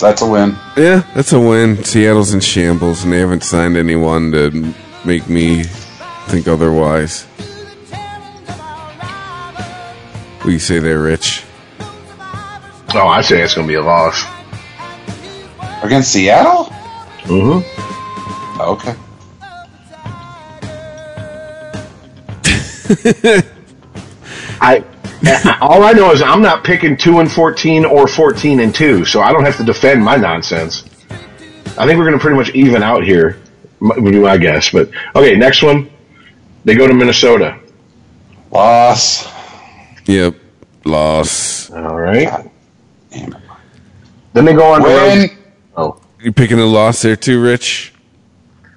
[0.00, 0.56] That's a win.
[0.76, 1.82] Yeah, that's a win.
[1.84, 5.64] Seattle's in shambles, and they haven't signed anyone to make me
[6.28, 7.26] think otherwise.
[10.44, 11.44] We say they're rich.
[12.94, 14.24] Oh, I say it's going to be a loss.
[15.82, 16.64] Against Seattle?
[17.24, 18.60] Mm-hmm.
[18.60, 18.94] Okay.
[24.60, 24.82] I
[25.60, 29.20] all I know is I'm not picking two and fourteen or fourteen and two, so
[29.20, 30.84] I don't have to defend my nonsense.
[31.76, 33.40] I think we're going to pretty much even out here.
[33.82, 35.36] m- Would be my guess, but okay.
[35.36, 35.90] Next one,
[36.64, 37.58] they go to Minnesota.
[38.50, 39.28] Loss.
[40.06, 40.34] Yep,
[40.84, 41.70] loss.
[41.70, 42.26] All right.
[42.28, 42.50] God
[43.10, 43.42] damn it.
[44.32, 45.18] Then they go on the road.
[45.18, 45.30] Win.
[45.76, 47.92] Oh, You picking a loss there too, Rich?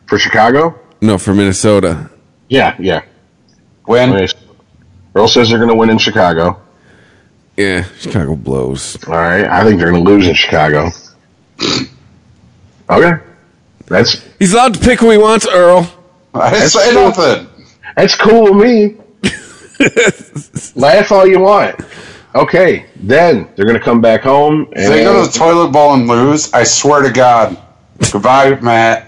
[0.07, 0.77] for Chicago?
[1.01, 2.09] No, for Minnesota.
[2.49, 3.03] Yeah, yeah.
[3.87, 4.11] Win.
[4.13, 4.33] Okay.
[5.15, 6.59] Earl says they're going to win in Chicago.
[7.57, 8.97] Yeah, Chicago blows.
[9.07, 9.45] All right.
[9.45, 10.89] I think they're going to lose in Chicago.
[12.89, 13.21] Okay.
[13.87, 15.91] That's He's allowed to pick who he wants, Earl.
[16.33, 17.01] I didn't say true.
[17.03, 17.47] nothing.
[17.97, 18.95] That's cool with me.
[20.81, 21.75] Laugh all you want.
[22.33, 25.73] Okay, then they're going to come back home and If they go to the toilet
[25.73, 27.57] bowl and lose, I swear to God.
[28.11, 29.07] Goodbye, Matt.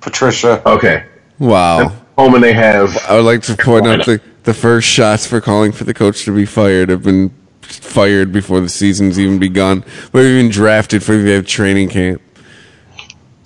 [0.00, 0.62] Patricia.
[0.68, 1.04] okay,
[1.40, 1.88] Wow.
[2.16, 5.40] home and they have I would like to point out the, the first shots for
[5.40, 7.30] calling for the coach to be fired have been
[7.62, 9.84] fired before the season's even begun.
[10.12, 12.20] We've even drafted for the training camp.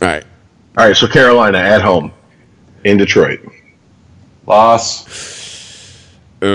[0.03, 0.25] All right.
[0.77, 0.97] all right.
[0.97, 2.13] So Carolina at home
[2.85, 3.41] in Detroit.
[4.47, 6.07] Loss.
[6.43, 6.47] Uh,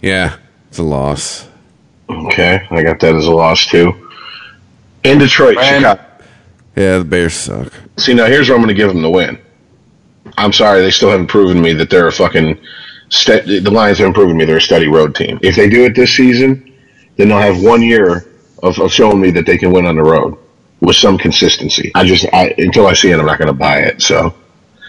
[0.00, 0.36] yeah,
[0.68, 1.48] it's a loss.
[2.08, 4.10] Okay, I got that as a loss too.
[5.04, 5.82] In Detroit, Man.
[5.82, 6.02] Chicago.
[6.76, 7.72] Yeah, the Bears suck.
[7.96, 9.38] See now, here's where I'm going to give them the win.
[10.38, 12.58] I'm sorry, they still haven't proven to me that they're a fucking.
[13.08, 15.38] Ste- the Lions haven't proven to me they're a steady road team.
[15.42, 16.72] If they do it this season,
[17.16, 18.26] then they'll have one year
[18.62, 20.36] of, of showing me that they can win on the road
[20.80, 21.92] with some consistency.
[21.94, 24.02] I just I, until I see it, I'm not going to buy it.
[24.02, 24.34] So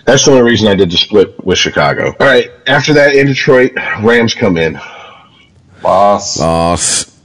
[0.06, 2.16] that's the only reason I did the split with Chicago.
[2.20, 4.80] All right, after that in Detroit, Rams come in,
[5.84, 6.40] Loss.
[6.40, 7.20] Loss.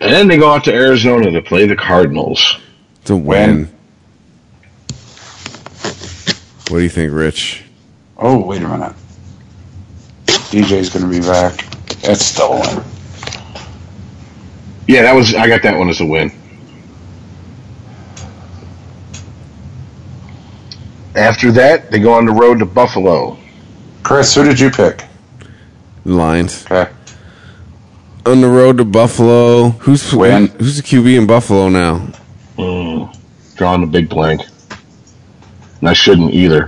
[0.00, 2.58] and then they go out to Arizona to play the Cardinals.
[3.04, 3.56] To Win.
[3.56, 3.76] win.
[6.70, 7.64] What do you think, Rich?
[8.16, 8.92] Oh, wait a minute.
[10.26, 11.64] DJ's going to be back.
[12.02, 12.84] That's still a win.
[14.86, 16.30] Yeah, that was I got that one as a win.
[21.16, 23.36] After that, they go on the road to Buffalo.
[24.04, 25.04] Chris, who did you pick?
[26.04, 26.64] Lions.
[26.70, 26.88] Okay.
[28.26, 29.70] On the road to Buffalo.
[29.70, 30.46] Who's Win.
[30.46, 32.06] who's the QB in Buffalo now?
[32.56, 33.16] Mm,
[33.56, 34.42] drawing a big blank.
[35.80, 36.66] And I shouldn't either.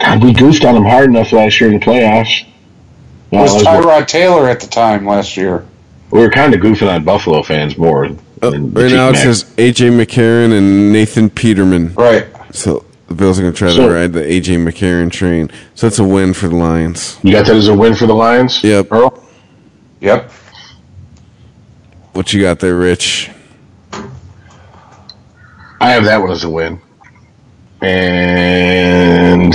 [0.00, 2.44] God, we goofed on them hard enough last year in the playoffs.
[3.30, 5.66] It was Tyrod Taylor at the time last year.
[6.10, 8.10] we were kind of goofing on Buffalo fans more Uh,
[8.50, 9.16] right now it Mac.
[9.16, 11.92] says AJ McCarron and Nathan Peterman.
[11.94, 12.26] Right.
[12.52, 15.50] So the Bills are going to try So- to ride the AJ McCarron train.
[15.74, 17.18] So that's a win for the Lions.
[17.22, 18.64] You got that as a win for the Lions?
[18.64, 18.90] Yep.
[18.90, 19.22] Earl?
[20.00, 20.30] Yep.
[22.14, 23.30] What you got there, Rich?
[25.80, 26.80] I have that one as a win.
[27.80, 29.54] And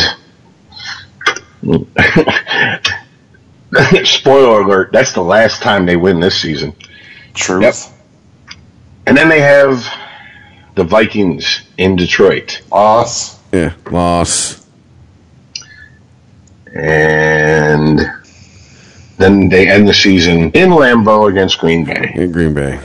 [4.06, 6.74] spoiler alert, that's the last time they win this season.
[7.34, 7.64] Truth.
[7.64, 7.76] Yep.
[9.08, 9.86] And then they have
[10.76, 12.62] the Vikings in Detroit.
[12.72, 13.40] Loss.
[13.52, 14.66] Yeah, loss.
[16.74, 18.00] And
[19.18, 22.12] then they end the season in Lambeau against Green Bay.
[22.16, 22.80] In Green Bay.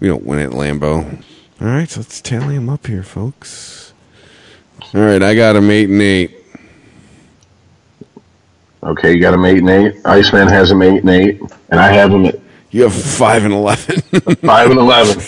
[0.00, 1.22] We don't win at Lambeau.
[1.62, 3.92] All right, so let's tally them up here, folks.
[4.92, 6.34] All right, I got them eight and eight.
[8.82, 10.04] Okay, you got them eight and eight.
[10.04, 11.40] Iceman has them eight and eight,
[11.70, 12.40] and I have them at
[12.72, 14.00] You have five and eleven.
[14.42, 15.18] five and eleven.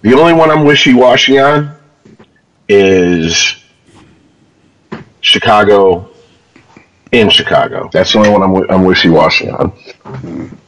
[0.00, 1.76] the only one I'm wishy washy on
[2.70, 3.54] is
[5.20, 6.08] Chicago
[7.10, 7.90] in Chicago.
[7.92, 10.58] That's the only one I'm, I'm wishy washy on.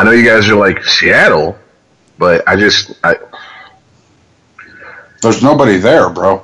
[0.00, 1.58] I know you guys are like Seattle,
[2.16, 3.16] but I just I,
[5.20, 6.42] There's nobody there, bro.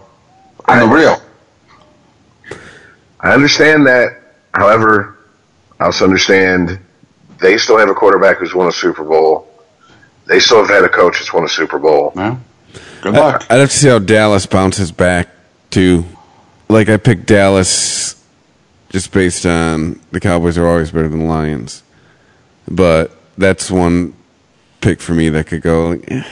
[0.66, 1.22] On the real.
[3.18, 4.20] I understand that.
[4.52, 5.16] However,
[5.80, 6.78] I also understand
[7.40, 9.48] they still have a quarterback who's won a Super Bowl.
[10.26, 12.12] They still have had a coach that's won a Super Bowl.
[12.14, 12.36] Yeah.
[13.00, 13.46] Good luck.
[13.48, 15.30] I'd have to see how Dallas bounces back
[15.70, 16.04] too.
[16.68, 18.22] Like I picked Dallas
[18.90, 21.82] just based on the Cowboys are always better than the Lions,
[22.68, 24.14] but that's one
[24.80, 25.90] pick for me that could go.
[25.90, 26.24] Like, eh,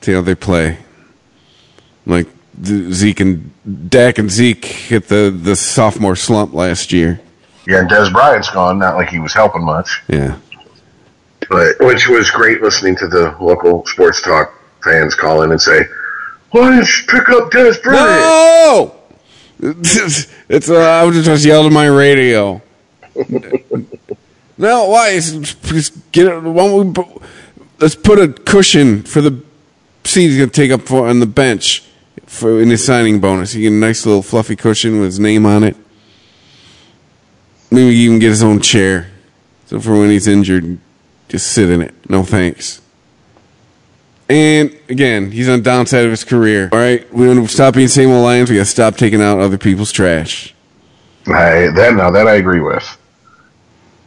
[0.00, 0.78] see how they play.
[2.04, 2.28] Like
[2.64, 7.20] Zeke and Dak and Zeke hit the the sophomore slump last year.
[7.66, 8.78] Yeah, and Dez Bryant's gone.
[8.78, 10.38] Not like he was helping much, Yeah,
[11.50, 14.52] but which was great listening to the local sports talk
[14.84, 15.84] fans call in and say,
[16.52, 18.92] "Why didn't you pick up Dez Bryant?" no.
[19.58, 22.62] It's, it's uh, I was just yelled at my radio.
[24.58, 25.14] no, why?
[25.18, 26.42] Just get it.
[26.42, 27.22] Why put-
[27.78, 29.42] let's put a cushion for the
[30.04, 31.82] seat he's going to take up for on the bench
[32.26, 33.52] for in his signing bonus.
[33.52, 35.76] He get a nice little fluffy cushion with his name on it.
[37.70, 39.10] Maybe even get his own chair,
[39.66, 40.78] so for when he's injured,
[41.28, 41.94] just sit in it.
[42.08, 42.80] No thanks.
[44.28, 46.68] And again, he's on the downside of his career.
[46.72, 48.50] All right, we want to stop being same old Lions.
[48.50, 50.54] We got to stop taking out other people's trash.
[51.26, 52.96] I, that now that I agree with.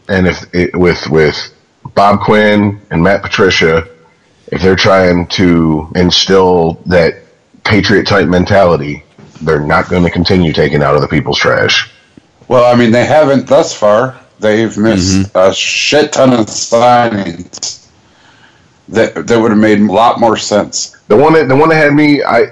[0.10, 1.54] And if it, with with
[1.94, 3.88] Bob Quinn and Matt Patricia,
[4.48, 7.16] if they're trying to instill that
[7.64, 9.04] patriot type mentality,
[9.42, 11.92] they're not going to continue taking out other people's trash.
[12.48, 14.20] Well, I mean, they haven't thus far.
[14.40, 17.88] They've missed a shit ton of signings
[18.88, 20.98] that that would have made a lot more sense.
[21.08, 22.48] The one that the one that had me, I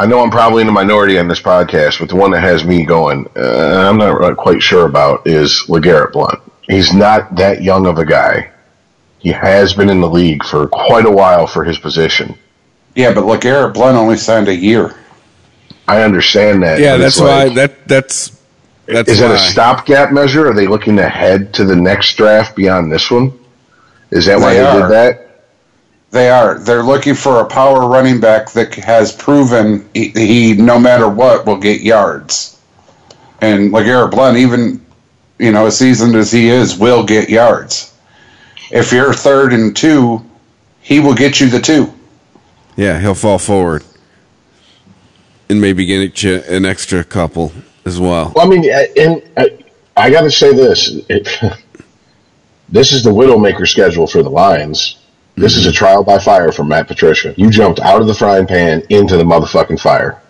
[0.00, 2.64] I know I'm probably in the minority on this podcast, but the one that has
[2.64, 6.40] me going, uh, I'm not quite sure about is LeGarrette Blount.
[6.68, 8.50] He's not that young of a guy.
[9.18, 12.36] He has been in the league for quite a while for his position.
[12.94, 14.94] Yeah, but look, Eric Blount only signed a year.
[15.88, 16.80] I understand that.
[16.80, 17.44] Yeah, that's it's why.
[17.44, 18.40] like, That that's
[18.86, 20.48] that's is that a stopgap measure?
[20.48, 23.38] Are they looking ahead to the next draft beyond this one?
[24.10, 24.80] Is that why They they, are.
[24.80, 25.44] did that?
[26.10, 26.58] They are.
[26.58, 31.46] They're looking for a power running back that has proven he, he no matter what,
[31.46, 32.60] will get yards.
[33.40, 34.81] And LeGarrette Blount, even,
[35.42, 37.94] you know, as seasoned as he is, will get yards.
[38.70, 40.24] If you're third and two,
[40.80, 41.92] he will get you the two.
[42.76, 43.84] Yeah, he'll fall forward
[45.48, 47.52] and maybe get you an extra couple
[47.84, 48.32] as well.
[48.36, 49.58] Well, I mean, uh, and I,
[49.96, 51.28] I got to say this: it,
[52.68, 54.98] this is the Widowmaker schedule for the Lions.
[55.34, 57.34] This is a trial by fire for Matt Patricia.
[57.36, 60.22] You jumped out of the frying pan into the motherfucking fire.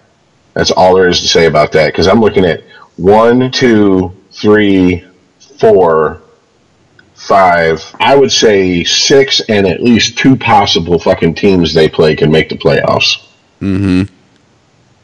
[0.54, 1.88] That's all there is to say about that.
[1.88, 2.62] Because I'm looking at
[2.96, 5.04] one, two, three,
[5.58, 6.22] four,
[7.14, 7.84] five.
[8.00, 12.48] I would say six, and at least two possible fucking teams they play can make
[12.48, 13.24] the playoffs.
[13.60, 14.12] Mm-hmm.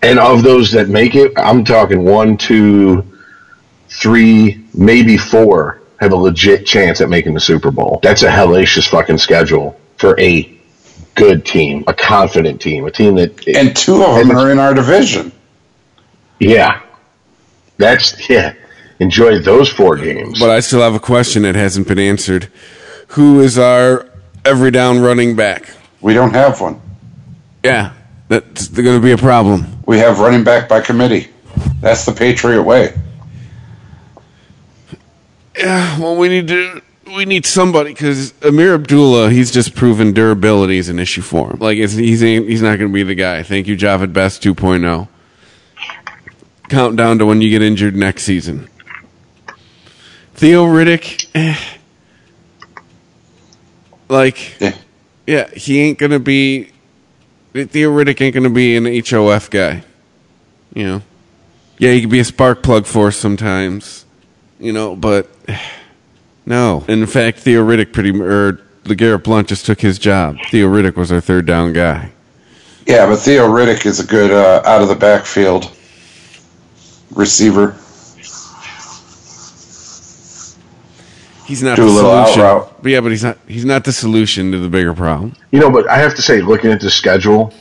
[0.03, 3.05] And of those that make it, I'm talking one, two,
[3.89, 8.01] three, maybe four have a legit chance at making the Super Bowl.
[8.03, 10.57] That's a hellacious fucking schedule for a
[11.15, 13.47] good team, a confident team, a team that.
[13.49, 15.33] And two of them are in our division.
[16.39, 16.81] yeah,
[17.77, 18.55] that's yeah.
[19.01, 20.41] Enjoy those four games.
[20.41, 22.51] But I still have a question that hasn't been answered.
[23.09, 24.09] Who is our
[24.45, 25.71] every down running back?
[26.01, 26.81] We don't have one.
[27.65, 27.93] Yeah,
[28.29, 29.67] that's going to be a problem.
[29.87, 31.29] We have running back by committee.
[31.81, 32.95] That's the Patriot way.
[35.57, 36.83] Yeah, well, we need to
[37.17, 41.59] we need somebody because Ameer Abdullah, he's just proven durability is an issue for him.
[41.59, 43.43] Like it's, he's he's not going to be the guy.
[43.43, 45.09] Thank you, Jahvid Best 2.0.
[46.69, 48.69] Countdown to when you get injured next season.
[50.39, 51.57] Theo Riddick, eh.
[54.09, 54.77] like, Yeah.
[55.27, 56.71] yeah, he ain't going to be.
[57.55, 59.83] Theo Riddick ain't going to be an HOF guy.
[60.75, 61.03] You know,
[61.79, 64.05] yeah, he could be a spark plug for us sometimes.
[64.61, 65.29] You know, but
[66.47, 66.85] no.
[66.87, 70.37] In fact, Theo Riddick pretty or LeGarrette Blount just took his job.
[70.51, 72.13] Theo Riddick was our third down guy.
[72.87, 75.71] Yeah, but Theo Riddick is a good uh, out of the backfield
[77.11, 77.77] receiver.
[81.49, 82.75] He's not Do the a little out solution.
[82.83, 85.33] But yeah, but he's not he's not the solution to the bigger problem.
[85.51, 87.55] You know, but I have to say, looking at the schedule,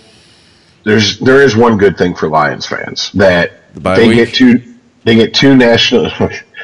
[0.83, 4.17] there's there is one good thing for Lions fans that The they week?
[4.17, 6.11] get two they get two national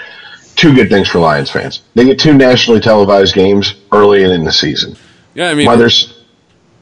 [0.57, 1.83] two good things for Lions fans.
[1.95, 4.97] They get two nationally televised games early in the season.
[5.33, 6.25] Yeah, I mean, While there's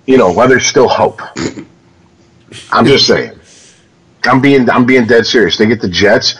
[0.07, 1.21] you know, while there's still hope.
[2.71, 3.33] I'm just saying.
[4.23, 5.55] I'm being I'm being dead serious.
[5.55, 6.39] They get the Jets.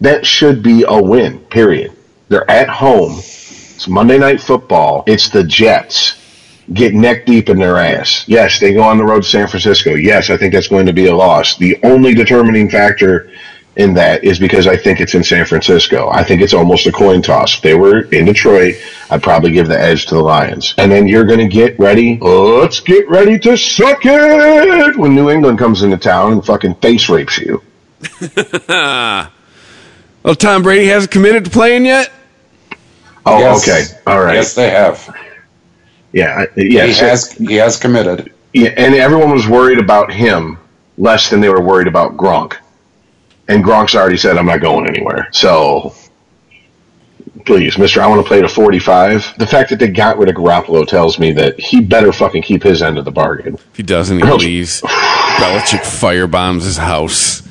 [0.00, 1.40] That should be a win.
[1.40, 1.92] Period.
[2.32, 3.18] They're at home.
[3.18, 5.04] It's Monday night football.
[5.06, 6.18] It's the Jets.
[6.72, 8.24] Get neck deep in their ass.
[8.26, 9.92] Yes, they go on the road to San Francisco.
[9.96, 11.58] Yes, I think that's going to be a loss.
[11.58, 13.30] The only determining factor
[13.76, 16.08] in that is because I think it's in San Francisco.
[16.08, 17.56] I think it's almost a coin toss.
[17.56, 18.76] If they were in Detroit,
[19.10, 20.72] I'd probably give the edge to the Lions.
[20.78, 22.18] And then you're going to get ready.
[22.18, 27.10] Let's get ready to suck it when New England comes into town and fucking face
[27.10, 27.62] rapes you.
[28.68, 29.28] well,
[30.38, 32.10] Tom Brady hasn't committed to playing yet.
[33.26, 33.68] Oh, Yes.
[33.68, 33.84] okay.
[34.06, 34.34] All right.
[34.34, 35.08] Yes, they have.
[36.12, 36.40] Yeah.
[36.44, 36.86] I- Yeah.
[36.86, 37.32] He has.
[37.32, 38.32] He has committed.
[38.52, 40.58] Yeah, and everyone was worried about him
[40.98, 42.54] less than they were worried about Gronk.
[43.48, 45.28] And Gronk's already said, I'm not going anywhere.
[45.32, 45.94] So,
[47.46, 49.34] please, mister, I want to play to 45.
[49.38, 52.62] The fact that they got rid of Garoppolo tells me that he better fucking keep
[52.62, 53.54] his end of the bargain.
[53.54, 54.80] If he doesn't, he leaves.
[54.82, 57.42] Belichick firebombs his house.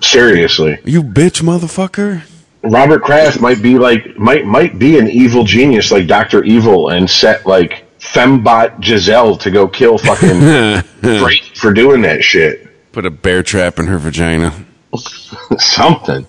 [0.00, 0.78] Seriously.
[0.84, 2.22] You bitch, motherfucker.
[2.62, 6.44] Robert Kraft might be like, might, might be an evil genius like Dr.
[6.44, 10.82] Evil and set like Fembot Gisele to go kill fucking
[11.54, 12.66] for doing that shit.
[12.92, 14.52] Put a bear trap in her vagina.
[15.58, 16.26] something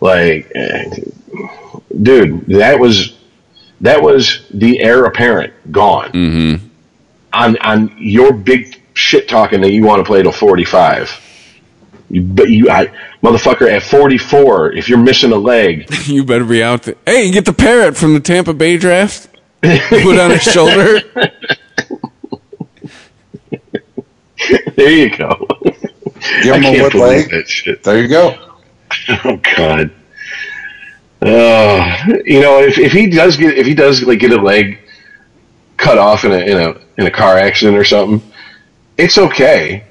[0.00, 0.52] like
[2.02, 3.18] dude that was
[3.80, 6.66] that was the heir apparent gone mm-hmm.
[7.32, 11.08] on on your big shit talking that you want to play till 45
[12.14, 12.86] you, but you I,
[13.22, 16.96] motherfucker at 44 if you're missing a leg You better be out there.
[17.06, 19.28] Hey, you get the parrot from the Tampa Bay draft.
[19.62, 21.00] Put on his shoulder.
[24.76, 25.46] there you go
[26.42, 27.30] Give him a can't wood leg.
[27.30, 28.36] that shit There you go.
[29.24, 29.90] Oh God.
[31.20, 34.78] Uh, you know, if, if he does get if he does like get a leg
[35.76, 38.22] cut off in a in a in a car accident or something,
[38.96, 39.84] it's okay.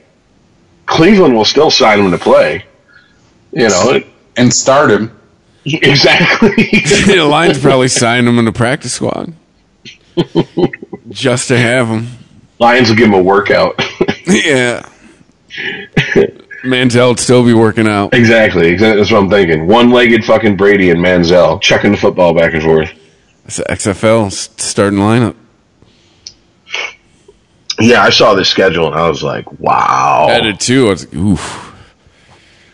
[0.86, 2.66] Cleveland will still sign him to play.
[3.52, 4.00] You know,
[4.36, 5.18] And start him.
[5.66, 6.50] exactly.
[7.06, 9.34] the Lions probably signed him in the practice squad
[11.10, 12.08] just to have him.
[12.60, 13.80] Lions will give him a workout.
[14.26, 14.88] Yeah.
[16.64, 18.14] Manziel would still be working out.
[18.14, 19.00] exactly, exactly.
[19.02, 19.68] That's what I'm thinking.
[19.68, 22.90] One-legged fucking Brady and Manziel chucking the football back and forth.
[23.46, 25.36] It's the XFL starting lineup.
[27.80, 30.28] Yeah, I saw the schedule and I was like, wow.
[30.30, 30.88] I did too.
[30.88, 31.74] I was like, oof.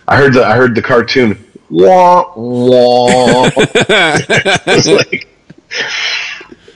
[0.07, 1.45] I heard the I heard the cartoon.
[1.69, 3.49] Wah wah.
[3.55, 5.27] it's like,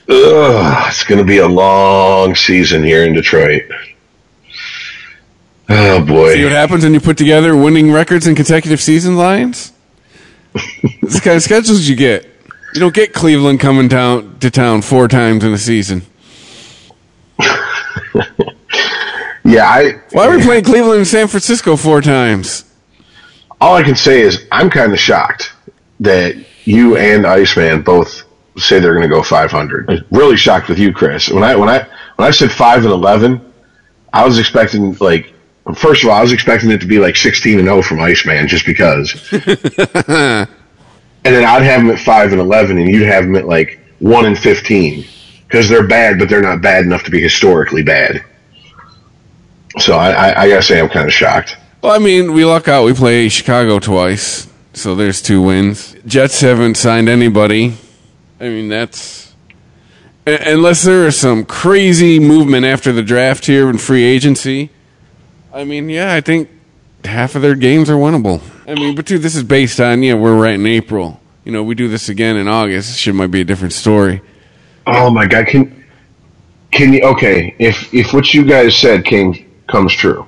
[0.07, 3.63] ugh, it's going to be a long season here in Detroit.
[5.69, 6.35] Oh boy.
[6.35, 9.71] See what happens when you put together winning records in consecutive season lines?
[11.01, 12.23] This kind of schedules you get.
[12.73, 16.01] You don't get Cleveland coming down to town four times in a season.
[19.43, 20.01] Yeah, I.
[20.11, 22.65] Why are we playing Cleveland and San Francisco four times?
[23.59, 25.53] All I can say is I'm kind of shocked
[25.99, 28.23] that you and Iceman both
[28.57, 29.89] say they're going to go 500.
[29.89, 31.29] I'm really shocked with you, Chris.
[31.29, 33.53] When I when I when I said five and 11,
[34.13, 35.31] I was expecting like.
[35.77, 38.49] First of all, I was expecting it to be like 16 and 0 from Iceman
[38.49, 39.13] just because.
[39.31, 40.47] and
[41.23, 44.25] then I'd have him at 5 and 11 and you'd have him at like 1
[44.25, 45.05] and 15
[45.53, 48.25] because they're bad but they're not bad enough to be historically bad.
[49.77, 51.57] So I, I, I got to say I'm kind of shocked.
[51.83, 52.85] Well, I mean, we luck out.
[52.85, 55.95] We play Chicago twice, so there's two wins.
[56.07, 57.77] Jets haven't signed anybody.
[58.39, 59.35] I mean, that's
[60.25, 64.71] unless there is some crazy movement after the draft here in free agency.
[65.53, 66.49] I mean, yeah, I think
[67.05, 68.41] half of their games are winnable.
[68.67, 71.19] I mean, but dude, this is based on yeah, we're right in April.
[71.45, 74.21] you know, we do this again in August, shit might be a different story.
[74.85, 75.83] Oh my god, can
[76.71, 80.27] can you okay, if if what you guys said came comes true,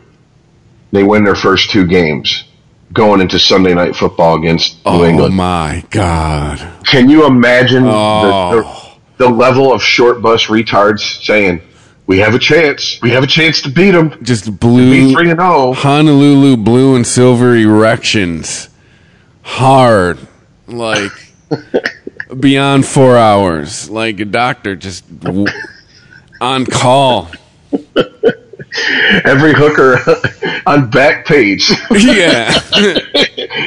[0.91, 2.45] they win their first two games
[2.93, 5.33] going into Sunday night football against New oh England.
[5.33, 6.85] Oh my god.
[6.85, 8.51] Can you imagine Oh.
[8.51, 8.97] the, the, oh.
[9.17, 11.61] the level of short bus retards saying,
[12.07, 12.99] "We have a chance.
[13.01, 14.17] We have a chance to beat them.
[14.23, 18.69] Just blue three and oh." zero." Honolulu blue and silver erections.
[19.41, 20.17] Hard.
[20.67, 21.11] Like
[22.39, 23.89] beyond 4 hours.
[23.89, 25.47] Like a doctor just w-
[26.41, 27.29] on call.
[29.23, 29.99] Every hooker
[30.65, 32.51] on back page Yeah.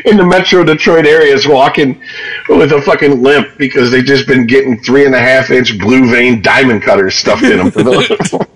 [0.05, 2.03] in the Metro Detroit area is walking
[2.51, 6.11] with a fucking limp because they've just been getting three and a half inch blue
[6.11, 8.47] vein diamond cutters stuffed in them for the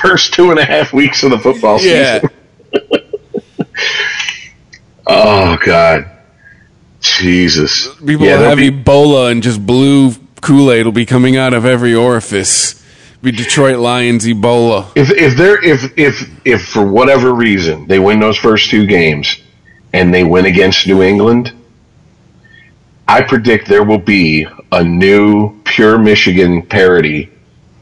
[0.00, 2.20] first two and a half weeks of the football yeah.
[2.20, 2.30] season.
[5.06, 6.10] Oh God,
[7.02, 7.88] Jesus!
[8.04, 11.64] People Yeah, will have be- Ebola and just blue Kool-Aid will be coming out of
[11.66, 12.80] every orifice.
[13.22, 14.86] Be Detroit Lions Ebola.
[14.96, 19.38] if if they're if if if for whatever reason they win those first two games
[19.92, 21.52] and they win against New England,
[23.06, 27.30] I predict there will be a new pure Michigan parody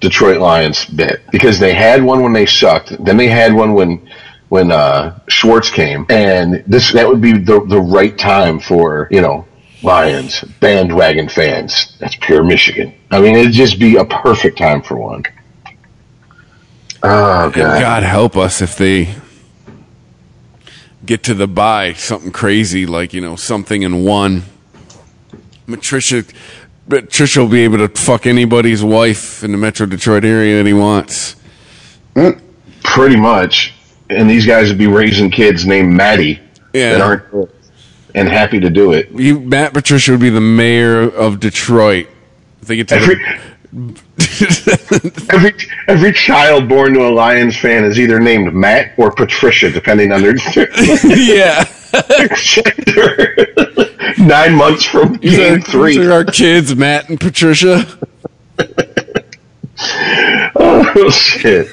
[0.01, 2.93] Detroit Lions bit because they had one when they sucked.
[3.03, 4.07] Then they had one when
[4.51, 9.23] when uh, Schwartz came, and this that would be the the right time for you
[9.23, 9.47] know
[9.83, 11.97] Lions bandwagon fans.
[11.99, 12.93] That's pure Michigan.
[13.11, 15.25] I mean, it'd just be a perfect time for one.
[17.03, 17.81] Oh god.
[17.81, 19.15] God help us if they
[21.07, 24.43] get to the buy something crazy like you know something in one.
[25.67, 26.25] Patricia,
[26.89, 30.73] Patricia will be able to fuck anybody's wife in the Metro Detroit area that he
[30.73, 31.37] wants.
[32.83, 33.75] Pretty much.
[34.11, 36.41] And these guys would be raising kids named Maddie
[36.73, 36.93] Yeah.
[36.93, 37.51] that aren't
[38.15, 39.11] and happy to do it.
[39.13, 42.09] You, Matt Patricia would be the mayor of Detroit.
[42.61, 43.15] If they get to Every,
[43.73, 45.55] the, every
[45.87, 50.23] every child born to a Lions fan is either named Matt or Patricia, depending on
[50.23, 50.35] their
[51.05, 51.65] yeah.
[54.19, 55.97] Nine months from these are, game three.
[55.97, 57.85] these are our kids, Matt and Patricia.
[60.57, 61.69] Oh shit.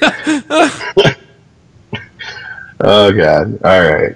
[2.81, 3.59] Oh god.
[3.63, 4.15] All right.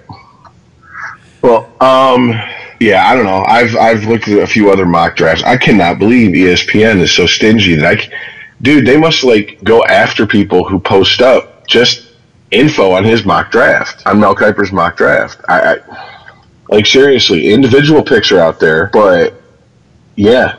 [1.41, 2.33] Well, um,
[2.79, 3.43] yeah, I don't know.
[3.47, 5.43] I've I've looked at a few other mock drafts.
[5.43, 8.11] I cannot believe ESPN is so stingy that I, c-
[8.61, 12.07] dude, they must like go after people who post up just
[12.51, 15.39] info on his mock draft on Mel Kiper's mock draft.
[15.47, 16.07] I, I
[16.69, 19.41] like seriously, individual picks are out there, but
[20.15, 20.57] yeah,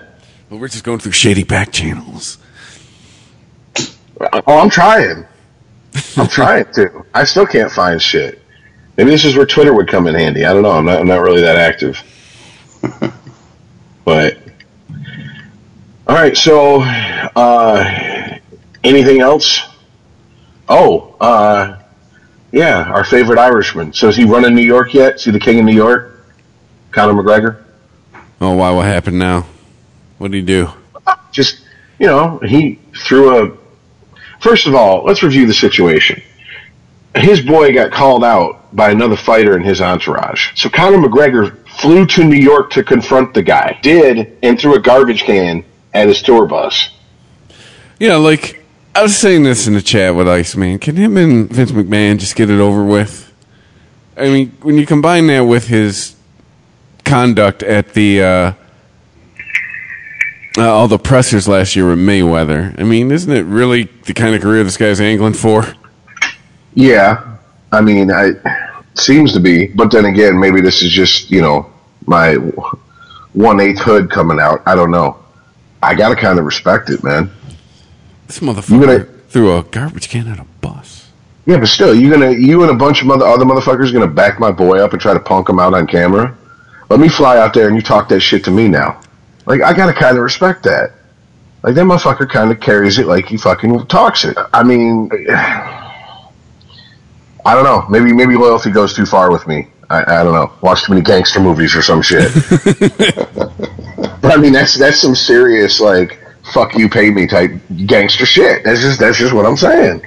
[0.51, 2.39] Well, we're just going through shady back channels.
[4.21, 5.27] Oh, I'm trying.
[6.17, 7.05] I'm trying to.
[7.15, 8.41] I still can't find shit.
[8.97, 10.45] Maybe this is where Twitter would come in handy.
[10.45, 10.71] I don't know.
[10.71, 11.01] I'm not.
[11.01, 12.03] I'm not really that active.
[14.05, 14.39] but
[16.07, 16.37] all right.
[16.37, 18.39] So, uh,
[18.85, 19.61] anything else?
[20.69, 21.81] Oh, uh,
[22.53, 22.91] yeah.
[22.91, 23.93] Our favorite Irishman.
[23.93, 25.21] So is he running New York yet?
[25.21, 26.27] See the king of New York?
[26.91, 27.63] Conor McGregor.
[28.41, 28.71] Oh, why?
[28.71, 29.47] What happened now?
[30.19, 30.69] What did he do?
[31.33, 31.63] just
[31.99, 33.57] you know he threw a
[34.43, 36.21] first of all let's review the situation
[37.17, 42.07] his boy got called out by another fighter in his entourage so conor mcgregor flew
[42.07, 45.65] to new york to confront the guy did and threw a garbage can
[45.95, 46.91] at his tour bus
[47.99, 48.65] Yeah, like
[48.95, 50.79] I was saying this in the chat with Iceman.
[50.79, 53.33] Can him and Vince McMahon just get it over with?
[54.17, 56.17] I mean, when you combine that with his
[57.05, 58.53] conduct at the uh,
[60.59, 64.35] uh, all the pressers last year with Mayweather, I mean, isn't it really the kind
[64.35, 65.65] of career this guy's angling for?
[66.75, 67.37] yeah
[67.71, 68.31] i mean i
[68.95, 71.71] seems to be but then again maybe this is just you know
[72.07, 72.35] my
[73.35, 75.23] one-eighth hood coming out i don't know
[75.83, 77.31] i gotta kind of respect it man
[78.27, 81.09] This motherfucker gonna- threw a garbage can at a bus.
[81.47, 84.39] Yeah, but still, you gonna you and a bunch of mother, other motherfuckers gonna back
[84.39, 86.37] my boy up and try to punk him out on camera?
[86.89, 89.01] Let me fly out there and you talk that shit to me now.
[89.47, 90.93] Like I gotta kind of respect that.
[91.63, 94.37] Like that motherfucker kind of carries it like he fucking talks it.
[94.53, 95.95] I mean, I
[97.55, 97.87] don't know.
[97.89, 99.69] Maybe maybe loyalty goes too far with me.
[99.91, 100.53] I, I don't know.
[100.63, 102.33] Watch too many gangster movies or some shit.
[104.21, 106.19] but I mean, that's that's some serious like
[106.53, 107.51] fuck you, pay me type
[107.87, 108.65] gangster shit.
[108.65, 110.07] That's just that's just what I'm saying.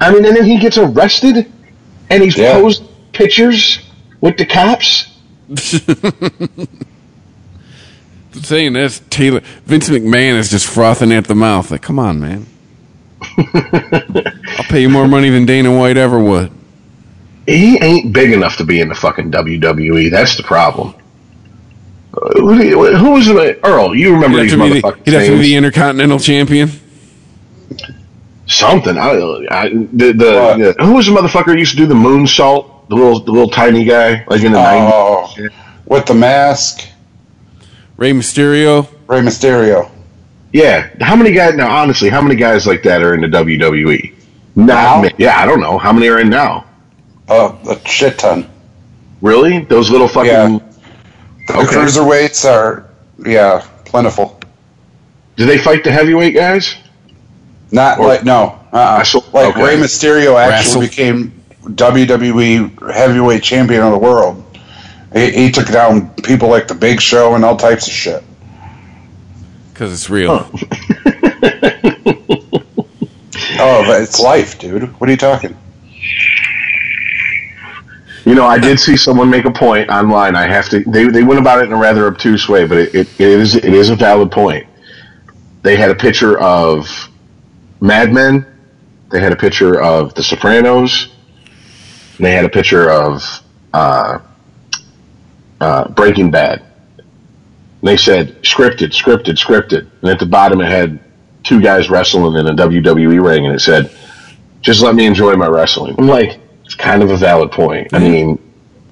[0.00, 1.52] I mean, and then he gets arrested,
[2.10, 2.54] and he's Yeah.
[2.54, 3.80] posed pictures
[4.20, 5.06] with the cops.
[8.44, 11.70] saying this, Taylor Vince McMahon is just frothing at the mouth.
[11.70, 12.46] Like, come on, man.
[13.38, 16.52] I'll pay you more money than Dana White ever would.
[17.46, 20.10] He ain't big enough to be in the fucking WWE.
[20.10, 20.94] That's the problem.
[22.12, 23.60] who, do who was it?
[23.64, 23.94] Earl?
[23.94, 25.04] You remember He'd these have, to be the, motherfuckers?
[25.04, 26.70] he'd have to be the Intercontinental Champion.
[28.46, 28.98] Something.
[28.98, 32.88] I, I the, the, the who was the motherfucker who used to do the moonsault?
[32.88, 35.50] The little the little tiny guy, like in the oh, nineties.
[35.50, 36.88] Oh, with the mask,
[37.98, 38.88] Rey Mysterio.
[39.06, 39.90] Rey Mysterio.
[40.52, 40.88] Yeah.
[41.00, 41.68] How many guys now?
[41.70, 44.14] Honestly, how many guys like that are in the WWE?
[44.56, 45.10] Not Now?
[45.18, 45.76] Yeah, I don't know.
[45.78, 46.64] How many are in now?
[47.28, 48.48] Oh, a shit ton.
[49.20, 49.60] Really?
[49.64, 50.30] Those little fucking.
[50.30, 50.58] Yeah.
[51.48, 51.66] The Okay.
[51.76, 52.86] cruiserweights are,
[53.26, 54.38] yeah, plentiful.
[55.36, 56.76] Do they fight the heavyweight guys?
[57.70, 59.62] Not Or- like no, uh, Wrestle- like okay.
[59.62, 60.80] Rey Mysterio actually Wrestle.
[60.82, 61.32] became
[61.74, 64.42] WWE heavyweight champion of the world.
[65.12, 68.24] He, he took down people like the Big Show and all types of shit.
[69.72, 70.50] Because it's real.
[73.60, 74.84] Oh, but it's life, dude.
[75.00, 75.56] What are you talking?
[78.24, 80.36] You know, I did see someone make a point online.
[80.36, 80.80] I have to.
[80.84, 83.56] They, they went about it in a rather obtuse way, but it, it, it is
[83.56, 84.66] it is a valid point.
[85.62, 86.88] They had a picture of
[87.80, 88.46] Mad Men.
[89.10, 91.08] They had a picture of The Sopranos.
[92.16, 94.18] And they had a picture of uh,
[95.60, 96.60] uh, Breaking Bad.
[96.60, 100.98] And they said scripted, scripted, scripted, and at the bottom it had
[101.44, 103.90] two guys wrestling in a WWE ring, and it said,
[104.60, 107.94] "Just let me enjoy my wrestling." I'm like, it's kind of a valid point.
[107.94, 108.38] I mean,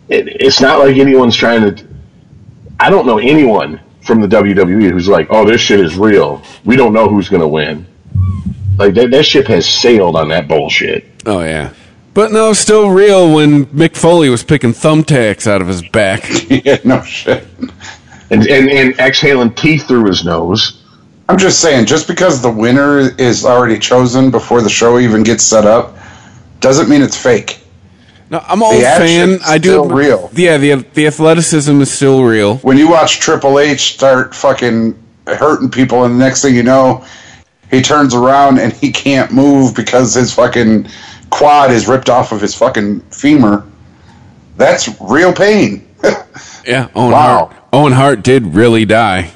[0.08, 1.86] it, it's not like anyone's trying to.
[2.78, 6.42] I don't know anyone from the WWE who's like, "Oh, this shit is real.
[6.64, 7.86] We don't know who's going to win."
[8.78, 11.06] Like that, that ship has sailed on that bullshit.
[11.24, 11.72] Oh yeah.
[12.16, 16.24] But no, still real when Mick Foley was picking thumbtacks out of his back.
[16.48, 17.46] yeah, no shit.
[18.30, 20.82] And, and and exhaling teeth through his nose.
[21.28, 25.44] I'm just saying, just because the winner is already chosen before the show even gets
[25.44, 25.94] set up,
[26.60, 27.60] doesn't mean it's fake.
[28.30, 29.38] No, I'm all The fan.
[29.46, 30.30] I do still real.
[30.32, 32.56] Yeah, the the athleticism is still real.
[32.58, 37.04] When you watch Triple H start fucking hurting people, and the next thing you know,
[37.70, 40.88] he turns around and he can't move because his fucking
[41.36, 43.64] quad is ripped off of his fucking femur.
[44.56, 45.82] That's real pain.
[46.66, 47.46] Yeah, Owen Wow.
[47.46, 47.56] Hart.
[47.72, 49.30] Owen Hart did really die.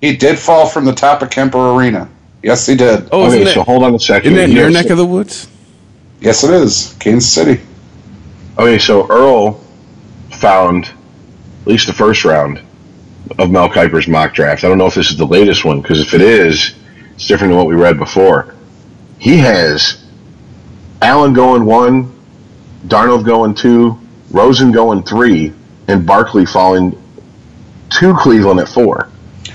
[0.00, 2.08] he did fall from the top of Kemper Arena.
[2.44, 3.08] Yes, he did.
[3.10, 3.66] Oh, isn't so it?
[3.66, 4.34] hold on a second.
[4.34, 4.58] Isn't that Yes.
[4.62, 5.48] your neck of the woods?
[6.20, 6.94] Yes, it is.
[7.00, 7.60] Kansas City.
[8.56, 9.60] Okay, so Earl
[10.30, 10.84] found
[11.62, 12.60] at least the first round
[13.40, 14.62] of Mel Kiper's mock draft.
[14.62, 16.76] I don't know if this is the latest one because if it is,
[17.16, 18.54] it's different than what we read before.
[19.18, 20.04] He has
[21.06, 22.12] Allen going one,
[22.88, 23.96] Darnold going two,
[24.30, 25.52] Rosen going three,
[25.86, 27.00] and Barkley falling
[27.90, 29.08] to Cleveland at four.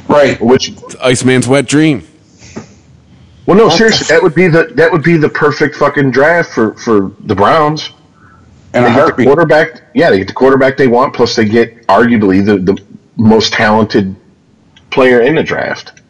[0.08, 0.40] Right.
[0.40, 2.08] Which, It's Iceman's wet dream.
[3.46, 6.12] well, no, What the seriously, that would be the that would be the perfect fucking
[6.12, 7.92] draft for for the Browns.
[8.74, 9.82] And they a get the quarterback.
[9.94, 11.14] Yeah, they get the quarterback they want.
[11.14, 12.82] Plus, they get arguably the, the
[13.18, 14.16] most talented
[14.90, 16.02] player in the draft.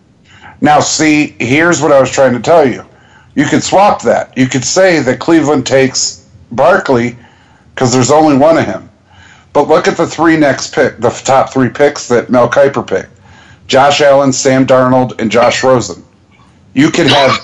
[0.62, 2.86] Now, see, here's what I was trying to tell you.
[3.36, 4.38] You could swap that.
[4.38, 7.16] You could say that Cleveland takes Barkley
[7.74, 8.90] because there's only one of him.
[9.54, 13.10] But look at the three next pick, the top three picks that Mel Kiper picked:
[13.68, 16.04] Josh Allen, Sam Darnold, and Josh Rosen.
[16.74, 17.38] You could have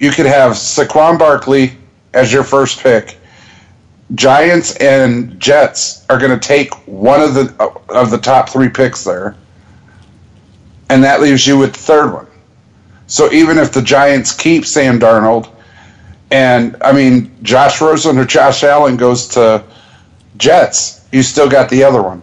[0.00, 1.72] you could have Saquon Barkley
[2.14, 3.16] as your first pick.
[4.14, 7.52] Giants and Jets are going to take one of the
[7.88, 9.36] of the top three picks there
[10.90, 12.26] and that leaves you with the third one.
[13.08, 15.50] So even if the Giants keep Sam Darnold,
[16.30, 19.64] and I mean Josh Rosen or Josh Allen goes to
[20.36, 22.22] Jets, you still got the other one.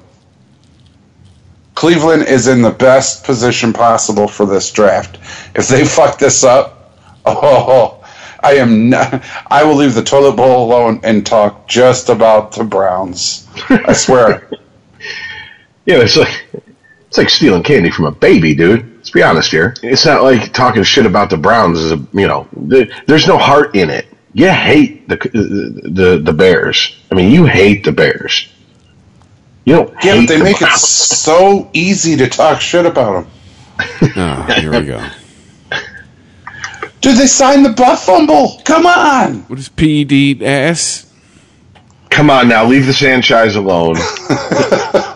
[1.74, 5.18] Cleveland is in the best position possible for this draft.
[5.56, 8.03] If they fuck this up, oh,
[8.41, 12.64] I am not, I will leave the toilet bowl alone and talk just about the
[12.64, 13.48] Browns.
[13.70, 14.49] I swear.
[15.88, 16.48] Yeah, it's like
[17.07, 18.94] it's like stealing candy from a baby, dude.
[19.06, 19.76] Let's be honest here.
[19.84, 21.77] It's not like talking shit about the Browns.
[21.80, 24.07] Is a you know, there- there's no heart in it.
[24.34, 26.95] You hate the the the Bears.
[27.11, 28.48] I mean, you hate the Bears.
[29.64, 33.26] You don't Yeah, hate but they the make it so easy to talk shit about
[33.26, 34.11] them.
[34.18, 35.07] Oh, here we go.
[37.02, 38.60] Dude, they signed the butt fumble.
[38.65, 39.41] Come on.
[39.44, 41.06] What is PED ass?
[42.10, 43.98] Come on now, leave the Sanchez alone.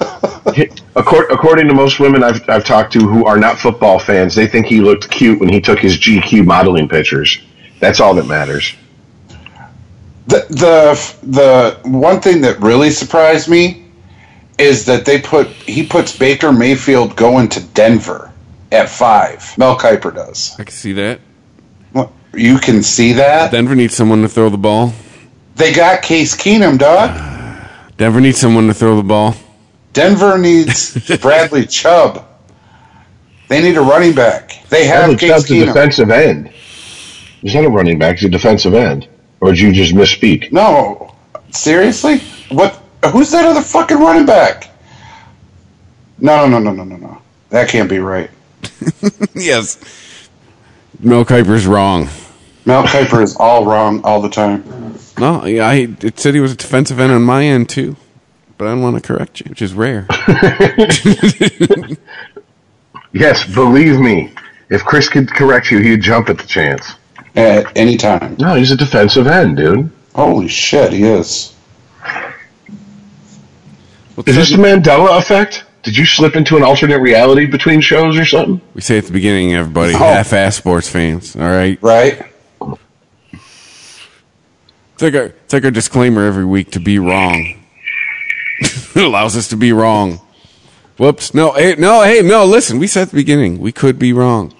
[0.95, 4.47] According, according to most women I've, I've talked to who are not football fans, they
[4.47, 7.39] think he looked cute when he took his GQ modeling pictures.
[7.79, 8.73] That's all that matters.
[10.27, 13.85] The the the one thing that really surprised me
[14.59, 18.31] is that they put he puts Baker Mayfield going to Denver
[18.71, 19.57] at five.
[19.57, 20.55] Mel Kiper does.
[20.59, 21.19] I can see that.
[22.35, 24.93] You can see that Denver needs someone to throw the ball.
[25.55, 27.09] they got Case Keenum, dog.
[27.97, 29.35] Denver needs someone to throw the ball.
[29.93, 32.25] Denver needs Bradley Chubb.
[33.47, 34.63] They need a running back.
[34.69, 36.49] They have Bradley Case Chubb's a defensive end.
[37.41, 38.17] He's not a running back.
[38.17, 39.07] He's a defensive end.
[39.41, 40.51] Or did you just misspeak?
[40.51, 41.15] No,
[41.51, 42.19] seriously?
[42.49, 42.81] What?
[43.11, 44.69] Who's that other fucking running back?
[46.19, 47.21] No, no, no, no, no, no, no.
[47.49, 48.29] That can't be right.
[49.33, 49.77] yes.
[50.99, 52.09] Mel Kiper's wrong.
[52.65, 54.63] Mel Kiper is all wrong all the time.
[55.17, 57.95] No, yeah, I, it said he was a defensive end on my end too,
[58.59, 60.05] but I don't want to correct you, which is rare.
[63.11, 64.31] Yes, believe me.
[64.69, 66.93] If Chris could correct you, he'd jump at the chance.
[67.35, 68.35] At any time.
[68.37, 69.89] No, he's a defensive end, dude.
[70.13, 71.55] Holy shit, he is.
[74.27, 75.63] Is this the Mandela effect?
[75.81, 78.61] Did you slip into an alternate reality between shows or something?
[78.75, 79.97] we say at the beginning, everybody, Oh.
[79.97, 81.35] half-ass sports fans.
[81.35, 82.21] All right, Right?
[82.61, 87.55] it's like our it's like our disclaimer every week to be wrong.
[88.95, 90.19] it allows us to be wrong.
[90.97, 91.33] Whoops!
[91.33, 92.45] No, hey, no, hey, no.
[92.45, 94.53] Listen, we said at the beginning we could be wrong.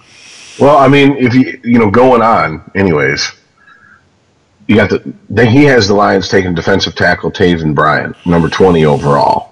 [0.58, 3.30] Well, I mean, if you you know going on, anyways,
[4.66, 8.86] you got the then he has the Lions taking defensive tackle Taven Bryan, number twenty
[8.86, 9.50] overall.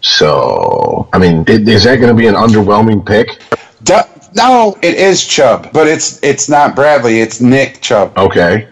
[0.00, 3.42] So, I mean, is that going to be an underwhelming pick?
[3.82, 7.20] Du- no, it is Chubb, but it's it's not Bradley.
[7.20, 8.16] It's Nick Chubb.
[8.16, 8.68] Okay.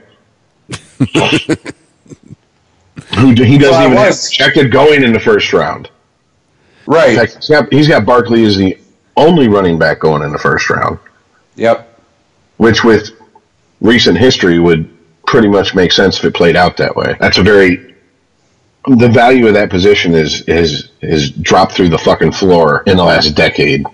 [3.15, 5.87] Who he doesn't Well, even have projected going in the first round.
[5.87, 7.17] In Right.
[7.17, 8.77] fact, he's got, he's got Barkley as the
[9.17, 10.99] only running back going in the first round,
[11.57, 11.99] Yep.
[12.59, 13.11] which with
[13.81, 14.89] recent history would
[15.27, 17.17] pretty much make sense if it played out that way.
[17.21, 17.95] That's a very
[18.89, 23.03] the value of that position is is is dropped through the fucking floor in the
[23.05, 23.85] last decade.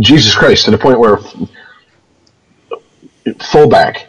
[0.00, 1.18] Jesus Christ, to the point where
[3.40, 4.07] fullback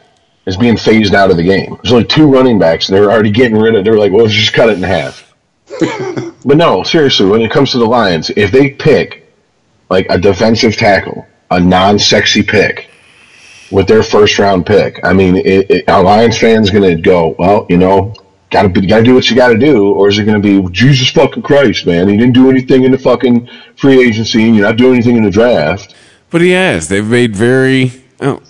[0.49, 1.77] is being phased out of the game.
[1.81, 3.85] There's only two running backs, and they were already getting rid of.
[3.85, 5.33] They were like, "Well, let's just cut it in half."
[6.45, 9.31] but no, seriously, when it comes to the Lions, if they pick
[9.89, 12.89] like a defensive tackle, a non-sexy pick
[13.71, 17.35] with their first round pick, I mean, it, it, are Lions fans going to go,
[17.37, 18.15] "Well, you know,
[18.49, 20.61] got to got to do what you got to do," or is it going to
[20.61, 22.09] be Jesus fucking Christ, man?
[22.09, 25.23] He didn't do anything in the fucking free agency, and you're not doing anything in
[25.23, 25.95] the draft.
[26.31, 26.89] But he has.
[26.89, 27.91] They've made very.
[28.19, 28.41] Oh,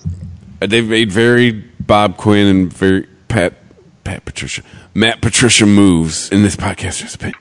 [0.62, 3.56] they've made very Bob Quinn and very Pat
[4.04, 4.62] Pat Patricia
[4.94, 7.18] Matt Patricia moves in this podcast.
[7.18, 7.34] Bit.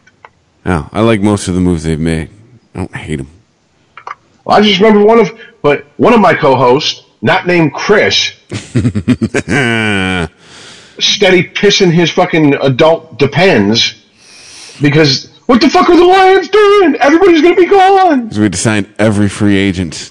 [0.64, 2.30] Oh, I like most of the moves they've made.
[2.74, 3.28] I don't hate them.
[4.46, 10.30] Well, I just remember one of, but one of my co-hosts, not named Chris, steady
[11.50, 14.02] pissing his fucking adult depends
[14.80, 16.96] because what the fuck are the Lions doing?
[17.00, 18.28] Everybody's gonna be gone.
[18.28, 20.10] Because we sign every free agent,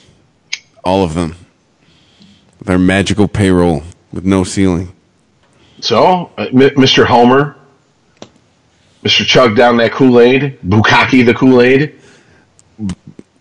[0.84, 1.36] all of them,
[2.60, 3.82] with our magical payroll
[4.12, 4.92] with no ceiling.
[5.82, 7.06] So, uh, M- Mr.
[7.06, 7.56] Homer,
[9.04, 9.26] Mr.
[9.26, 11.96] Chug down that Kool Aid, Bukaki the Kool Aid.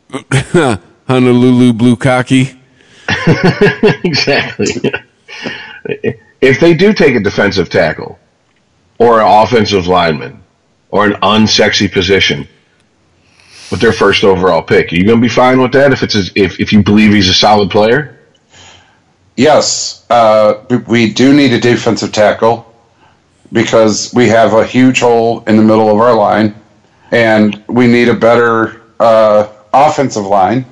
[1.09, 2.51] Honolulu Blue Cocky.
[4.05, 4.67] exactly.
[6.41, 8.19] if they do take a defensive tackle
[8.99, 10.43] or an offensive lineman
[10.91, 12.47] or an unsexy position
[13.71, 16.15] with their first overall pick, are you going to be fine with that if it's
[16.15, 18.16] a, if if you believe he's a solid player?
[19.37, 20.55] Yes, uh,
[20.87, 22.73] we- do need a defensive tackle
[23.53, 26.55] because we have a huge hole in the middle of our line,
[27.13, 30.65] and we need a better uh, offensive line.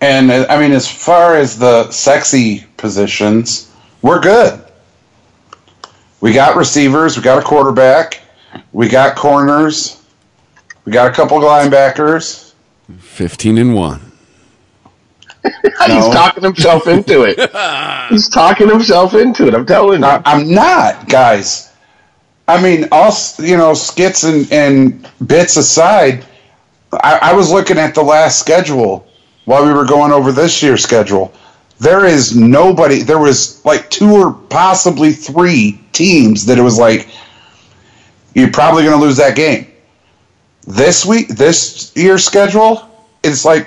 [0.00, 3.70] And uh, I mean, as far as the sexy positions,
[4.02, 4.62] we're good.
[6.20, 8.20] We got receivers, we got a quarterback,
[8.72, 10.02] we got corners,
[10.84, 12.52] we got a couple linebackers.
[13.00, 14.05] 15 and 1.
[15.86, 17.38] He's talking himself into it.
[18.10, 19.54] he's talking himself into it.
[19.54, 20.06] I'm telling you.
[20.06, 21.72] I, I'm not, guys.
[22.48, 26.24] I mean, all you know, skits and, and bits aside,
[26.92, 29.06] I, I was looking at the last schedule
[29.44, 31.32] while we were going over this year's schedule.
[31.78, 33.02] There is nobody.
[33.02, 37.08] There was like two or possibly three teams that it was like
[38.36, 39.66] you're probably going to lose that game.
[40.66, 42.86] This week, this year's schedule,
[43.22, 43.66] it's like,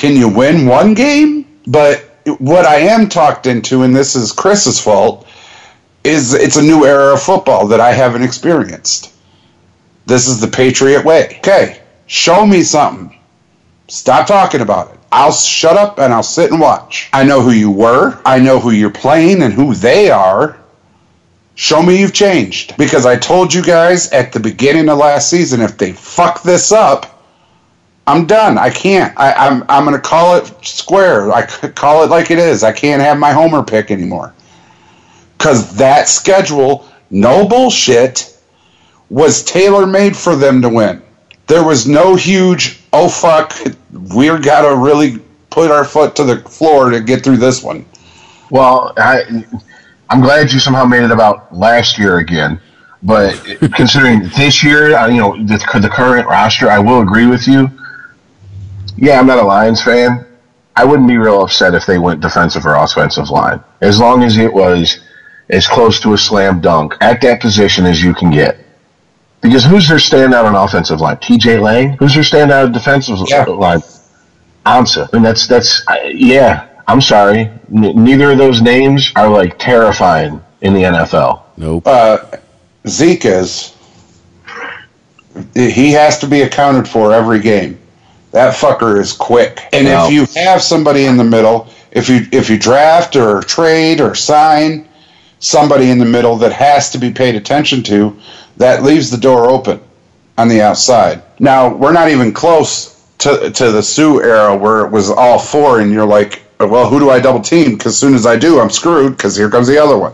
[0.00, 1.44] can you win one game?
[1.66, 1.98] But
[2.38, 5.28] what I am talked into, and this is Chris's fault,
[6.04, 9.12] is it's a new era of football that I haven't experienced.
[10.06, 11.36] This is the Patriot way.
[11.40, 13.14] Okay, show me something.
[13.88, 14.98] Stop talking about it.
[15.12, 17.10] I'll shut up and I'll sit and watch.
[17.12, 18.18] I know who you were.
[18.24, 20.56] I know who you're playing and who they are.
[21.56, 22.74] Show me you've changed.
[22.78, 26.72] Because I told you guys at the beginning of last season, if they fuck this
[26.72, 27.19] up,
[28.06, 28.58] I'm done.
[28.58, 29.16] I can't.
[29.18, 31.30] I, I'm I'm gonna call it square.
[31.32, 32.64] I call it like it is.
[32.64, 34.34] I can't have my homer pick anymore.
[35.38, 38.36] Cause that schedule, no bullshit,
[39.08, 41.02] was tailor made for them to win.
[41.46, 43.52] there was no huge, oh fuck,
[44.14, 45.18] we gotta really
[45.50, 47.84] put our foot to the floor to get through this one.
[48.50, 49.44] Well, I,
[50.10, 52.60] I'm glad you somehow made it about last year again.
[53.02, 53.34] But
[53.74, 57.68] considering this year, you know, the, the current roster, I will agree with you.
[59.00, 60.26] Yeah, I'm not a Lions fan.
[60.76, 64.36] I wouldn't be real upset if they went defensive or offensive line, as long as
[64.36, 65.00] it was
[65.48, 68.58] as close to a slam dunk at that position as you can get.
[69.40, 71.16] Because who's their standout on offensive line?
[71.18, 71.58] T.J.
[71.58, 71.94] Lang.
[71.94, 73.44] Who's their standout on defensive Yeah.
[73.44, 73.80] line?
[74.66, 75.08] Ansah.
[75.12, 76.68] I mean, that's that's uh, yeah.
[76.86, 77.50] I'm sorry.
[77.74, 81.42] N- neither of those names are like terrifying in the NFL.
[81.56, 81.86] Nope.
[81.86, 82.18] Uh,
[82.86, 83.74] Zeke is.
[85.54, 87.78] He has to be accounted for every game.
[88.32, 89.60] That fucker is quick.
[89.72, 93.42] And Well- if you have somebody in the middle, if you if you draft or
[93.42, 94.86] trade or sign
[95.40, 98.14] somebody in the middle that has to be paid attention to,
[98.58, 99.80] that leaves the door open
[100.38, 101.22] on the outside.
[101.38, 105.80] Now we're not even close to to the Suh era where it was all four,
[105.80, 107.72] and you're like, well, who do I double team?
[107.76, 109.16] Because as soon as I do, I'm screwed.
[109.16, 110.12] Because here comes the other one.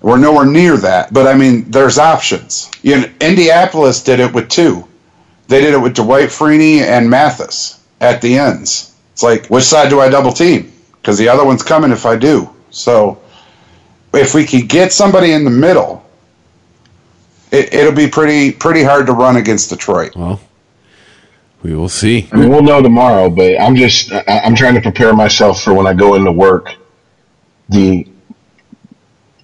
[0.00, 2.70] We're nowhere near that, but I mean, there's options.
[2.82, 4.86] You know, Indianapolis did it with two.
[5.48, 8.94] They did it with Dwight Freeney and Mathis at the ends.
[9.12, 10.72] It's like, which side do I double team?
[11.00, 12.50] Because the other one's coming if I do.
[12.70, 13.20] So,
[14.12, 16.04] if we could get somebody in the middle,
[17.52, 20.16] it, it'll be pretty pretty hard to run against Detroit.
[20.16, 20.40] well,
[21.62, 22.28] we will see.
[22.32, 25.72] I mean, we'll know tomorrow, but I'm just I, I'm trying to prepare myself for
[25.74, 26.74] when I go into work.
[27.68, 28.06] The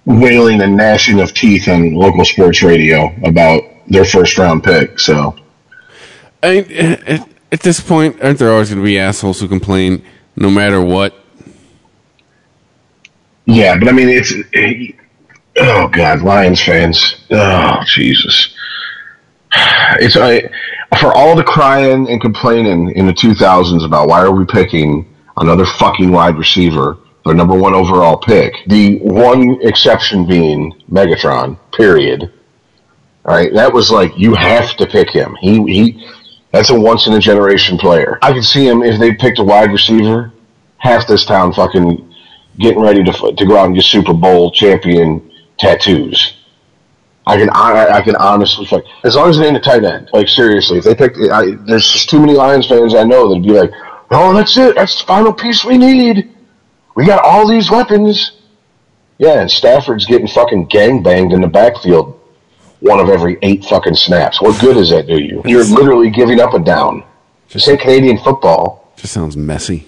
[0.05, 4.99] wailing and gnashing of teeth on local sports radio about their first round pick.
[4.99, 5.35] So
[6.43, 10.03] I at, at this point, aren't there always going to be assholes who complain
[10.35, 11.15] no matter what?
[13.45, 14.91] yeah, but I mean it's eh,
[15.57, 17.15] oh god, Lions fans.
[17.31, 18.55] Oh Jesus.
[19.99, 20.49] It's I,
[20.99, 25.05] for all the crying and complaining in the 2000s about why are we picking
[25.37, 28.53] another fucking wide receiver, their number one overall pick.
[28.67, 31.57] The one exception being Megatron.
[31.73, 32.31] Period.
[33.25, 35.35] All right, that was like you have to pick him.
[35.41, 36.07] He he.
[36.51, 38.19] That's a once in a generation player.
[38.21, 40.31] I could see him if they picked a wide receiver.
[40.77, 42.13] Half this town fucking
[42.57, 46.37] getting ready to to go out and get Super Bowl champion tattoos.
[47.25, 50.09] I can I, I can honestly like as long as they ain't a tight end.
[50.11, 53.43] Like seriously, if they pick, I, there's just too many Lions fans I know that'd
[53.43, 53.71] be like,
[54.09, 54.75] "Oh, that's it.
[54.75, 56.35] That's the final piece we need.
[56.95, 58.31] We got all these weapons."
[59.19, 62.19] Yeah, and Stafford's getting fucking gang banged in the backfield,
[62.81, 64.41] one of every eight fucking snaps.
[64.41, 65.41] What good does that do you?
[65.45, 67.03] You're literally giving up a down.
[67.47, 68.93] Just say Canadian football.
[68.97, 69.87] Just sounds messy.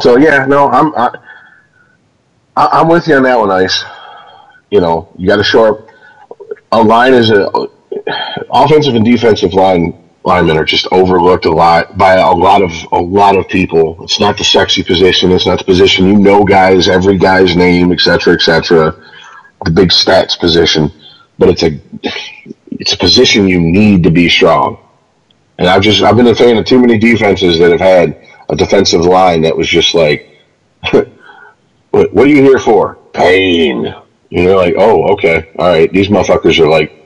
[0.00, 1.18] So yeah, no, I'm I,
[2.56, 3.84] I, I'm with you on that one, Ice.
[4.70, 5.88] You know, you got to show up.
[6.72, 7.50] A line is a
[8.50, 12.98] offensive and defensive line linemen are just overlooked a lot by a lot of a
[12.98, 14.02] lot of people.
[14.02, 15.32] It's not the sexy position.
[15.32, 18.94] It's not the position you know guys, every guy's name, et cetera, et cetera.
[19.64, 20.90] The big stats position,
[21.38, 21.80] but it's a
[22.70, 24.78] it's a position you need to be strong.
[25.58, 28.56] And I've just I've been a fan of too many defenses that have had a
[28.56, 30.36] defensive line that was just like,
[30.90, 32.96] what, what are you here for?
[33.12, 33.94] Pain.
[34.30, 35.92] You know, like, oh, okay, all right.
[35.92, 37.01] These motherfuckers are like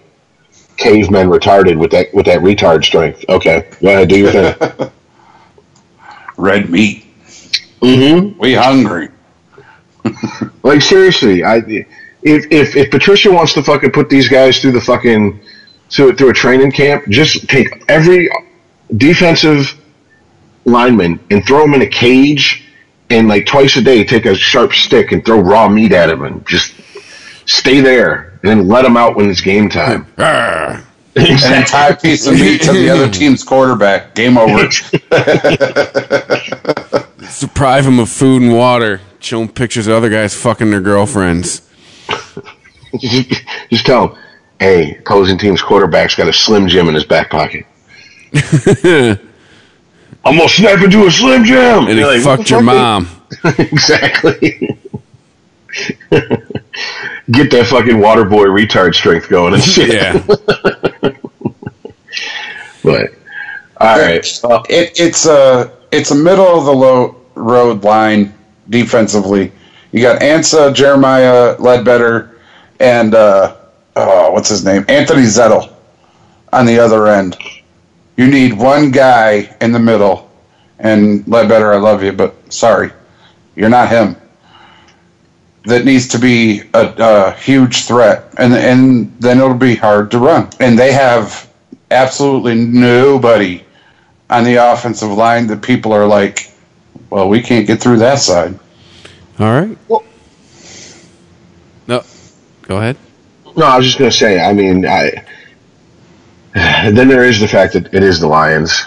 [0.76, 3.24] cavemen retarded with that with that retard strength.
[3.28, 4.90] Okay, go ahead, do your thing.
[6.36, 7.04] Red meat.
[7.80, 8.38] mm-hmm.
[8.38, 9.08] We hungry.
[10.62, 11.58] Like seriously, I
[12.22, 15.40] if if if Patricia wants to fucking put these guys through the fucking
[15.90, 18.28] through through a training camp, just take every
[18.96, 19.72] defensive
[20.64, 22.64] lineman and throw them in a cage,
[23.10, 26.22] and like twice a day, take a sharp stick and throw raw meat at them,
[26.24, 26.74] and just
[27.46, 30.06] stay there, and then let them out when it's game time.
[30.18, 30.82] Arr.
[31.18, 31.18] Ah.
[31.18, 34.14] An entire piece of meat to the other team's quarterback.
[34.14, 34.58] Game over.
[37.40, 39.00] Deprive him of food and water.
[39.20, 41.62] Show them pictures of other guys fucking their girlfriends.
[43.00, 43.32] just,
[43.70, 44.18] just tell him,
[44.60, 47.64] hey, opposing team's quarterback's got a Slim Jim in his back pocket.
[50.22, 51.86] I'm gonna snap into a Slim Jim.
[51.86, 53.08] And he like, fucked your fuck mom.
[53.58, 54.78] exactly.
[57.30, 59.94] Get that fucking water boy retard strength going and shit.
[59.94, 61.10] Yeah.
[62.82, 63.14] But
[63.78, 64.40] all right.
[64.44, 68.32] Well, It, it's a it's a middle of the low road line
[68.70, 69.50] defensively.
[69.92, 72.38] You got Ansah, Jeremiah Ledbetter,
[72.78, 73.56] and uh,
[73.96, 74.84] oh, what's his name?
[74.88, 75.74] Anthony Zettel
[76.52, 77.36] on the other end.
[78.16, 80.30] You need one guy in the middle,
[80.78, 82.92] and Ledbetter, I love you, but sorry,
[83.56, 84.16] you're not him.
[85.66, 90.18] That needs to be a, a huge threat, and and then it'll be hard to
[90.18, 90.48] run.
[90.60, 91.52] And they have
[91.90, 93.64] absolutely nobody
[94.30, 96.52] on the offensive line that people are like,
[97.10, 98.58] well, we can't get through that side.
[99.38, 99.76] All right.
[99.88, 100.04] Well,
[101.86, 102.02] no,
[102.62, 102.96] go ahead.
[103.56, 104.40] No, I was just going to say.
[104.40, 105.24] I mean, I
[106.54, 108.84] then there is the fact that it is the Lions,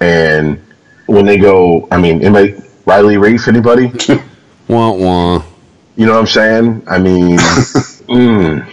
[0.00, 0.60] and
[1.06, 3.92] when they go, I mean, anybody, Riley Reiff, anybody?
[4.68, 5.44] Wah wah.
[5.96, 6.82] You know what I'm saying?
[6.86, 7.38] I mean,
[8.08, 8.72] mm,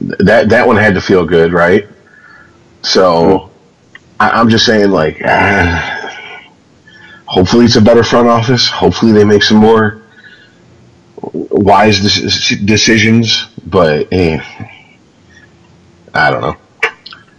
[0.00, 1.86] that that one had to feel good, right?
[2.82, 3.50] So
[4.18, 6.16] I, I'm just saying, like, ah,
[7.26, 8.68] hopefully it's a better front office.
[8.68, 10.02] Hopefully they make some more
[11.20, 13.48] wise dec- decisions.
[13.66, 14.42] But eh,
[16.14, 16.56] I don't know.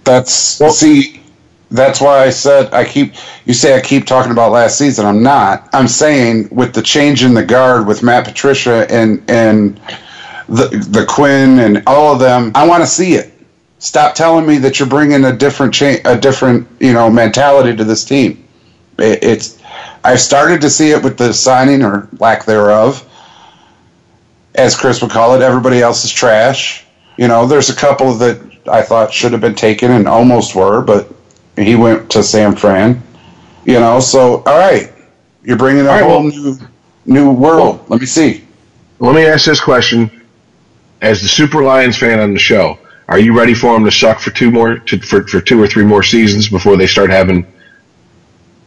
[0.04, 1.23] That's well, see.
[1.74, 3.16] That's why I said I keep.
[3.46, 5.08] You say I keep talking about last season.
[5.08, 5.68] I'm not.
[5.74, 9.82] I'm saying with the change in the guard with Matt Patricia and and
[10.48, 13.34] the the Quinn and all of them, I want to see it.
[13.80, 17.84] Stop telling me that you're bringing a different cha- a different you know mentality to
[17.84, 18.48] this team.
[19.00, 19.60] It, it's.
[20.04, 23.04] I've started to see it with the signing or lack thereof,
[24.54, 25.42] as Chris would call it.
[25.42, 26.86] Everybody else is trash.
[27.18, 30.82] You know, there's a couple that I thought should have been taken and almost were,
[30.82, 31.12] but
[31.58, 33.02] he went to San Fran.
[33.66, 34.92] You know, so all right,
[35.44, 36.58] you're bringing a right, whole well- new
[37.06, 37.84] new world.
[37.90, 38.46] Let me see.
[39.00, 40.26] Let me ask this question:
[41.02, 42.78] As the Super Lions fan on the show,
[43.08, 45.68] are you ready for them to suck for two more to, for for two or
[45.68, 47.46] three more seasons before they start having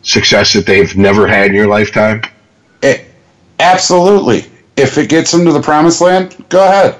[0.02, 2.22] success that they've never had in your lifetime?
[2.82, 3.06] It,
[3.58, 4.44] absolutely.
[4.76, 6.96] If it gets them to the promised land, go ahead.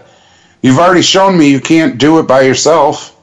[0.63, 3.17] You've already shown me you can't do it by yourself.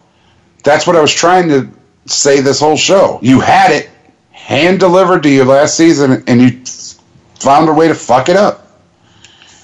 [0.64, 1.70] That's what I was trying to
[2.06, 3.20] say this whole show.
[3.22, 3.90] You had it
[4.32, 6.62] hand delivered to you last season, and you
[7.40, 8.68] found a way to fuck it up.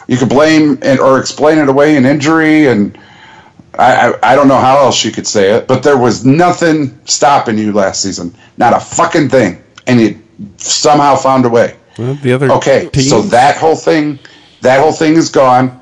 [0.07, 2.98] You could blame and or explain it away in injury, and
[3.78, 6.99] I, I I don't know how else you could say it, but there was nothing
[7.06, 8.34] stopping you last season.
[8.57, 10.22] Not a fucking thing, and you
[10.57, 11.76] somehow found a way.
[11.98, 14.20] Well, the other Okay, teams, so that whole thing,
[14.61, 15.80] that whole thing is gone.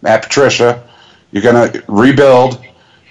[0.00, 0.88] Matt Patricia,
[1.32, 2.64] you're gonna rebuild.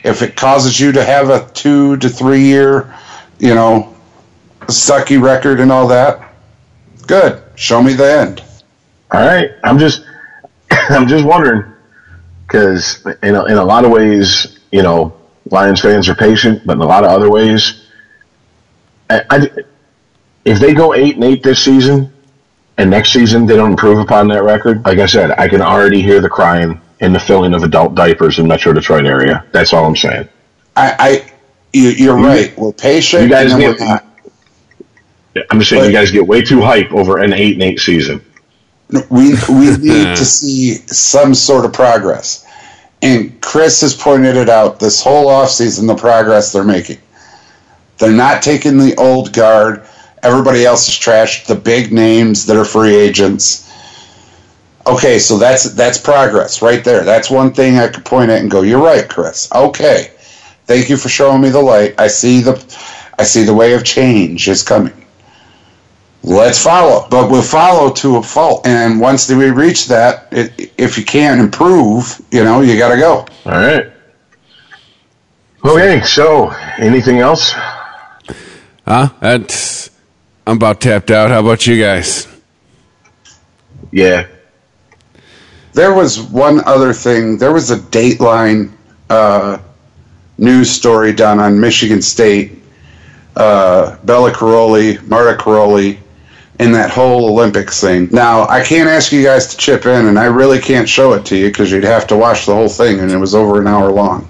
[0.06, 2.94] If it causes you to have a two to three year,
[3.40, 3.96] you know,
[4.62, 6.32] sucky record and all that,
[7.08, 7.42] good.
[7.56, 8.44] Show me the end.
[9.12, 10.06] All right, I'm just
[10.72, 11.74] I'm just wondering
[12.48, 15.14] because in a, in a lot of ways, you know,
[15.50, 17.86] Lions fans are patient, but in a lot of other ways,
[19.10, 19.50] I, I-
[20.46, 22.14] if they go eight and eight this season,
[22.78, 26.04] and next season they don't improve upon that record, like I said, I can already
[26.04, 29.46] hear the crying and the filling of adult diapers in Metro Detroit area.
[29.52, 30.28] That's all I'm saying.
[30.76, 31.32] I, I
[31.74, 32.58] you, you're right.
[32.58, 33.24] We're patient.
[33.24, 34.06] You guys get- we're not.
[35.52, 38.24] I'm just saying you guys get way too hype over an eight and eight season.
[39.10, 42.46] we we need to see some sort of progress.
[43.02, 47.00] And Chris has pointed it out this whole offseason, the progress they're making.
[47.98, 49.84] They're not taking the old guard.
[50.24, 51.46] Everybody else is trashed.
[51.48, 53.65] The big names that are free agents.
[54.88, 57.04] Okay, so that's that's progress right there.
[57.04, 60.12] That's one thing I could point at and go, "You're right, Chris." Okay,
[60.66, 61.96] thank you for showing me the light.
[62.00, 62.54] I see the,
[63.18, 65.06] I see the way of change is coming
[66.26, 67.08] let's follow.
[67.10, 68.66] But we'll follow to a fault.
[68.68, 72.98] And once we reach that, it, if you can't improve, you know, you got to
[73.00, 73.26] go.
[73.46, 73.92] All right.
[75.64, 77.52] Okay, so anything else?
[78.86, 79.10] huh?
[79.20, 79.90] That's
[80.46, 81.32] I'm about tapped out.
[81.32, 82.28] How about you guys?
[83.92, 84.28] Yeah.
[85.76, 87.38] There was one other thing.
[87.38, 88.72] There was a Dateline
[89.10, 89.58] uh,
[90.38, 92.54] news story done on Michigan State.
[93.36, 95.98] Uh, Bela Karolyi, Marta Karolyi,
[96.60, 98.08] in that whole Olympics thing.
[98.10, 101.26] Now, I can't ask you guys to chip in, and I really can't show it
[101.26, 103.68] to you because you'd have to watch the whole thing, and it was over an
[103.68, 104.30] hour long.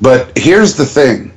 [0.00, 1.32] But here's the thing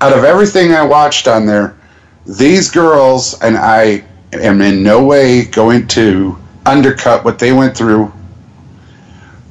[0.00, 1.76] out of everything I watched on there,
[2.24, 8.12] these girls, and I am in no way going to undercut what they went through,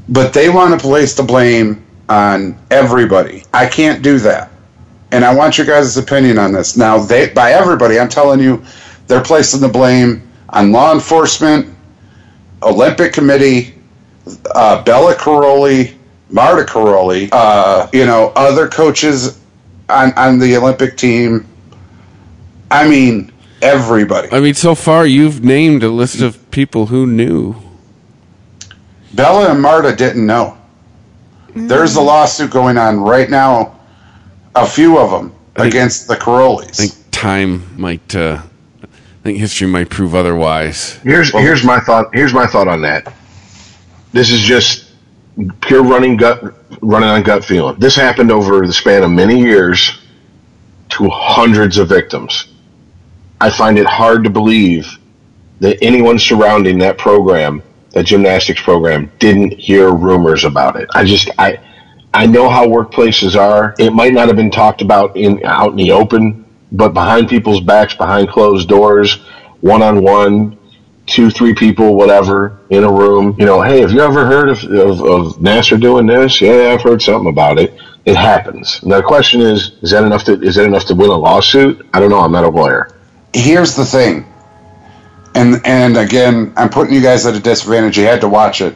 [0.10, 3.44] but they want to place the blame on everybody.
[3.54, 4.52] I can't do that.
[5.12, 6.78] And I want your guys' opinion on this.
[6.78, 8.64] Now, they by everybody, I'm telling you,
[9.08, 11.76] they're placing the blame on law enforcement,
[12.62, 13.74] Olympic Committee,
[14.54, 15.96] uh, Bela Karolyi,
[16.30, 19.40] Marta Karolyi, uh, you know, other coaches
[19.90, 21.48] on, on the Olympic team.
[22.70, 23.32] I mean,
[23.62, 24.30] everybody.
[24.32, 27.56] I mean, so far you've named a list of people who knew.
[29.14, 30.58] Bela and Marta didn't know.
[31.56, 33.80] There's a lawsuit going on right now,
[34.56, 36.80] a few of them I think- against the Karolyis.
[36.80, 38.42] I think time might uh,
[38.84, 38.88] I
[39.24, 40.94] think history might prove otherwise.
[41.04, 42.14] Here's here's my thought.
[42.14, 43.14] Here's my thought on that.
[44.14, 44.92] This is just
[45.62, 46.42] pure running gut,
[46.82, 47.78] running on gut feeling.
[47.80, 50.00] This happened over the span of many years
[50.90, 52.48] to hundreds of victims.
[53.42, 54.98] I find it hard to believe
[55.60, 57.62] that anyone surrounding that program,
[57.92, 60.90] that gymnastics program, didn't hear rumors about it.
[60.94, 61.60] I just I
[62.14, 63.76] I know how workplaces are.
[63.78, 67.62] It might not have been talked about in out in the open, but behind people's
[67.62, 69.18] backs, behind closed doors,
[69.62, 70.58] one on one,
[71.06, 73.36] two, three people, whatever, in a room.
[73.40, 76.42] You know, hey, have you ever heard of, of, of doing this?
[76.42, 77.74] Yeah, I've heard something about it.
[78.06, 78.82] It happens.
[78.84, 81.86] Now the question is, is that enough to is that enough to win a lawsuit?
[81.94, 82.20] I don't know.
[82.20, 82.90] I'm not a lawyer.
[83.34, 84.26] Here's the thing,
[85.36, 87.98] and and again, I'm putting you guys at a disadvantage.
[87.98, 88.76] You had to watch it.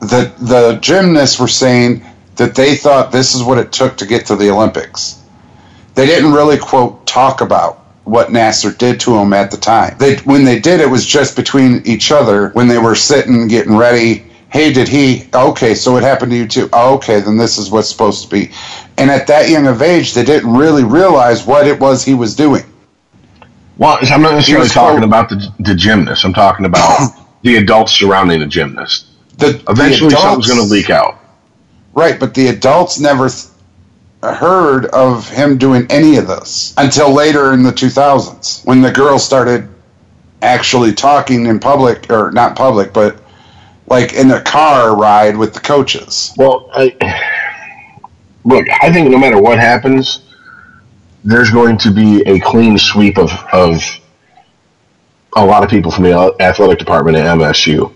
[0.00, 2.04] The the gymnasts were saying
[2.36, 5.22] that they thought this is what it took to get to the Olympics.
[5.94, 9.96] They didn't really quote talk about what Nassar did to him at the time.
[9.98, 13.76] They when they did it was just between each other when they were sitting getting
[13.76, 14.26] ready.
[14.50, 15.28] Hey, did he?
[15.34, 16.68] Okay, so it happened to you too.
[16.72, 18.52] Okay, then this is what's supposed to be.
[18.98, 22.36] And at that young of age, they didn't really realize what it was he was
[22.36, 22.64] doing.
[23.76, 26.24] Well, I'm not necessarily talking about the, the gymnast.
[26.24, 27.10] I'm talking about
[27.42, 29.06] the adults surrounding the gymnast.
[29.38, 31.20] The, Eventually, the something's going to leak out.
[31.92, 33.50] Right, but the adults never th-
[34.22, 39.24] heard of him doing any of this until later in the 2000s when the girls
[39.24, 39.68] started
[40.42, 43.20] actually talking in public, or not public, but
[43.86, 46.32] like in a car ride with the coaches.
[46.36, 46.96] Well, I,
[48.44, 50.20] look, I think no matter what happens,
[51.24, 53.82] there's going to be a clean sweep of, of
[55.36, 57.92] a lot of people from the athletic department at MSU.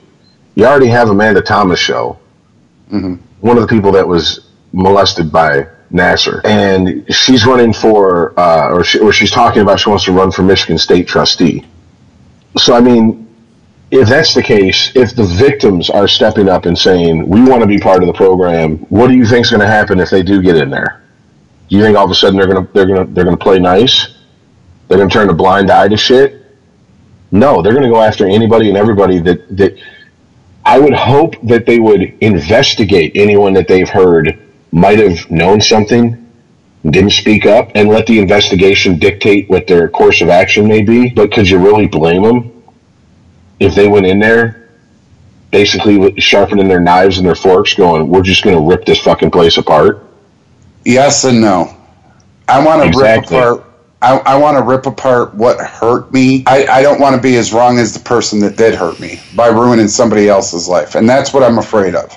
[0.55, 2.19] You already have Amanda Thomashow,
[3.41, 8.83] one of the people that was molested by Nassar, and she's running for, uh, or,
[8.83, 11.65] she, or she's talking about she wants to run for Michigan State trustee.
[12.57, 13.27] So, I mean,
[13.91, 17.67] if that's the case, if the victims are stepping up and saying, we want to
[17.67, 20.23] be part of the program, what do you think is going to happen if they
[20.23, 21.03] do get in there?
[21.69, 24.09] You think all of a sudden they're to, they're to, they're to play nice?
[24.89, 26.47] They're to turn a blind eye to shit?
[27.31, 29.79] No, they're to go after anybody and everybody that, that
[30.65, 34.39] I would hope that they would investigate anyone that they've heard
[34.73, 36.27] might have known something,
[36.85, 41.11] didn't speak up, and let the investigation dictate what their course of action may be.
[41.11, 42.63] But could you really blame them
[43.61, 44.71] if they went in there,
[45.51, 49.31] basically sharpening their knives and their forks, going, "We're just going to rip this fucking
[49.31, 50.08] place apart"?
[50.85, 51.75] Yes and no.
[52.49, 53.37] I want to Exactly.
[53.37, 53.65] rip apart.
[54.01, 56.45] I, I want to rip apart what hurt me.
[56.47, 59.21] I, I don't want to be as wrong as the person that did hurt me
[59.35, 62.17] by ruining somebody else's life, and that's what I'm afraid of.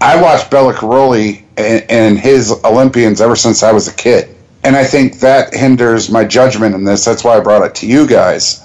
[0.00, 4.34] I watched Bela Karolyi and, and his Olympians ever since I was a kid,
[4.64, 7.04] and I think that hinders my judgment in this.
[7.04, 8.62] That's why I brought it to you guys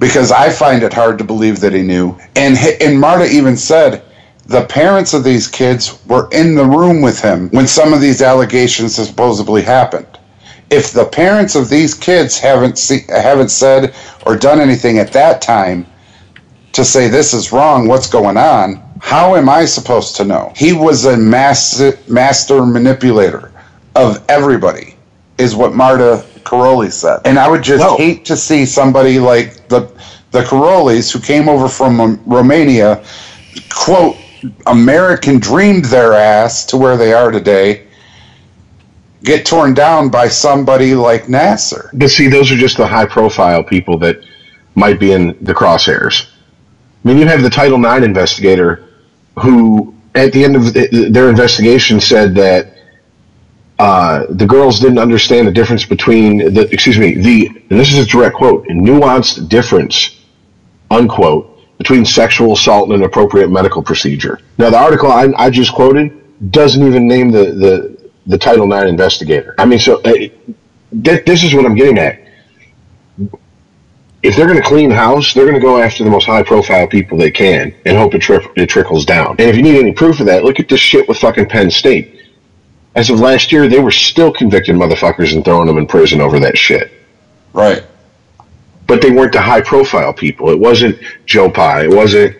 [0.00, 2.18] because I find it hard to believe that he knew.
[2.34, 4.02] And and Marta even said
[4.46, 8.22] the parents of these kids were in the room with him when some of these
[8.22, 10.06] allegations supposedly happened.
[10.70, 13.94] If the parents of these kids haven't see, haven't said
[14.26, 15.86] or done anything at that time
[16.72, 18.82] to say this is wrong, what's going on?
[19.00, 20.52] How am I supposed to know?
[20.56, 23.52] He was a master master manipulator
[23.94, 24.96] of everybody,
[25.38, 27.20] is what Marta Karolyi said.
[27.24, 29.92] And I would just hate to see somebody like the
[30.30, 33.04] the Karolyis who came over from Romania,
[33.68, 34.16] quote,
[34.66, 37.86] American dreamed their ass to where they are today,
[39.22, 41.90] get torn down by somebody like Nassar.
[41.92, 44.24] But see, those are just the high profile people that
[44.74, 46.28] might be in the crosshairs.
[47.04, 48.88] I mean, you have the Title IX investigator
[49.40, 52.74] who, at the end of th- their investigation, said that
[53.78, 57.98] uh, the girls didn't understand the difference between the, excuse me, the, and this is
[57.98, 60.20] a direct quote, nuanced difference,
[60.90, 61.51] unquote,
[61.82, 64.38] between sexual assault and an appropriate medical procedure.
[64.56, 68.88] Now, the article I, I just quoted doesn't even name the, the, the Title IX
[68.88, 69.56] investigator.
[69.58, 72.20] I mean, so uh, th- this is what I'm getting at.
[74.22, 76.86] If they're going to clean house, they're going to go after the most high profile
[76.86, 79.30] people they can and hope it, tri- it trickles down.
[79.40, 81.68] And if you need any proof of that, look at this shit with fucking Penn
[81.68, 82.20] State.
[82.94, 86.38] As of last year, they were still convicting motherfuckers and throwing them in prison over
[86.38, 86.92] that shit.
[87.52, 87.84] Right.
[88.92, 90.50] But they weren't the high profile people.
[90.50, 91.78] It wasn't Joe Pa.
[91.78, 92.36] It wasn't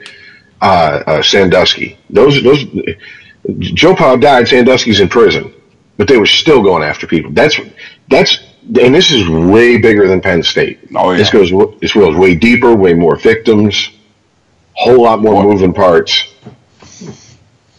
[0.61, 1.97] uh, uh, Sandusky.
[2.11, 2.67] Those those
[3.59, 4.49] Joe Pa died.
[4.49, 5.55] Sandusky's in prison,
[5.97, 7.31] but they were still going after people.
[7.31, 7.59] That's
[8.11, 10.81] that's and this is way bigger than Penn State.
[10.95, 11.17] Oh, yeah.
[11.17, 11.51] This goes
[11.81, 13.89] this goes way deeper, way more victims,
[14.75, 16.35] whole lot more moving parts.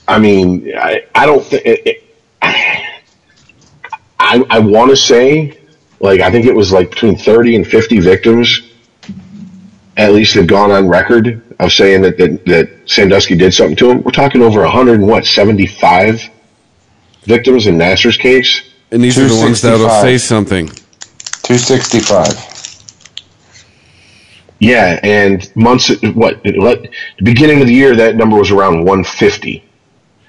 [0.07, 1.87] I mean, I, I don't think.
[2.41, 2.87] I,
[4.49, 5.59] I want to say
[6.03, 8.61] like I think it was like between 30 and 50 victims
[9.95, 13.91] at least have gone on record of saying that, that, that Sandusky did something to
[13.91, 14.03] him.
[14.03, 16.29] We're talking over 100 and what, 75
[17.23, 18.61] victims in Nassar's case?
[18.91, 20.67] And these are the ones that'll say something.
[20.67, 22.49] 265.
[24.59, 29.63] Yeah, and months, what, let, the beginning of the year, that number was around 150.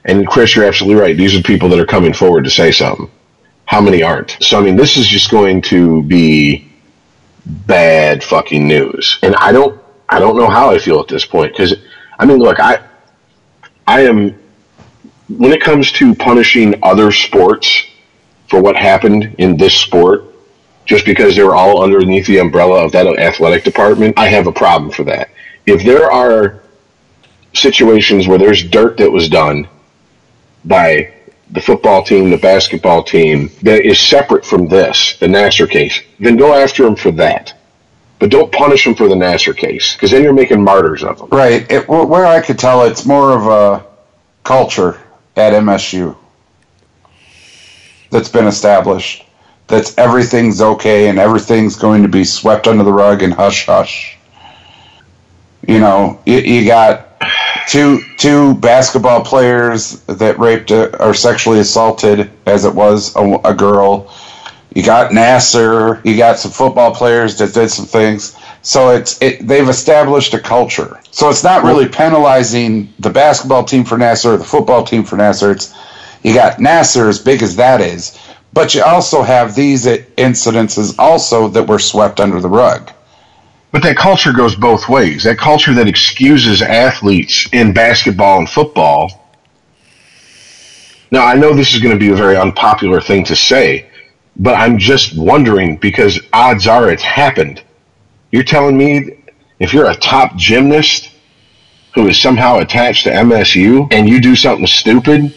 [0.04, 1.16] And Chris, you're absolutely right.
[1.16, 3.10] These are people that are coming forward to say something.
[3.66, 4.36] How many aren't?
[4.40, 6.70] So, I mean, this is just going to be
[7.46, 9.18] bad fucking news.
[9.22, 11.56] And I don't, I don't know how I feel at this point.
[11.56, 11.74] Cause,
[12.18, 12.84] I mean, look, I,
[13.86, 14.38] I am,
[15.28, 17.84] when it comes to punishing other sports
[18.48, 20.24] for what happened in this sport,
[20.84, 24.52] just because they were all underneath the umbrella of that athletic department, I have a
[24.52, 25.30] problem for that.
[25.66, 26.60] If there are
[27.54, 29.66] situations where there's dirt that was done
[30.64, 31.13] by
[31.54, 36.36] the football team, the basketball team, that is separate from this, the Nassar case, then
[36.36, 37.54] go after them for that.
[38.18, 41.28] But don't punish them for the Nassar case, because then you're making martyrs of them.
[41.30, 41.70] Right.
[41.70, 43.86] It, where I could tell it's more of a
[44.42, 45.00] culture
[45.36, 46.16] at MSU
[48.10, 49.24] that's been established.
[49.68, 54.18] That's everything's okay and everything's going to be swept under the rug and hush hush.
[55.66, 57.13] You know, you, you got
[57.68, 63.54] two two basketball players that raped a, or sexually assaulted, as it was a, a
[63.54, 64.12] girl.
[64.74, 66.04] You got Nassar.
[66.04, 68.36] You got some football players that did some things.
[68.62, 71.00] So it's it, they've established a culture.
[71.10, 75.16] So it's not really penalizing the basketball team for Nassar or the football team for
[75.16, 75.52] Nassar.
[75.52, 75.74] It's
[76.22, 78.18] you got Nassar as big as that is,
[78.52, 82.90] but you also have these incidences also that were swept under the rug.
[83.74, 85.24] But that culture goes both ways.
[85.24, 89.34] That culture that excuses athletes in basketball and football.
[91.10, 93.90] Now, I know this is going to be a very unpopular thing to say,
[94.36, 97.64] but I'm just wondering because odds are it's happened.
[98.30, 99.18] You're telling me
[99.58, 101.10] if you're a top gymnast
[101.96, 105.34] who is somehow attached to MSU and you do something stupid,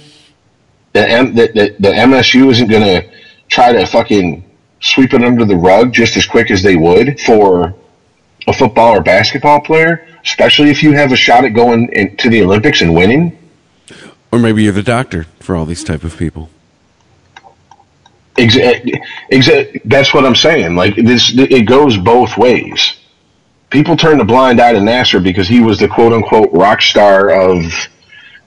[0.94, 3.10] that MSU isn't going to
[3.48, 4.48] try to fucking
[4.80, 7.74] sweep it under the rug just as quick as they would for
[8.48, 12.42] a football or basketball player, especially if you have a shot at going into the
[12.42, 13.38] Olympics and winning.
[14.32, 16.50] Or maybe you're the doctor for all these type of people.
[18.38, 19.02] Exa-
[19.32, 20.76] exa- that's what I'm saying.
[20.76, 22.98] Like this, it goes both ways.
[23.70, 27.30] People turn a blind eye to Nassar because he was the quote unquote rock star
[27.32, 27.64] of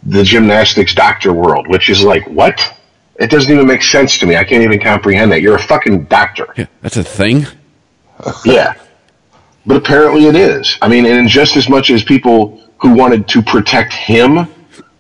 [0.05, 2.77] the gymnastics doctor world, which is like what?
[3.17, 4.37] It doesn't even make sense to me.
[4.37, 5.43] I can't even comprehend that.
[5.43, 6.47] You're a fucking doctor.
[6.57, 7.47] Yeah, that's a thing.
[8.45, 8.75] Yeah.
[9.67, 10.79] But apparently it is.
[10.81, 14.49] I mean, and just as much as people who wanted to protect him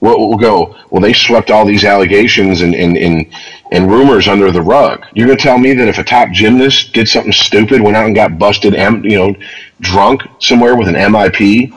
[0.01, 3.27] will, will go, well, they swept all these allegations and, and, and,
[3.73, 5.05] and rumors under the rug.
[5.15, 8.07] You're going to tell me that if a top gymnast did something stupid, went out
[8.07, 9.35] and got busted, you know,
[9.81, 11.73] drunk somewhere with an MIP,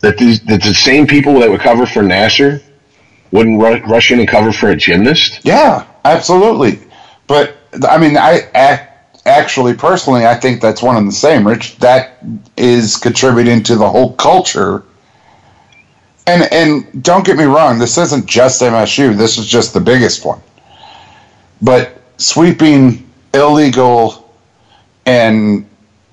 [0.00, 2.62] that these that the same people that would cover for Nassar
[3.32, 5.40] wouldn't ru- rush in and cover for a gymnast?
[5.42, 6.78] Yeah, absolutely.
[7.26, 7.56] But
[7.88, 8.87] I mean, I ac-
[9.28, 11.46] actually personally, I think that's one and the same.
[11.46, 12.18] Rich, that
[12.56, 14.82] is contributing to the whole culture.
[16.26, 19.16] And and don't get me wrong, this isn't just MSU.
[19.16, 20.40] This is just the biggest one.
[21.62, 24.32] But sweeping illegal
[25.06, 25.68] and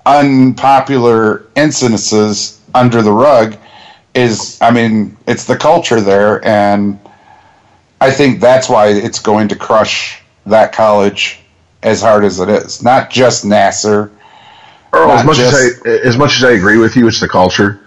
[0.05, 3.57] unpopular incidences under the rug
[4.13, 6.99] is, I mean, it's the culture there, and
[7.99, 11.41] I think that's why it's going to crush that college
[11.85, 12.83] as hard as it is.
[12.83, 14.09] Not just Nassar.
[14.91, 17.79] Earl, as much as I as much as I agree with you, it's the culture.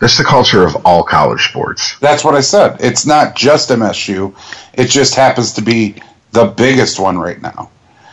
[0.00, 1.96] That's the culture of all college sports.
[2.00, 2.78] That's what I said.
[2.80, 4.34] It's not just MSU.
[4.72, 5.96] It just happens to be
[6.32, 7.70] the biggest one right now.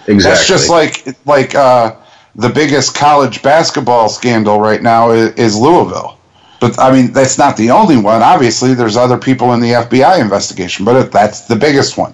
[0.07, 0.21] Exactly.
[0.21, 1.95] That's just like like uh,
[2.35, 6.17] the biggest college basketball scandal right now is, is Louisville.
[6.59, 8.21] But I mean, that's not the only one.
[8.21, 12.13] Obviously, there's other people in the FBI investigation, but that's the biggest one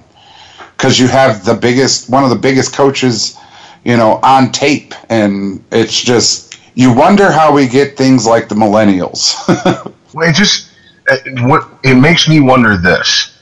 [0.77, 3.37] because you have the biggest, one of the biggest coaches,
[3.83, 8.55] you know, on tape, and it's just you wonder how we get things like the
[8.55, 9.35] millennials.
[10.13, 10.71] Well, it just
[11.11, 13.37] uh, what it makes me wonder this: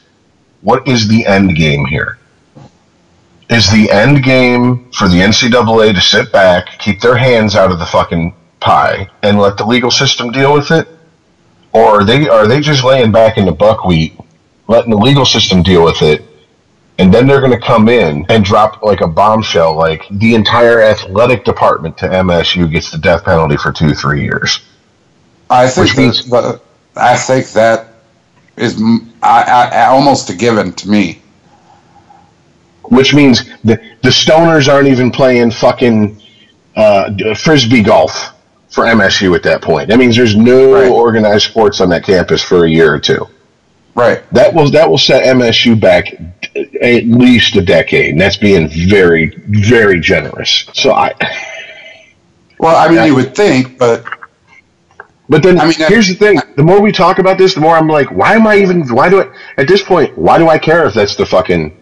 [0.62, 2.18] what is the end game here?
[3.48, 7.78] Is the end game for the NCAA to sit back, keep their hands out of
[7.78, 10.88] the fucking pie, and let the legal system deal with it,
[11.74, 14.20] or are they are they just laying back in the buckwheat,
[14.68, 16.26] letting the legal system deal with it,
[17.00, 20.82] and then they're going to come in and drop like a bombshell, like the entire
[20.82, 24.60] athletic department to MSU gets the death penalty for two three years.
[25.50, 26.62] I think means- that, the,
[26.96, 27.88] I think that
[28.58, 28.80] is
[29.24, 31.22] I, I, almost a given to me.
[32.84, 36.22] which means the the stoners aren't even playing fucking
[36.76, 38.32] uh, frisbee golf
[38.70, 39.88] for MSU at that point.
[39.90, 40.90] That means there's no Right.
[40.92, 43.28] organized sports on that campus for a year or two.
[43.96, 44.24] Right.
[44.32, 46.14] That will that will set MSU back
[46.56, 50.66] at least a decade, and that's being very very generous.
[50.74, 51.14] So I,
[52.60, 54.06] Well, I mean, you would think, but
[55.30, 57.76] but then I mean, here's the thing: the more we talk about this, the more
[57.76, 58.88] I'm like, why am I even?
[58.94, 59.34] Why do I?
[59.58, 61.78] At this point, why do I care if that's the fucking?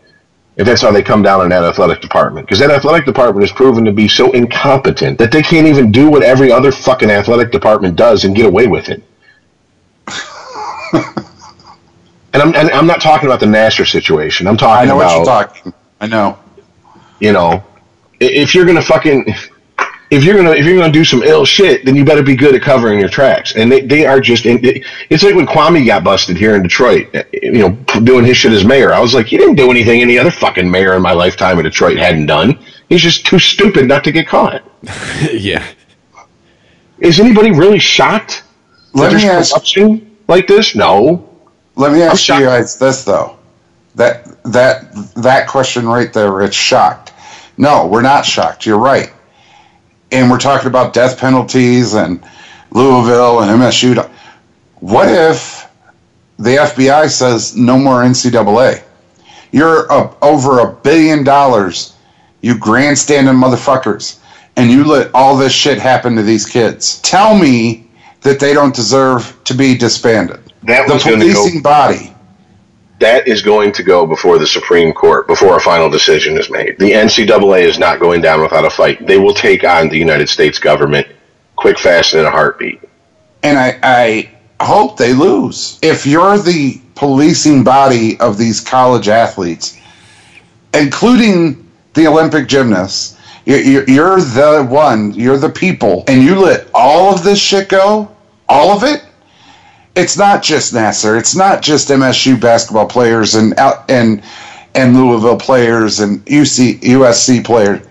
[0.58, 3.52] If that's how they come down in that athletic department, because that athletic department is
[3.52, 7.52] proven to be so incompetent that they can't even do what every other fucking athletic
[7.52, 9.04] department does and get away with it.
[12.34, 14.48] And I'm and I'm not talking about the Nassar situation.
[14.48, 15.74] I'm talking I know about what you're talking.
[16.00, 16.40] I know.
[17.20, 17.64] you know,
[18.20, 19.26] if you're gonna fucking,
[20.10, 22.56] if you're gonna if you're gonna do some ill shit, then you better be good
[22.56, 23.56] at covering your tracks.
[23.58, 27.14] And they, they are just, it- it's like when Kwame got busted here in Detroit,
[27.14, 27.70] uh, you know,
[28.04, 28.94] doing his shit as mayor.
[28.94, 31.66] I was like, he didn't do anything any other fucking mayor in my lifetime in
[31.66, 32.58] Detroit hadn't done.
[32.88, 34.64] He's just too stupid not to get caught.
[35.34, 35.66] yeah.
[37.00, 38.44] Is anybody really shocked?
[38.94, 39.52] Let me there's ask.
[39.54, 40.76] corruption like this?
[40.76, 41.28] No.
[41.76, 43.38] Let me ask you guys this though.
[43.96, 47.14] That that that question right there, it's shocked.
[47.58, 48.66] No, we're not shocked.
[48.66, 49.12] You're right.
[50.12, 52.24] And we're talking about death penalties and
[52.72, 54.10] Louisville and MSU.
[54.80, 55.68] What if
[56.38, 58.84] the FBI says no more NCAA?
[59.52, 61.96] You're up over a billion dollars,
[62.42, 64.20] you grandstanding motherfuckers,
[64.56, 67.00] and you let all this shit happen to these kids.
[67.02, 67.88] Tell me
[68.22, 70.51] that they don't deserve to be disbanded.
[70.64, 71.34] That The was going to go.
[71.34, 72.14] policing body.
[73.00, 76.78] That is going to go before the Supreme Court before a final decision is made.
[76.78, 79.08] The NCAA is not going down without a fight.
[79.08, 81.08] They will take on the United States government
[81.56, 82.80] quick, fast, and in a heartbeat.
[83.44, 85.80] and I, I hope they lose.
[85.82, 89.80] If you're the policing body of these college athletes,
[90.74, 97.24] including the Olympic gymnasts, you're the one, you're the people, and you let all of
[97.24, 98.16] this shit go,
[98.48, 99.04] all of it.
[99.96, 101.20] It's not just Nassar.
[101.20, 103.54] It's not just MSU basketball players and
[103.90, 104.24] and
[104.74, 107.86] and Louisville players and UC USC players.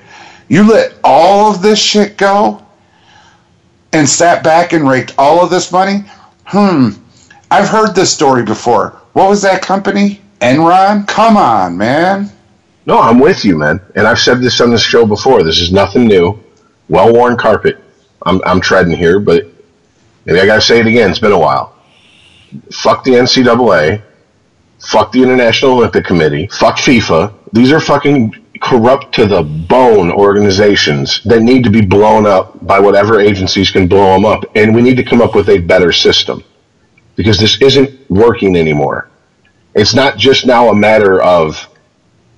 [0.49, 2.65] You let all of this shit go
[3.93, 6.05] and sat back and raked all of this money?
[6.45, 6.91] Hmm.
[7.51, 9.01] I've heard this story before.
[9.13, 10.21] What was that company?
[10.41, 11.07] Enron?
[11.07, 12.31] Come on, man.
[12.87, 13.81] No, I'm with you, man.
[13.95, 15.43] And I've said this on this show before.
[15.43, 16.39] This is nothing new.
[16.89, 17.79] Well worn carpet.
[18.25, 19.47] I'm, I'm treading here, but
[20.25, 21.11] maybe I got to say it again.
[21.11, 21.77] It's been a while.
[22.73, 24.03] Fuck the NCAA.
[24.81, 26.47] Fuck the International Olympic Committee.
[26.49, 27.35] Fuck FIFA.
[27.53, 32.79] These are fucking corrupt to the bone organizations that need to be blown up by
[32.79, 34.45] whatever agencies can blow them up.
[34.55, 36.45] And we need to come up with a better system
[37.17, 39.09] because this isn't working anymore.
[39.75, 41.69] It's not just now a matter of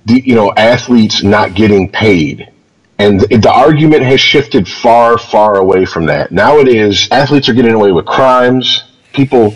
[0.05, 2.51] the, you know athletes not getting paid
[2.99, 7.53] and the argument has shifted far far away from that now it is athletes are
[7.53, 8.83] getting away with crimes
[9.13, 9.55] people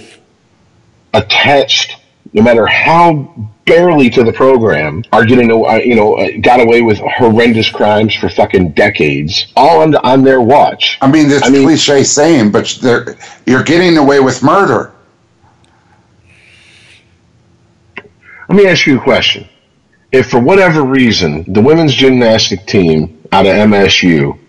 [1.18, 1.98] attached
[2.34, 3.34] no matter how
[3.66, 8.14] barely to the program are getting aw- you know uh, got away with horrendous crimes
[8.16, 12.52] for fucking decades all on, on their watch I mean, it's I mean- cliche saying,
[12.52, 14.94] but they're, you're getting away with murder.
[18.50, 19.48] Let me ask you a question.
[20.12, 24.40] If for whatever reason the women's gymnastic team out of MSU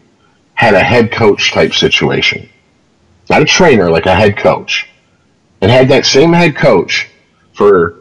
[0.55, 2.49] had a head coach type situation,
[3.29, 4.89] not a trainer, like a head coach,
[5.61, 7.09] and had that same head coach
[7.55, 7.97] for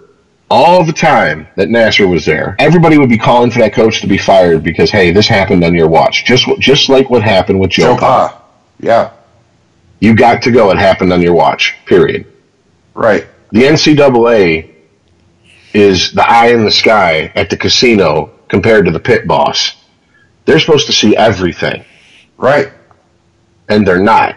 [0.50, 4.08] all the time that Nassar was there, everybody would be calling for that coach to
[4.08, 7.72] be fired because hey, this happened on your watch, just just like what happened with
[7.72, 7.94] Joe.
[7.95, 8.27] Joe Pa.
[8.30, 8.44] Pa.
[8.80, 9.11] Yeah,
[10.00, 10.69] You got to go.
[10.72, 11.76] It happened on your watch.
[11.86, 12.26] Period.
[12.94, 13.26] right.
[13.52, 14.74] The NCAA
[15.74, 19.76] is the eye in the sky at the casino compared to the pit boss.
[20.45, 21.84] They're supposed to see everything,
[22.38, 22.72] Right.
[23.69, 24.36] and they're not.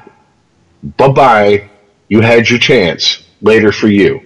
[0.97, 1.69] Bye bye.
[2.10, 3.24] You had your chance.
[3.40, 4.20] Later for you.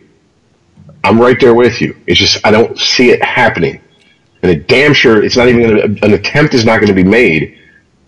[1.05, 1.95] I'm right there with you.
[2.09, 3.81] It's just I don't see it happening,
[4.43, 6.05] and a damn sure it's not even going to.
[6.05, 7.57] An attempt is not going to be made.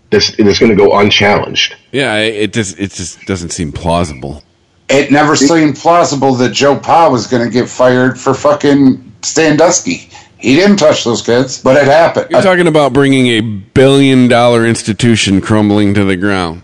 [0.09, 1.75] That's that's going to go unchallenged.
[1.93, 4.43] Yeah, it just it just doesn't seem plausible.
[4.89, 10.09] It never seemed plausible that Joe Pa was going to get fired for fucking Sandusky.
[10.39, 12.27] He didn't touch those kids, but it happened.
[12.31, 16.63] You're talking about bringing a billion dollar institution crumbling to the ground.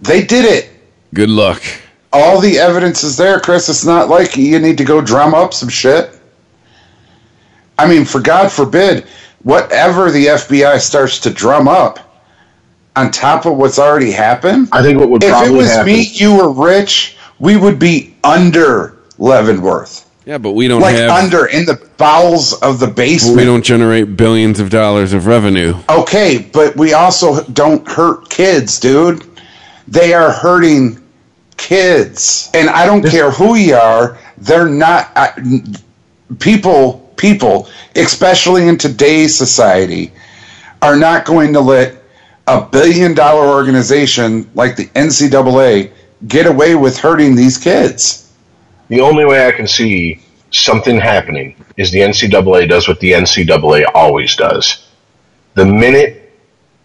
[0.00, 0.70] they did it.
[1.12, 1.62] Good luck.
[2.12, 3.68] All the evidence is there, Chris.
[3.68, 6.18] It's not like you need to go drum up some shit.
[7.78, 9.04] I mean, for God forbid,
[9.42, 11.98] whatever the FBI starts to drum up
[12.96, 14.68] on top of what's already happened.
[14.72, 15.86] I think what would If it was happen.
[15.86, 20.06] me, you were rich, we would be under Leavenworth.
[20.26, 21.10] Yeah, but we don't like have.
[21.10, 23.36] under in the bowels of the basement.
[23.38, 25.74] we don't generate billions of dollars of revenue.
[25.88, 29.24] Okay, but we also don't hurt kids, dude.
[29.88, 30.99] They are hurting
[31.60, 34.18] kids, and I don't care who you are.
[34.38, 35.32] They're not I,
[36.38, 37.06] people.
[37.16, 40.10] People, especially in today's society,
[40.80, 42.02] are not going to let
[42.46, 45.92] a billion dollar organization like the NCAA
[46.28, 48.32] get away with hurting these kids.
[48.88, 53.84] The only way I can see something happening is the NCAA does what the NCAA
[53.94, 54.88] always does.
[55.54, 56.19] The minute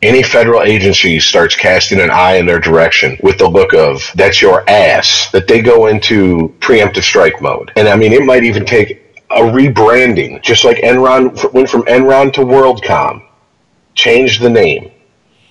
[0.05, 4.41] any federal agency starts casting an eye in their direction with the look of that's
[4.41, 7.71] your ass, that they go into preemptive strike mode.
[7.75, 9.01] And I mean, it might even take
[9.31, 13.23] a rebranding, just like Enron went from Enron to WorldCom.
[13.93, 14.91] Change the name,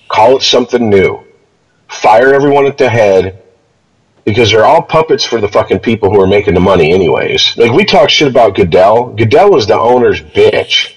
[0.08, 1.24] call it something new,
[1.88, 3.42] fire everyone at the head,
[4.24, 7.56] because they're all puppets for the fucking people who are making the money anyways.
[7.56, 9.14] Like we talk shit about Goodell.
[9.14, 10.94] Goodell is the owner's bitch.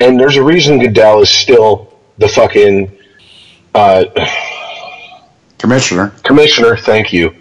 [0.00, 1.89] And there's a reason Goodell is still
[2.20, 2.96] the fucking
[3.74, 4.04] uh,
[5.60, 7.34] Commissioner, commissioner, thank you,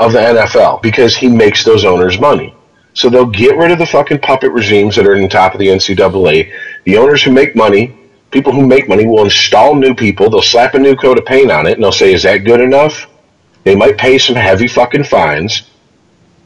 [0.00, 2.52] of the NFL because he makes those owners money.
[2.92, 5.60] So they'll get rid of the fucking puppet regimes that are in the top of
[5.60, 6.52] the NCAA.
[6.84, 7.96] The owners who make money,
[8.32, 10.28] people who make money will install new people.
[10.28, 12.60] They'll slap a new coat of paint on it and they'll say, is that good
[12.60, 13.06] enough?
[13.62, 15.62] They might pay some heavy fucking fines.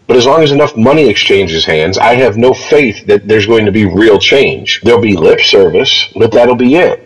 [0.07, 3.65] But as long as enough money exchanges hands, I have no faith that there's going
[3.65, 4.83] to be real change.
[4.83, 7.06] There'll be lip service, but that'll be it.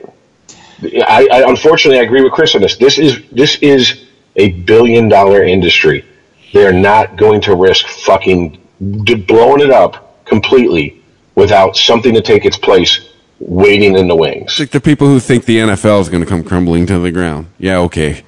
[0.82, 2.76] I, I unfortunately I agree with Chris on this.
[2.76, 6.04] This is this is a billion dollar industry.
[6.52, 11.02] They're not going to risk fucking blowing it up completely
[11.34, 14.52] without something to take its place waiting in the wings.
[14.52, 17.10] It's like the people who think the NFL is going to come crumbling to the
[17.10, 17.46] ground.
[17.58, 18.22] Yeah, okay.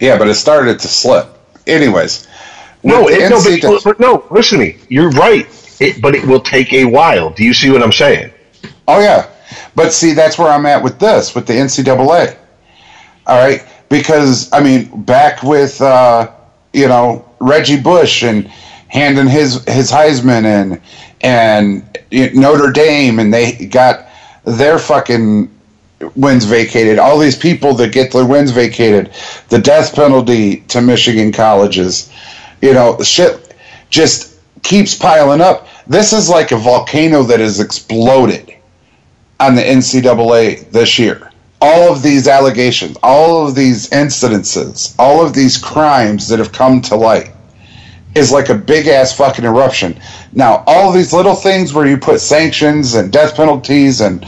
[0.00, 1.26] yeah, but it started to slip.
[1.66, 2.26] Anyways,
[2.82, 4.26] No, it, no, NCAA but, but no.
[4.30, 4.78] Listen to me.
[4.88, 5.46] You're right.
[5.80, 7.30] It, but it will take a while.
[7.30, 8.32] Do you see what I'm saying?
[8.86, 9.30] Oh yeah,
[9.74, 12.36] but see, that's where I'm at with this, with the NCAA.
[13.26, 16.30] All right, because I mean, back with uh,
[16.72, 18.46] you know Reggie Bush and
[18.88, 20.80] handing his his Heisman and
[21.20, 21.98] and
[22.34, 24.08] Notre Dame, and they got
[24.44, 25.50] their fucking
[26.16, 26.98] wins vacated.
[26.98, 29.12] All these people that get their wins vacated,
[29.48, 32.10] the death penalty to Michigan colleges,
[32.62, 33.54] you know, shit
[33.90, 35.66] just keeps piling up.
[35.86, 38.54] This is like a volcano that has exploded
[39.40, 41.30] on the NCAA this year.
[41.60, 46.80] All of these allegations, all of these incidences, all of these crimes that have come
[46.82, 47.30] to light
[48.14, 49.98] is like a big ass fucking eruption.
[50.32, 54.24] Now, all these little things where you put sanctions and death penalties and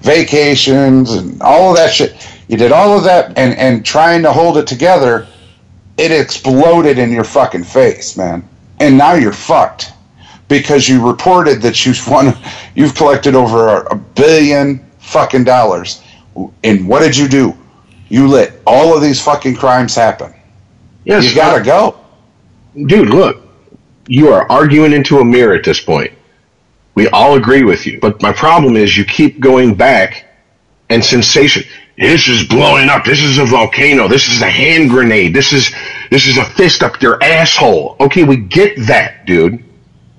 [0.00, 2.14] vacations and all of that shit,
[2.48, 5.26] you did all of that and, and trying to hold it together,
[5.96, 8.46] it exploded in your fucking face, man.
[8.80, 9.93] And now you're fucked
[10.48, 12.34] because you reported that you've won,
[12.74, 16.02] you've collected over a, billion fucking dollars.
[16.62, 17.56] And what did you do?
[18.08, 20.34] You let all of these fucking crimes happen.
[21.04, 21.28] Yes.
[21.28, 21.98] You gotta go.
[22.86, 23.42] dude, look,
[24.06, 26.12] you are arguing into a mirror at this point.
[26.94, 27.98] We all agree with you.
[28.00, 30.26] But my problem is you keep going back
[30.90, 31.64] and sensation.
[31.96, 33.04] This is blowing up.
[33.04, 34.08] This is a volcano.
[34.08, 35.34] This is a hand grenade.
[35.34, 35.72] This is
[36.10, 37.96] this is a fist up your asshole.
[38.00, 39.63] Okay, we get that, dude.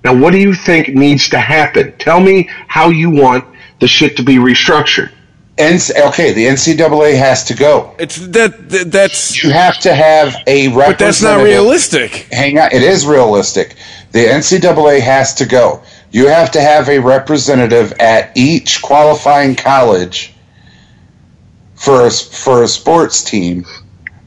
[0.06, 1.92] Now what do you think needs to happen?
[1.98, 3.44] Tell me how you want
[3.80, 5.12] the shit to be restructured.
[5.58, 7.96] NC, okay, the NCAA has to go.
[7.98, 10.86] It's that, that that's You have to have a representative.
[10.86, 12.28] but that's not realistic.
[12.32, 13.78] Hang on, it is realistic.
[14.12, 15.82] The NCAA has to go.
[16.12, 20.36] You have to have a representative at each qualifying college
[21.74, 23.66] for a, for a sports team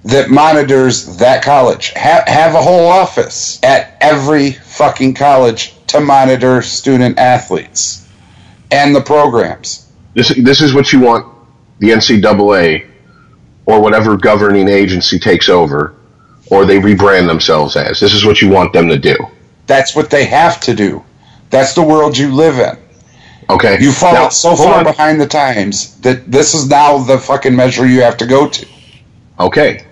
[0.04, 1.92] that monitors that college.
[1.94, 8.08] Ha- have a whole office at every fucking college to monitor student athletes
[8.70, 9.90] and the programs.
[10.14, 11.26] This this is what you want
[11.80, 12.86] the NCAA
[13.66, 15.94] or whatever governing agency takes over
[16.50, 18.00] or they rebrand themselves as.
[18.00, 19.16] This is what you want them to do.
[19.66, 21.04] That's what they have to do.
[21.50, 22.78] That's the world you live in.
[23.50, 23.78] Okay.
[23.80, 24.84] You fall Now, so far on.
[24.84, 28.66] behind the times that this is now the fucking measure you have to go to.
[29.40, 29.84] Okay.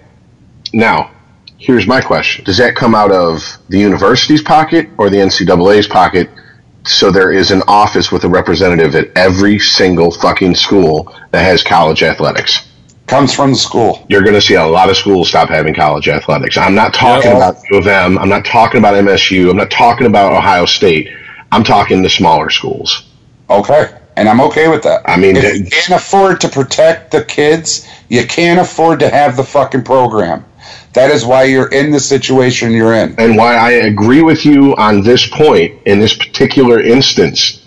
[0.72, 1.10] Now,
[1.58, 2.44] here's my question.
[2.44, 6.30] Does that come out of the university's pocket or the NCAA's pocket?
[6.84, 11.62] So there is an office with a representative at every single fucking school that has
[11.62, 12.68] college athletics.
[13.08, 14.04] Comes from the school.
[14.08, 16.56] You're going to see a lot of schools stop having college athletics.
[16.56, 17.36] I'm not talking Yeah.
[17.36, 18.18] about U of M.
[18.18, 19.50] I'm not talking about MSU.
[19.50, 21.08] I'm not talking about Ohio State.
[21.52, 23.04] I'm talking the smaller schools.
[23.48, 23.90] Okay.
[24.16, 25.02] And I'm okay with that.
[25.08, 29.36] I mean, if you can't afford to protect the kids, you can't afford to have
[29.36, 30.44] the fucking program.
[30.92, 33.14] That is why you're in the situation you're in.
[33.18, 37.62] and why I agree with you on this point in this particular instance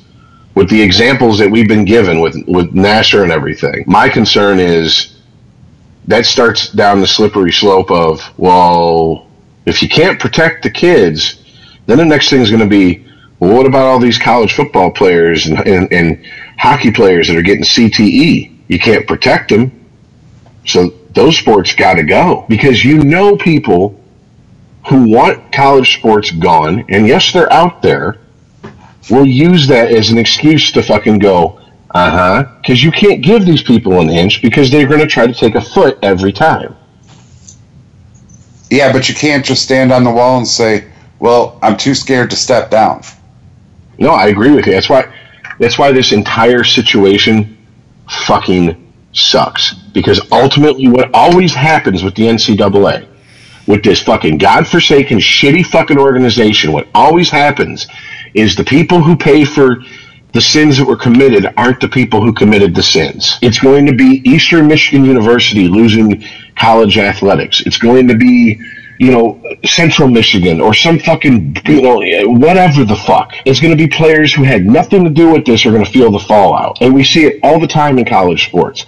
[0.56, 3.84] with the examples that we've been given with with Nassar and everything.
[3.88, 5.16] My concern is
[6.08, 9.28] that starts down the slippery slope of well,
[9.66, 11.44] if you can't protect the kids,
[11.86, 13.06] then the next thing is going to be
[13.40, 16.26] well, what about all these college football players and, and, and
[16.58, 18.58] hockey players that are getting CTE?
[18.68, 19.72] You can't protect them,
[20.66, 24.02] so those sports got to go because you know people
[24.88, 28.20] who want college sports gone, and yes, they're out there,
[29.10, 31.60] will use that as an excuse to fucking go,
[31.92, 35.28] uh huh, because you can't give these people an inch because they're going to try
[35.28, 36.74] to take a foot every time.
[38.70, 40.90] Yeah, but you can't just stand on the wall and say,
[41.20, 43.02] "Well, I'm too scared to step down."
[43.98, 44.72] No, I agree with you.
[44.72, 45.14] That's why.
[45.60, 47.58] That's why this entire situation
[48.26, 48.89] fucking
[49.20, 49.74] sucks.
[49.94, 53.08] Because ultimately, what always happens with the NCAA,
[53.68, 57.88] with this fucking godforsaken, shitty fucking organization, what always happens
[58.34, 59.78] is the people who pay for
[60.34, 63.40] the sins that were committed aren't the people who committed the sins.
[63.42, 66.24] It's going to be Eastern Michigan University losing
[66.56, 67.62] college athletics.
[67.62, 68.60] It's going to be,
[69.00, 72.00] you know, Central Michigan or some fucking, you know,
[72.30, 73.34] whatever the fuck.
[73.46, 75.92] It's going to be players who had nothing to do with this are going to
[75.92, 76.78] feel the fallout.
[76.82, 78.86] And we see it all the time in college sports.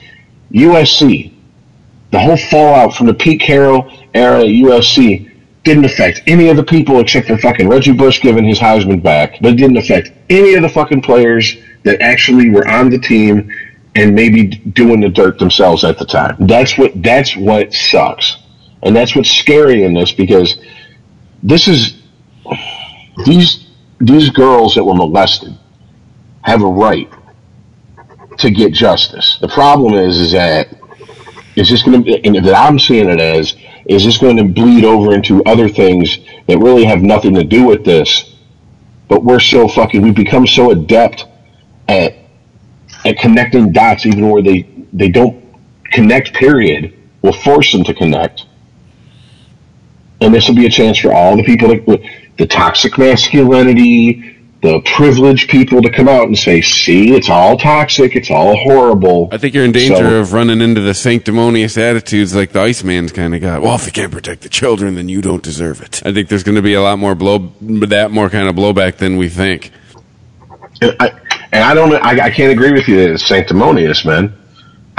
[0.51, 1.33] USC,
[2.11, 5.31] the whole fallout from the Pete Carroll era at USC
[5.63, 9.37] didn't affect any of the people except for fucking Reggie Bush giving his Heisman back,
[9.41, 13.49] but it didn't affect any of the fucking players that actually were on the team
[13.95, 16.35] and maybe doing the dirt themselves at the time.
[16.39, 18.37] That's what that's what sucks.
[18.83, 20.57] And that's what's scary in this because
[21.43, 22.01] this is
[23.25, 23.67] these
[23.99, 25.55] these girls that were molested
[26.41, 27.09] have a right
[28.41, 29.37] to get justice.
[29.39, 30.69] The problem is is that
[31.55, 33.55] is this going to and that I'm seeing it as
[33.85, 37.65] is this going to bleed over into other things that really have nothing to do
[37.65, 38.35] with this.
[39.07, 41.25] But we're so fucking we've become so adept
[41.87, 42.15] at
[43.05, 45.43] at connecting dots even where they they don't
[45.91, 46.97] connect period.
[47.21, 48.45] We'll force them to connect.
[50.21, 54.79] And this will be a chance for all the people that the toxic masculinity the
[54.95, 59.27] privileged people to come out and say, see, it's all toxic, it's all horrible.
[59.31, 63.11] I think you're in danger So- of running into the sanctimonious attitudes like the Iceman's
[63.11, 63.63] kind of got.
[63.63, 66.01] Well, if you can't protect the children, then you don't deserve it.
[66.05, 68.97] I think there's going to be a lot more blow, that more kind of blowback
[68.97, 69.71] than we think.
[70.79, 71.09] And I,
[71.51, 74.31] and I don't, I, I can't agree with you that it's sanctimonious, man.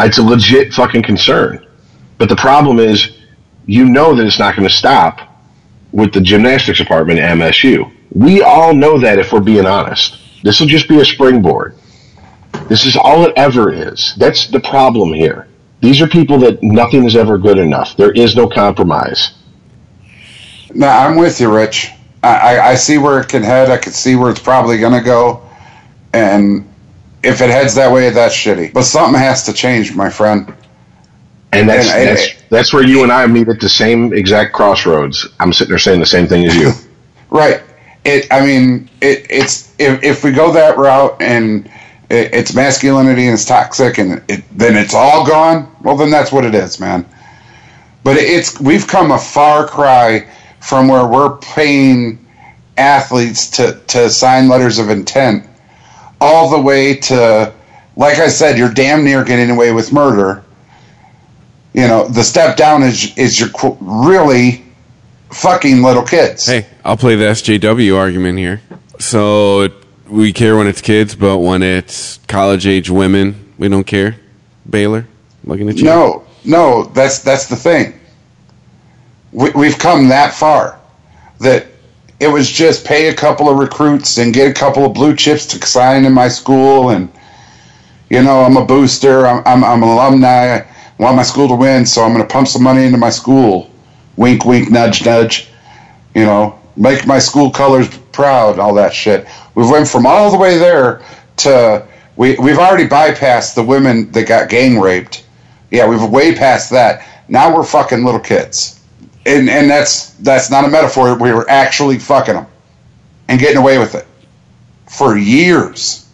[0.01, 1.65] It's a legit fucking concern.
[2.19, 3.17] But the problem is,
[3.67, 5.21] you know that it's not going to stop
[5.93, 7.91] with the gymnastics department at MSU.
[8.15, 10.19] We all know that if we're being honest.
[10.43, 11.77] This will just be a springboard.
[12.69, 14.15] This is all it ever is.
[14.19, 15.49] That's the problem here.
[15.81, 17.97] These are people that nothing is ever good enough.
[17.97, 19.33] There is no compromise.
[20.75, 21.91] No, I'm with you, Rich.
[22.23, 23.71] I, I, I see where it can head.
[23.71, 25.43] I can see where it's probably going to go.
[26.13, 26.69] And
[27.23, 28.73] if it heads that way, that's shitty.
[28.73, 30.53] But something has to change, my friend.
[31.53, 34.53] And that's And- and- that's that's where you and I meet at the same exact
[34.53, 35.27] crossroads.
[35.41, 36.73] I'm sitting there saying the same thing as you.
[37.31, 37.63] Right.
[38.05, 38.27] It.
[38.31, 41.67] I mean, it, it's if, if we go that route and
[42.11, 45.75] it, it's masculinity and it's toxic and it, then it's all gone.
[45.83, 47.07] Well, then that's what it is, man.
[48.05, 50.29] But it's we've come a far cry
[50.61, 52.19] from where we're paying
[52.77, 55.47] athletes to to sign letters of intent,
[56.21, 57.53] all the way to,
[57.97, 60.43] like I said, you're damn near getting away with murder.
[61.75, 64.65] You know, the step down is is you're really
[65.33, 66.47] fucking little kids.
[66.47, 68.61] Hey, I'll play the SJW argument here.
[68.99, 69.69] So
[70.09, 74.17] we care when it's kids, but when it's college age women, we don't care.
[74.69, 75.07] Baylor,
[75.45, 75.85] looking at you.
[75.85, 77.99] No, no, that's that's the thing.
[79.33, 80.79] We, we've come that far
[81.41, 81.67] that
[82.21, 85.47] it was just pay a couple of recruits and get a couple of blue chips
[85.47, 87.11] to sign in my school, and
[88.11, 89.27] you know I'm a booster.
[89.27, 90.59] I'm I'm, I'm an alumni.
[90.59, 90.67] I
[90.99, 93.72] want my school to win, so I'm going to pump some money into my school.
[94.17, 95.49] Wink, wink, nudge, nudge.
[96.15, 99.27] You know, make my school colors proud, all that shit.
[99.55, 101.03] We went from all the way there
[101.39, 105.25] to we we've already bypassed the women that got gang raped.
[105.71, 107.07] Yeah, we've way past that.
[107.29, 108.81] Now we're fucking little kids,
[109.25, 111.17] and and that's that's not a metaphor.
[111.17, 112.47] We were actually fucking them
[113.29, 114.07] and getting away with it
[114.89, 116.09] for years.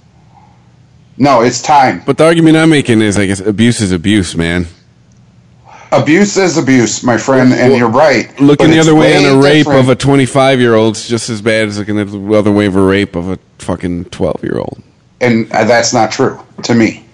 [1.17, 2.03] No, it's time.
[2.07, 4.69] But the argument I'm making is, I guess, abuse is abuse, man.
[5.91, 8.39] Abuse is abuse, my friend, and you're right.
[8.41, 9.81] Looking the other way on a rape different.
[9.81, 12.77] of a 25 year old is just as bad as looking the other way of
[12.77, 14.83] a rape of a fucking 12 year old.
[15.21, 17.05] and uh, that's not true to me.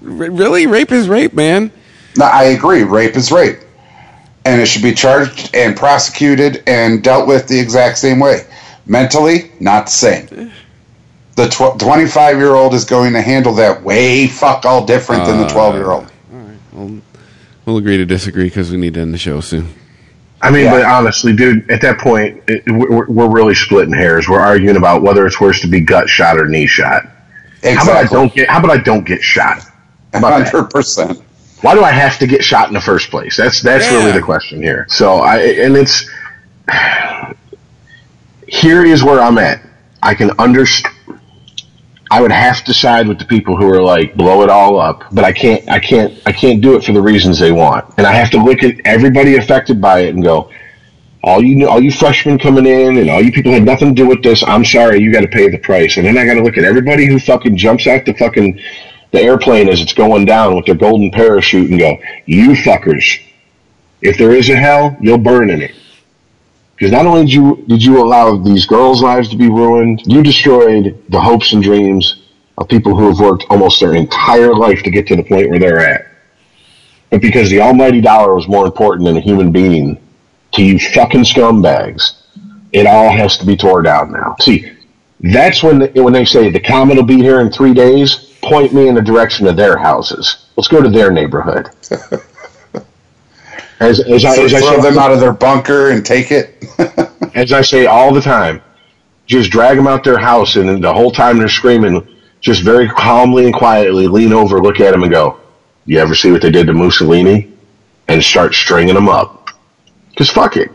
[0.00, 0.66] Really?
[0.66, 1.70] Rape is rape, man.
[2.16, 2.82] No, I agree.
[2.82, 3.58] Rape is rape.
[4.44, 8.40] and it should be charged and prosecuted and dealt with the exact same way.
[8.86, 10.50] Mentally, not the same.
[11.36, 11.46] The
[11.78, 15.48] 25 year old is going to handle that way fuck all different than the Uh,
[15.52, 16.10] 12 year old.
[16.72, 17.00] We'll
[17.76, 19.68] agree to disagree because we need to end the show soon.
[20.40, 20.70] I mean, Yeah.
[20.70, 24.28] but honestly, dude, at that point, it, we're, we're really splitting hairs.
[24.28, 27.04] We're arguing about whether it's worse to be gut shot or knee shot.
[27.62, 27.74] Exactly.
[27.74, 28.48] How about I don't get?
[28.48, 29.62] How about I don't get shot?
[30.12, 30.54] How about that?
[30.54, 31.22] 100%.
[31.62, 33.36] Why do I have to get shot in the first place?
[33.36, 33.98] That's that's Yeah.
[33.98, 34.86] really the question here.
[34.88, 36.08] So I and it's
[38.46, 39.60] here is where I'm at.
[40.02, 40.94] I can understand.
[42.10, 45.04] I would have to side with the people who are like blow it all up,
[45.12, 45.68] but I can't.
[45.68, 46.14] I can't.
[46.24, 48.76] I can't do it for the reasons they want, and I have to look at
[48.84, 50.50] everybody affected by it and go.
[51.24, 54.06] All you, all you freshmen coming in, and all you people had nothing to do
[54.06, 54.44] with this.
[54.44, 55.96] I'm sorry, you got to pay the price.
[55.96, 58.60] And then I got to look at everybody who fucking jumps out the fucking
[59.10, 63.20] the airplane as it's going down with their golden parachute and go, "You fuckers!
[64.00, 65.72] If there is a hell, you'll burn in it."
[66.78, 70.22] Because not only did you did you allow these girls' lives to be ruined, you
[70.22, 72.22] destroyed the hopes and dreams
[72.56, 75.58] of people who have worked almost their entire life to get to the point where
[75.58, 76.06] they're at.
[77.10, 79.98] But because the almighty dollar was more important than a human being
[80.52, 82.22] to you fucking scumbags,
[82.72, 84.36] it all has to be tore down now.
[84.40, 84.70] See,
[85.20, 88.36] that's when the, when they say the comet will be here in three days.
[88.40, 90.46] Point me in the direction of their houses.
[90.56, 91.70] Let's go to their neighborhood.
[93.80, 96.64] As, as, I, as, I throw them out of their bunker and take it.
[97.34, 98.60] as I say all the time,
[99.26, 102.06] just drag them out their house, and the whole time they're screaming,
[102.40, 105.38] just very calmly and quietly lean over, look at them, and go,
[105.84, 107.52] "You ever see what they did to Mussolini?"
[108.08, 109.50] And start stringing them up.
[110.10, 110.70] Because fuck it,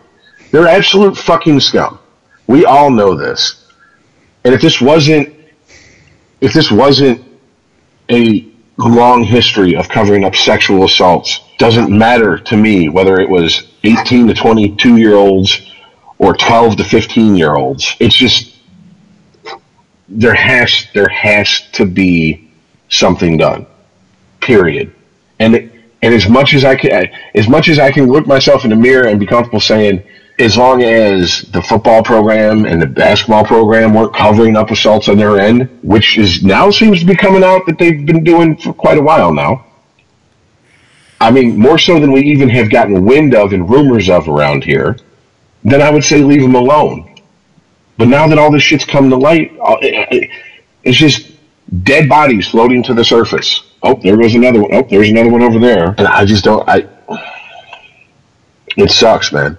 [0.52, 2.00] they're absolute fucking scum.
[2.48, 3.66] We all know this.
[4.44, 5.34] And if this wasn't,
[6.42, 7.26] if this wasn't
[8.10, 13.72] a long history of covering up sexual assaults, doesn't matter to me whether it was
[13.84, 15.72] 18 to 22 year olds
[16.18, 17.96] or 12 to 15 year olds.
[18.00, 18.56] It's just
[20.10, 22.52] there has there has to be
[22.90, 23.66] something done.
[24.42, 24.94] Period.
[25.40, 25.72] And it,
[26.02, 28.76] and as much as I can as much as I can look myself in the
[28.76, 30.04] mirror and be comfortable saying
[30.44, 35.18] as long as the football program and the basketball program weren't covering up assaults on
[35.18, 38.74] their end, which is now seems to be coming out that they've been doing for
[38.74, 39.66] quite a while now.
[41.22, 44.66] I mean, more so than we even have gotten wind of and rumors of around
[44.66, 44.98] here,
[45.64, 47.16] then I would say leave them alone.
[47.98, 49.78] But now that all this shit's come to light, uh,
[50.84, 51.32] it's just
[51.84, 53.64] dead bodies floating to the surface.
[53.82, 54.74] Oh, there goes another one.
[54.74, 55.96] Oh, there's another one over there.
[55.98, 56.68] And I just don't.
[56.68, 56.90] I.
[58.76, 59.58] It sucks, man,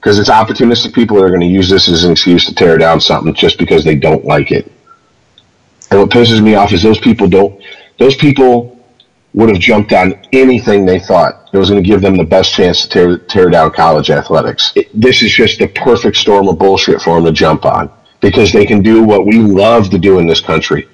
[0.00, 2.78] because it's opportunistic people that are going to use this as an excuse to tear
[2.78, 4.72] down something just because they don't like it.
[5.90, 7.62] And what pisses me off is those people don't.
[7.98, 8.78] Those people
[9.34, 12.54] would have jumped on anything they thought it was going to give them the best
[12.54, 14.72] chance to tear, tear down college athletics.
[14.74, 18.52] It, this is just the perfect storm of bullshit for them to jump on because
[18.52, 20.88] they can do what we love to do in this country.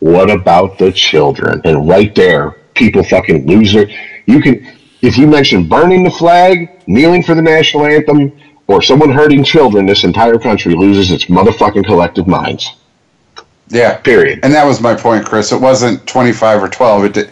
[0.00, 1.60] What about the children?
[1.64, 3.88] And right there, people fucking lose their.
[4.26, 4.73] You can,
[5.04, 8.32] if you mention burning the flag, kneeling for the national anthem,
[8.66, 12.76] or someone hurting children, this entire country loses its motherfucking collective minds.
[13.68, 13.98] Yeah.
[13.98, 14.40] Period.
[14.42, 15.52] And that was my point, Chris.
[15.52, 17.04] It wasn't 25 or 12.
[17.04, 17.30] It did,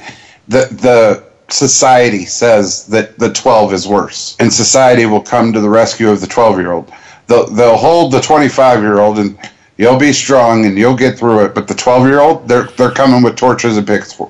[0.49, 5.69] the the society says that the 12 is worse, and society will come to the
[5.69, 6.93] rescue of the 12 year old.
[7.27, 9.39] They'll they'll hold the 25 year old, and
[9.79, 11.55] you'll be strong, and you'll get through it.
[11.55, 13.87] But the 12 year old, they're they're coming with torches and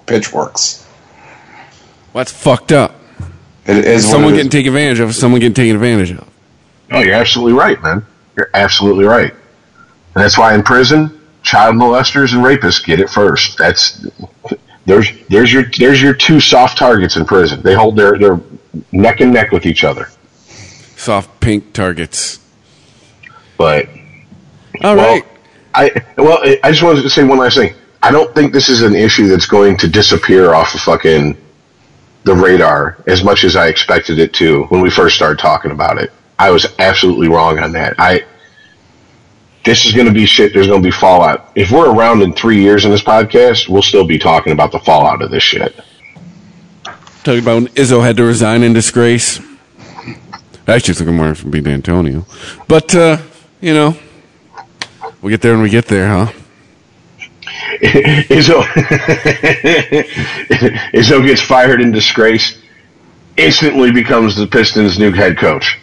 [0.06, 0.86] pitchforks.
[2.12, 3.01] Well, that's fucked up.
[3.66, 5.14] It is someone getting taken advantage of.
[5.14, 6.28] Someone getting taken advantage of.
[6.90, 8.04] No, you're absolutely right, man.
[8.36, 9.32] You're absolutely right.
[9.32, 13.56] And that's why in prison, child molesters and rapists get it first.
[13.56, 14.06] That's
[14.84, 17.62] there's there's your there's your two soft targets in prison.
[17.62, 18.40] They hold their their
[18.90, 20.08] neck and neck with each other.
[20.96, 22.40] Soft pink targets.
[23.56, 23.88] But
[24.82, 25.24] All well, right.
[25.74, 27.74] I well, I just wanted to say one last thing.
[28.02, 31.36] I don't think this is an issue that's going to disappear off of fucking
[32.24, 35.98] the radar as much as I expected it to when we first started talking about
[35.98, 36.12] it.
[36.38, 37.94] I was absolutely wrong on that.
[37.98, 38.24] I
[39.64, 40.52] this is going to be shit.
[40.52, 41.52] There's going to be fallout.
[41.54, 44.80] If we're around in three years in this podcast, we'll still be talking about the
[44.80, 45.78] fallout of this shit.
[47.22, 49.40] Talking about when Izzo had to resign in disgrace.
[50.66, 52.26] Actually, took him more from being Antonio.
[52.66, 53.18] But, uh,
[53.60, 53.96] you know,
[55.20, 56.32] we get there when we get there, huh?
[58.28, 58.62] Izzo,
[60.92, 62.58] Izzo gets fired in disgrace,
[63.36, 65.78] instantly becomes the Pistons' new head coach.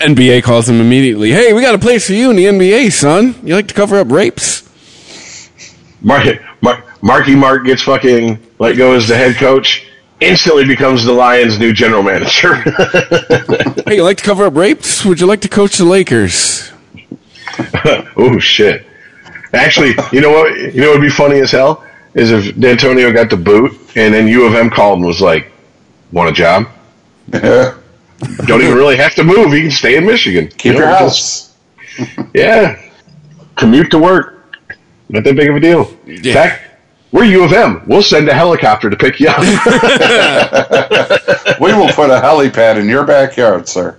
[0.00, 1.30] NBA calls him immediately.
[1.30, 3.34] Hey, we got a place for you in the NBA, son.
[3.42, 4.68] You like to cover up rapes?
[6.02, 6.26] Mark,
[6.62, 9.86] Mark, Marky Mark gets fucking let go as the head coach.
[10.20, 12.54] instantly becomes the Lions' new general manager.
[13.86, 15.04] Hey, you like to cover up rapes?
[15.04, 16.72] Would you like to coach the Lakers?
[18.16, 18.85] oh shit!
[19.56, 20.56] Actually, you know what?
[20.74, 24.12] You know what would be funny as hell is if D'Antonio got the boot and
[24.14, 25.50] then U of M called and was like,
[26.12, 26.68] "Want a job?
[27.32, 27.74] Yeah.
[28.46, 29.52] Don't even really have to move.
[29.52, 30.48] You can stay in Michigan.
[30.48, 31.54] Keep You your know, house.
[32.34, 32.80] Yeah.
[33.56, 34.56] Commute to work.
[35.08, 35.94] Not that big of a deal.
[36.06, 36.32] Yeah.
[36.34, 36.62] fact,
[37.12, 37.82] we're U of M.
[37.86, 39.38] We'll send a helicopter to pick you up.
[41.60, 43.98] We will put a helipad in your backyard, sir.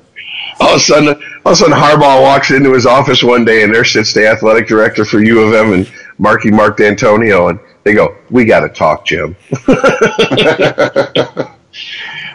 [0.59, 1.07] All of a sudden,
[1.45, 4.27] all of a sudden, Harbaugh walks into his office one day, and there sits the
[4.27, 8.61] athletic director for U of M and Marky Mark D'Antonio, and they go, "We got
[8.61, 9.35] to talk, Jim."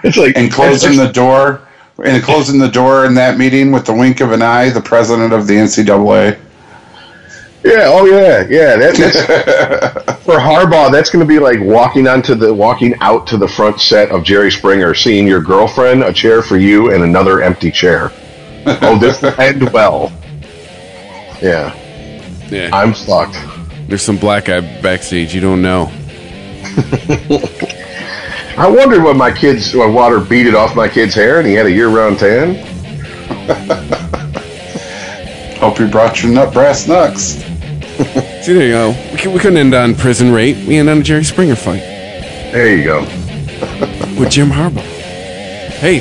[0.02, 1.68] it's like And closing the door,
[2.05, 5.33] and closing the door in that meeting with the wink of an eye, the president
[5.33, 6.39] of the NCAA.
[7.65, 8.76] Yeah, oh yeah, yeah.
[8.76, 10.91] That, that's for Harbaugh.
[10.91, 14.24] That's going to be like walking onto the walking out to the front set of
[14.24, 18.10] Jerry Springer, seeing your girlfriend, a chair for you, and another empty chair.
[18.66, 20.10] Oh, this will end well.
[21.41, 21.73] Yeah,
[22.50, 22.70] Yeah.
[22.73, 23.36] I'm fucked.
[23.89, 25.91] There's some black guy backstage you don't know.
[28.57, 31.55] I wondered when my kids when water beat it off my kid's hair and he
[31.55, 32.55] had a year-round tan.
[35.58, 37.42] Hope you brought your nut brass knucks.
[38.43, 38.89] See, there you go.
[39.12, 40.57] We, cou- we couldn't end on prison rape.
[40.67, 41.79] We end on a Jerry Springer fight
[42.53, 43.01] There you go.
[44.19, 44.81] with Jim Harbaugh.
[44.81, 46.01] Hey,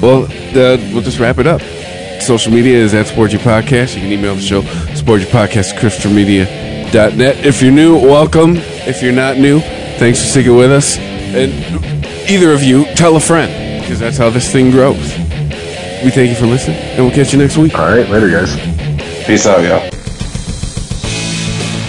[0.00, 1.60] well, uh, we'll just wrap it up.
[2.22, 3.94] Social media is at Sporgy Podcast.
[3.94, 7.44] You can email the show, Sporgy Podcast, ChristopherMedia.net.
[7.44, 8.54] If you're new, welcome.
[8.56, 9.60] If you're not new,
[9.98, 10.96] thanks for sticking with us.
[10.96, 11.52] And
[12.30, 14.96] either of you, tell a friend, because that's how this thing grows.
[16.02, 17.74] We thank you for listening, and we'll catch you next week.
[17.78, 18.56] All right, later, guys.
[19.26, 19.95] Peace out, y'all.